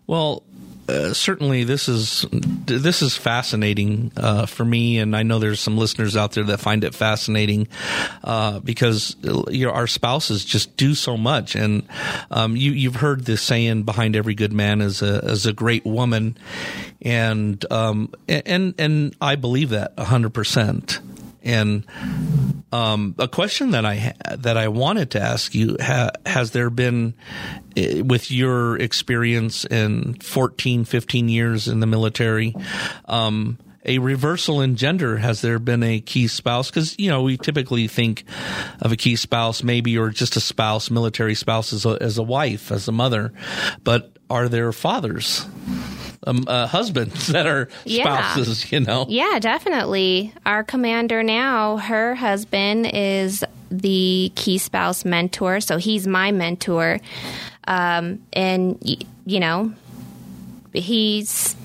Well, 0.07 0.43
uh, 0.88 1.13
certainly 1.13 1.63
this 1.63 1.88
is 1.88 2.25
this 2.31 3.01
is 3.01 3.15
fascinating 3.15 4.11
uh, 4.17 4.45
for 4.45 4.65
me, 4.65 4.99
and 4.99 5.15
I 5.15 5.23
know 5.23 5.39
there's 5.39 5.59
some 5.59 5.77
listeners 5.77 6.17
out 6.17 6.34
there 6.34 6.43
that 6.45 6.59
find 6.59 6.84
it 6.84 6.93
fascinating 6.93 7.67
uh, 8.23 8.59
because 8.59 9.15
you 9.49 9.65
know 9.65 9.71
our 9.71 9.88
spouses 9.88 10.43
just 10.43 10.75
do 10.75 10.93
so 10.93 11.15
much, 11.15 11.55
and 11.55 11.84
um, 12.31 12.55
you 12.55 12.71
you've 12.71 12.97
heard 12.97 13.25
this 13.25 13.41
saying 13.41 13.84
behind 13.84 14.15
every 14.15 14.36
good 14.36 14.53
man 14.53 14.81
is 14.81 15.01
a 15.01 15.19
is 15.19 15.45
a 15.45 15.53
great 15.53 15.86
woman, 15.86 16.38
and 17.01 17.65
um, 17.71 18.13
and 18.27 18.75
and 18.77 19.15
I 19.21 19.36
believe 19.36 19.69
that 19.69 19.97
hundred 19.97 20.34
percent. 20.34 20.99
And 21.43 21.85
um, 22.71 23.15
a 23.19 23.27
question 23.27 23.71
that 23.71 23.85
I 23.85 24.13
that 24.37 24.57
I 24.57 24.69
wanted 24.69 25.11
to 25.11 25.21
ask 25.21 25.53
you: 25.53 25.77
ha- 25.79 26.11
Has 26.25 26.51
there 26.51 26.69
been, 26.69 27.13
eh, 27.75 28.01
with 28.01 28.31
your 28.31 28.77
experience 28.77 29.65
in 29.65 30.15
14, 30.15 30.85
15 30.85 31.29
years 31.29 31.67
in 31.67 31.81
the 31.81 31.85
military, 31.85 32.55
um, 33.05 33.59
a 33.85 33.99
reversal 33.99 34.61
in 34.61 34.75
gender? 34.75 35.17
Has 35.17 35.41
there 35.41 35.59
been 35.59 35.83
a 35.83 35.99
key 35.99 36.27
spouse? 36.27 36.69
Because 36.69 36.97
you 36.97 37.09
know 37.09 37.21
we 37.23 37.37
typically 37.37 37.87
think 37.87 38.23
of 38.81 38.91
a 38.91 38.95
key 38.95 39.17
spouse, 39.17 39.61
maybe 39.61 39.97
or 39.97 40.09
just 40.09 40.35
a 40.35 40.41
spouse, 40.41 40.89
military 40.89 41.35
spouse, 41.35 41.73
as 41.73 41.85
a, 41.85 41.97
as 42.01 42.17
a 42.17 42.23
wife, 42.23 42.71
as 42.71 42.87
a 42.87 42.91
mother, 42.91 43.33
but 43.83 44.17
are 44.29 44.49
there 44.49 44.71
fathers? 44.71 45.45
Um, 46.26 46.45
uh, 46.47 46.67
husbands 46.67 47.28
that 47.34 47.45
are 47.47 47.69
Yeah. 47.86 48.34
spouses. 48.34 48.71
You 48.71 48.80
know. 48.82 49.05
Yeah, 49.09 49.39
definitely. 49.39 50.34
Our 50.45 50.63
commander 50.63 51.24
now, 51.24 51.78
her 51.78 52.15
husband 52.15 52.89
is 52.93 53.43
the 53.71 54.32
key 54.36 54.57
spouse 54.57 55.03
mentor, 55.05 55.59
so 55.59 55.78
he's 55.78 56.05
my 56.07 56.32
mentor. 56.32 56.99
Um, 57.65 58.19
and, 58.34 58.78
you 59.26 59.39
know, 59.39 59.74
he's 60.74 61.55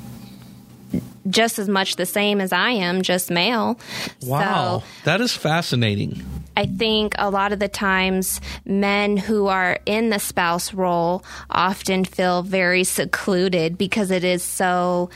just 1.28 1.58
as 1.58 1.68
much 1.68 1.96
the 1.96 2.06
same 2.06 2.40
as 2.40 2.52
I 2.52 2.70
am, 2.70 3.02
just 3.02 3.30
male. 3.30 3.78
Wow, 4.22 4.78
So 4.78 4.86
that 5.04 5.20
is 5.20 5.34
fascinating. 5.34 6.24
I 6.58 6.66
think 6.66 7.14
a 7.20 7.30
lot 7.30 7.52
of 7.52 7.60
the 7.60 7.68
times 7.68 8.40
men 8.64 9.16
who 9.16 9.46
are 9.46 9.78
in 9.86 10.10
the 10.10 10.18
spouse 10.18 10.74
role 10.74 11.22
often 11.48 12.04
feel 12.04 12.42
very 12.42 12.82
secluded 12.82 13.78
because 13.78 14.10
it 14.10 14.24
is 14.24 14.42
so 14.42 15.08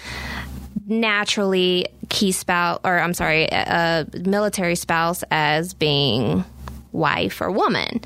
naturally 0.86 1.88
key 2.08 2.30
spouse 2.30 2.78
or 2.84 2.96
I'm 2.96 3.12
sorry, 3.12 3.48
a 3.50 4.06
military 4.24 4.76
spouse 4.76 5.24
as 5.32 5.74
being 5.74 6.44
wife 6.92 7.40
or 7.40 7.50
woman. 7.50 8.02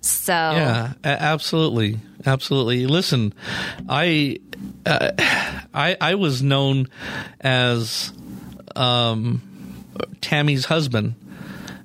So 0.00 0.32
Yeah, 0.32 0.94
absolutely, 1.04 1.98
absolutely. 2.24 2.86
Listen, 2.86 3.34
I, 3.86 4.38
uh, 4.86 5.10
I, 5.74 5.98
I 6.00 6.14
was 6.14 6.42
known 6.42 6.88
as 7.38 8.14
um, 8.74 9.42
Tammy's 10.22 10.64
husband. 10.64 11.16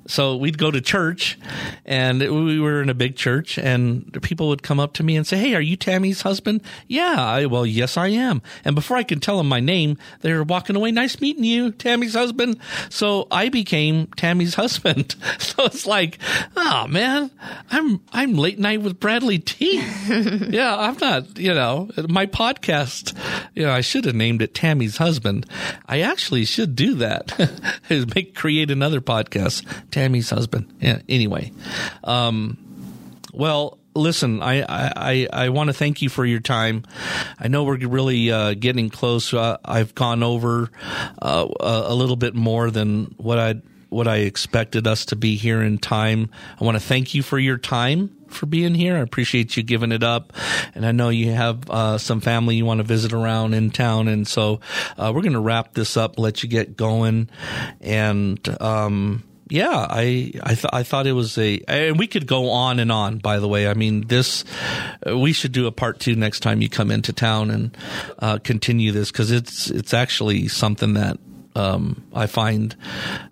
So 0.08 0.36
we'd 0.36 0.58
go 0.58 0.70
to 0.70 0.80
church, 0.80 1.38
and 1.84 2.20
we 2.20 2.58
were 2.58 2.82
in 2.82 2.88
a 2.88 2.94
big 2.94 3.14
church, 3.14 3.58
and 3.58 4.20
people 4.22 4.48
would 4.48 4.62
come 4.62 4.80
up 4.80 4.94
to 4.94 5.02
me 5.02 5.16
and 5.16 5.26
say, 5.26 5.36
"Hey, 5.36 5.54
are 5.54 5.60
you 5.60 5.76
Tammy's 5.76 6.22
husband?" 6.22 6.62
Yeah, 6.88 7.14
I, 7.18 7.46
well, 7.46 7.64
yes, 7.64 7.96
I 7.96 8.08
am. 8.08 8.42
And 8.64 8.74
before 8.74 8.96
I 8.96 9.02
could 9.04 9.22
tell 9.22 9.36
them 9.36 9.48
my 9.48 9.60
name, 9.60 9.98
they 10.22 10.32
were 10.32 10.42
walking 10.42 10.74
away. 10.76 10.90
Nice 10.90 11.20
meeting 11.20 11.44
you, 11.44 11.70
Tammy's 11.70 12.14
husband. 12.14 12.58
So 12.88 13.28
I 13.30 13.48
became 13.50 14.06
Tammy's 14.16 14.54
husband. 14.54 15.14
So 15.38 15.64
it's 15.64 15.86
like, 15.86 16.18
oh 16.56 16.86
man, 16.88 17.30
I'm 17.70 18.00
I'm 18.12 18.34
late 18.34 18.58
night 18.58 18.82
with 18.82 19.00
Bradley 19.00 19.38
T. 19.38 19.76
yeah, 20.48 20.76
I'm 20.76 20.96
not. 20.98 21.38
You 21.38 21.54
know, 21.54 21.90
my 22.08 22.26
podcast. 22.26 23.16
You 23.54 23.64
know, 23.64 23.72
I 23.72 23.80
should 23.80 24.04
have 24.04 24.14
named 24.14 24.42
it 24.42 24.54
Tammy's 24.54 24.96
husband. 24.98 25.46
I 25.86 26.00
actually 26.00 26.44
should 26.44 26.76
do 26.76 26.94
that. 26.94 27.36
Make 28.14 28.34
create 28.34 28.70
another 28.70 29.00
podcast, 29.00 29.64
Tammy's 29.98 30.30
husband. 30.30 30.72
Yeah. 30.80 31.00
Anyway, 31.08 31.50
um, 32.04 32.56
well, 33.32 33.78
listen, 33.96 34.40
I 34.42 34.62
I, 34.62 35.28
I, 35.32 35.48
want 35.48 35.70
to 35.70 35.74
thank 35.74 36.02
you 36.02 36.08
for 36.08 36.24
your 36.24 36.38
time. 36.38 36.84
I 37.40 37.48
know 37.48 37.64
we're 37.64 37.84
really 37.88 38.30
uh, 38.30 38.54
getting 38.54 38.90
close. 38.90 39.34
Uh, 39.34 39.56
I've 39.64 39.96
gone 39.96 40.22
over 40.22 40.70
uh, 41.20 41.48
a, 41.58 41.82
a 41.88 41.94
little 41.94 42.14
bit 42.14 42.36
more 42.36 42.70
than 42.70 43.14
what 43.16 43.40
I 43.40 43.56
what 43.88 44.06
I 44.06 44.18
expected 44.18 44.86
us 44.86 45.06
to 45.06 45.16
be 45.16 45.34
here 45.34 45.62
in 45.62 45.78
time. 45.78 46.30
I 46.60 46.64
want 46.64 46.76
to 46.76 46.82
thank 46.82 47.14
you 47.14 47.24
for 47.24 47.38
your 47.38 47.58
time 47.58 48.14
for 48.28 48.46
being 48.46 48.76
here. 48.76 48.96
I 48.96 49.00
appreciate 49.00 49.56
you 49.56 49.64
giving 49.64 49.90
it 49.90 50.04
up, 50.04 50.32
and 50.76 50.86
I 50.86 50.92
know 50.92 51.08
you 51.08 51.32
have 51.32 51.68
uh, 51.68 51.98
some 51.98 52.20
family 52.20 52.54
you 52.54 52.64
want 52.64 52.78
to 52.78 52.84
visit 52.84 53.12
around 53.12 53.54
in 53.54 53.72
town, 53.72 54.06
and 54.06 54.28
so 54.28 54.60
uh, 54.96 55.10
we're 55.12 55.22
going 55.22 55.32
to 55.32 55.40
wrap 55.40 55.74
this 55.74 55.96
up, 55.96 56.20
let 56.20 56.44
you 56.44 56.48
get 56.48 56.76
going, 56.76 57.30
and. 57.80 58.48
Um, 58.62 59.24
yeah, 59.50 59.86
I 59.88 60.32
I, 60.42 60.54
th- 60.54 60.72
I 60.72 60.82
thought 60.82 61.06
it 61.06 61.12
was 61.12 61.38
a, 61.38 61.60
and 61.66 61.98
we 61.98 62.06
could 62.06 62.26
go 62.26 62.50
on 62.50 62.78
and 62.78 62.92
on. 62.92 63.18
By 63.18 63.38
the 63.38 63.48
way, 63.48 63.68
I 63.68 63.74
mean 63.74 64.06
this. 64.06 64.44
Uh, 65.06 65.16
we 65.16 65.32
should 65.32 65.52
do 65.52 65.66
a 65.66 65.72
part 65.72 66.00
two 66.00 66.14
next 66.14 66.40
time 66.40 66.60
you 66.60 66.68
come 66.68 66.90
into 66.90 67.12
town 67.12 67.50
and 67.50 67.76
uh, 68.18 68.38
continue 68.38 68.92
this 68.92 69.10
because 69.10 69.30
it's 69.30 69.70
it's 69.70 69.94
actually 69.94 70.48
something 70.48 70.94
that 70.94 71.18
um, 71.54 72.04
I 72.14 72.26
find 72.26 72.76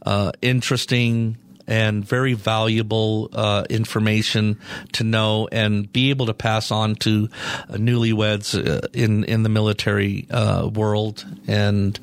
uh, 0.05 0.33
interesting 0.43 1.39
and 1.69 2.05
very 2.05 2.35
valuable 2.35 3.29
uh, 3.33 3.65
information 3.69 4.59
to 4.93 5.05
know 5.05 5.49
and 5.51 5.93
be 5.93 6.11
able 6.11 6.27
to 6.27 6.35
pass 6.35 6.71
on 6.71 6.95
to 6.97 7.29
uh, 7.69 7.75
newlyweds 7.75 8.55
uh, 8.57 8.87
in 8.93 9.25
in 9.25 9.43
the 9.43 9.49
military 9.49 10.27
world 10.31 11.25
and. 11.47 11.99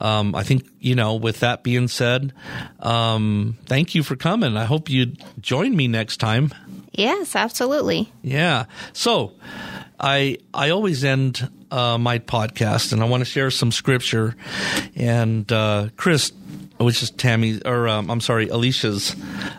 Um, 0.00 0.34
I 0.34 0.44
think, 0.44 0.66
you 0.80 0.94
know, 0.94 1.14
with 1.16 1.40
that 1.40 1.62
being 1.62 1.88
said, 1.88 2.32
um, 2.80 3.58
thank 3.66 3.94
you 3.94 4.02
for 4.02 4.16
coming. 4.16 4.56
I 4.56 4.64
hope 4.64 4.88
you 4.88 5.14
join 5.40 5.76
me 5.76 5.88
next 5.88 6.18
time. 6.18 6.52
Yes, 6.92 7.34
absolutely. 7.36 8.12
Yeah. 8.22 8.66
So 8.92 9.32
I, 9.98 10.38
I 10.54 10.70
always 10.70 11.04
end, 11.04 11.50
uh, 11.70 11.98
my 11.98 12.18
podcast 12.18 12.92
and 12.92 13.02
I 13.02 13.06
want 13.06 13.20
to 13.20 13.24
share 13.24 13.50
some 13.50 13.72
scripture 13.72 14.36
and, 14.94 15.50
uh, 15.52 15.88
Chris, 15.96 16.32
which 16.78 17.02
is 17.02 17.10
Tammy's, 17.10 17.60
or 17.64 17.88
um, 17.88 18.10
I'm 18.10 18.20
sorry, 18.20 18.48
Alicia's 18.48 19.14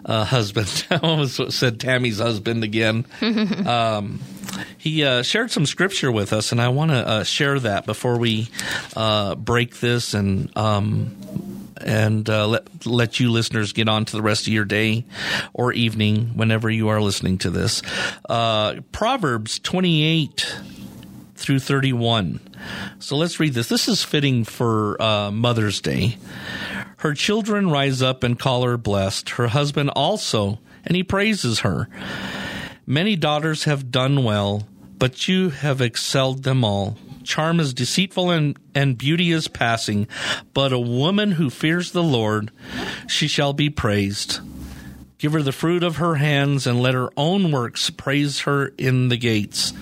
uh, 0.05 0.25
husband. 0.25 0.85
I 0.91 0.97
almost 0.97 1.51
said 1.51 1.79
Tammy's 1.79 2.19
husband 2.19 2.63
again. 2.63 3.05
um, 3.67 4.19
he 4.77 5.03
uh, 5.03 5.21
shared 5.21 5.51
some 5.51 5.65
scripture 5.65 6.11
with 6.11 6.33
us, 6.33 6.51
and 6.51 6.61
I 6.61 6.69
want 6.69 6.91
to 6.91 7.07
uh, 7.07 7.23
share 7.23 7.59
that 7.59 7.85
before 7.85 8.17
we 8.17 8.49
uh, 8.95 9.35
break 9.35 9.79
this 9.79 10.13
and 10.13 10.55
um, 10.57 11.15
and 11.81 12.29
uh, 12.29 12.47
let 12.47 12.85
let 12.85 13.19
you 13.19 13.31
listeners 13.31 13.73
get 13.73 13.87
on 13.87 14.05
to 14.05 14.11
the 14.13 14.21
rest 14.21 14.47
of 14.47 14.53
your 14.53 14.65
day 14.65 15.05
or 15.53 15.71
evening 15.73 16.31
whenever 16.35 16.69
you 16.69 16.89
are 16.89 17.01
listening 17.01 17.37
to 17.39 17.49
this. 17.49 17.81
Uh, 18.27 18.81
Proverbs 18.91 19.59
28 19.59 20.57
through 21.39 21.59
31. 21.59 22.39
So 22.99 23.15
let's 23.15 23.39
read 23.39 23.53
this. 23.53 23.69
This 23.69 23.87
is 23.87 24.03
fitting 24.03 24.43
for 24.43 25.01
uh, 25.01 25.31
Mother's 25.31 25.81
Day. 25.81 26.17
Her 26.97 27.13
children 27.13 27.69
rise 27.69 28.01
up 28.01 28.23
and 28.23 28.37
call 28.37 28.63
her 28.63 28.77
blessed, 28.77 29.31
her 29.31 29.47
husband 29.47 29.89
also, 29.91 30.59
and 30.85 30.95
he 30.95 31.03
praises 31.03 31.61
her. 31.61 31.87
Many 32.85 33.15
daughters 33.15 33.63
have 33.63 33.91
done 33.91 34.23
well, 34.23 34.67
but 34.97 35.27
you 35.27 35.49
have 35.49 35.81
excelled 35.81 36.43
them 36.43 36.63
all. 36.63 36.97
Charm 37.23 37.59
is 37.59 37.73
deceitful 37.73 38.31
and, 38.31 38.57
and 38.73 38.97
beauty 38.97 39.31
is 39.31 39.47
passing, 39.47 40.07
but 40.53 40.73
a 40.73 40.79
woman 40.79 41.31
who 41.33 41.49
fears 41.49 41.91
the 41.91 42.03
Lord, 42.03 42.51
she 43.07 43.27
shall 43.27 43.53
be 43.53 43.69
praised. 43.69 44.39
Give 45.19 45.33
her 45.33 45.43
the 45.43 45.51
fruit 45.51 45.83
of 45.83 45.97
her 45.97 46.15
hands 46.15 46.65
and 46.65 46.81
let 46.81 46.93
her 46.93 47.09
own 47.15 47.51
works 47.51 47.89
praise 47.89 48.39
her 48.41 48.73
in 48.77 49.09
the 49.09 49.17
gates. 49.17 49.73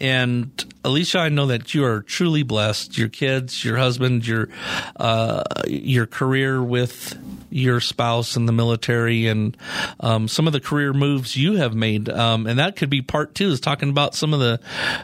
And 0.00 0.74
Alicia, 0.84 1.18
I 1.18 1.28
know 1.28 1.46
that 1.46 1.72
you 1.72 1.84
are 1.84 2.02
truly 2.02 2.42
blessed. 2.42 2.98
Your 2.98 3.08
kids, 3.08 3.64
your 3.64 3.76
husband, 3.76 4.26
your 4.26 4.48
uh, 4.96 5.44
your 5.66 6.06
career 6.06 6.62
with 6.62 7.16
your 7.50 7.80
spouse 7.80 8.36
in 8.36 8.46
the 8.46 8.52
military, 8.52 9.28
and 9.28 9.56
um, 10.00 10.26
some 10.26 10.48
of 10.48 10.52
the 10.52 10.60
career 10.60 10.92
moves 10.92 11.36
you 11.36 11.54
have 11.54 11.74
made. 11.74 12.08
Um, 12.08 12.48
and 12.48 12.58
that 12.58 12.74
could 12.74 12.90
be 12.90 13.02
part 13.02 13.34
two, 13.36 13.50
is 13.50 13.60
talking 13.60 13.88
about 13.88 14.16
some 14.16 14.34
of 14.34 14.40
the 14.40 14.60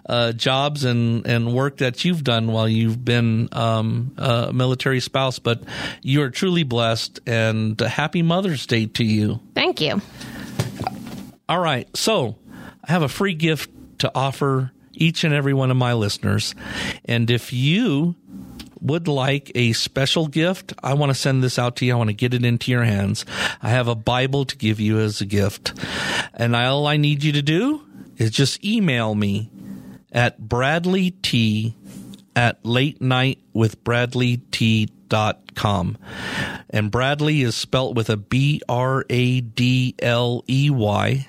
uh, 0.07 0.33
jobs 0.33 0.85
and 0.85 1.25
and 1.27 1.55
work 1.55 1.77
that 1.77 2.05
you've 2.05 2.25
done 2.25 2.49
while 2.49 2.69
you've 2.69 3.05
been 3.05 3.49
um, 3.53 4.13
a 4.19 4.53
military 4.53 5.01
spouse. 5.01 5.39
But 5.39 5.63
you 6.03 6.23
are 6.23 6.31
truly 6.31 6.65
blessed, 6.65 7.21
and 7.27 7.81
happy 7.81 8.23
Mother's 8.23 8.67
Day 8.67 8.87
to 8.87 9.05
you. 9.05 9.41
Thank 9.55 9.81
you. 9.81 10.03
All 11.49 11.61
right. 11.61 11.89
So 11.97 12.37
I 12.85 12.93
have 12.93 13.03
a 13.03 13.09
free 13.09 13.35
gift 13.35 13.71
to 14.01 14.11
offer 14.15 14.73
each 15.01 15.25
and 15.25 15.35
every 15.35 15.55
one 15.55 15.73
of 15.73 15.77
my 15.77 15.95
listeners. 15.95 16.55
And 17.05 17.29
if 17.31 17.53
you 17.53 18.15
would 18.81 19.09
like 19.09 19.51
a 19.55 19.73
special 19.73 20.29
gift, 20.29 20.73
I 20.83 20.95
want 20.95 21.11
to 21.11 21.15
send 21.15 21.43
this 21.43 21.59
out 21.59 21.77
to 21.77 21.85
you. 21.85 21.95
I 21.95 21.97
want 21.97 22.11
to 22.11 22.15
get 22.15 22.35
it 22.35 22.45
into 22.45 22.71
your 22.71 22.85
hands. 22.85 23.27
I 23.61 23.71
have 23.71 23.89
a 23.89 23.95
Bible 23.95 24.45
to 24.45 24.57
give 24.57 24.79
you 24.79 25.01
as 25.01 25.21
a 25.21 25.27
gift. 25.27 25.73
And 26.35 26.55
all 26.55 26.87
I 26.87 26.97
need 26.97 27.25
you 27.25 27.33
to 27.33 27.43
do 27.43 27.83
is 28.17 28.31
just 28.31 28.65
email 28.65 29.15
me 29.15 29.51
at 30.13 30.39
Bradley 30.39 31.11
T 31.11 31.75
at 32.37 32.65
late 32.65 33.01
night 33.01 33.39
with 33.53 33.83
Bradley 33.83 34.39
T 34.51 34.89
dot 35.09 35.55
com. 35.55 35.99
And 36.71 36.91
Bradley 36.91 37.43
is 37.43 37.57
spelt 37.57 37.95
with 37.95 38.09
a 38.09 38.17
B 38.17 38.63
R 38.69 39.05
A 39.11 39.41
D 39.41 39.95
L 39.99 40.45
E 40.49 40.71
Y 40.71 41.27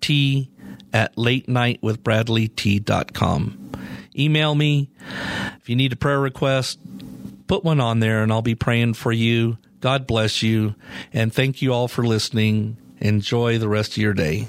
T 0.00 0.50
at 0.92 1.16
late 1.16 1.48
night 1.48 1.78
with 1.82 2.02
Bradley 2.02 2.48
T 2.48 2.78
dot 2.78 3.12
com. 3.12 3.70
Email 4.18 4.54
me 4.54 4.90
if 5.60 5.68
you 5.68 5.76
need 5.76 5.92
a 5.92 5.96
prayer 5.96 6.20
request. 6.20 6.78
Put 7.46 7.64
one 7.64 7.80
on 7.80 8.00
there, 8.00 8.22
and 8.22 8.32
I'll 8.32 8.42
be 8.42 8.54
praying 8.54 8.94
for 8.94 9.12
you. 9.12 9.58
God 9.80 10.06
bless 10.06 10.42
you, 10.42 10.74
and 11.12 11.32
thank 11.32 11.62
you 11.62 11.72
all 11.72 11.88
for 11.88 12.04
listening. 12.04 12.76
Enjoy 12.98 13.58
the 13.58 13.68
rest 13.68 13.92
of 13.92 13.98
your 13.98 14.14
day. 14.14 14.46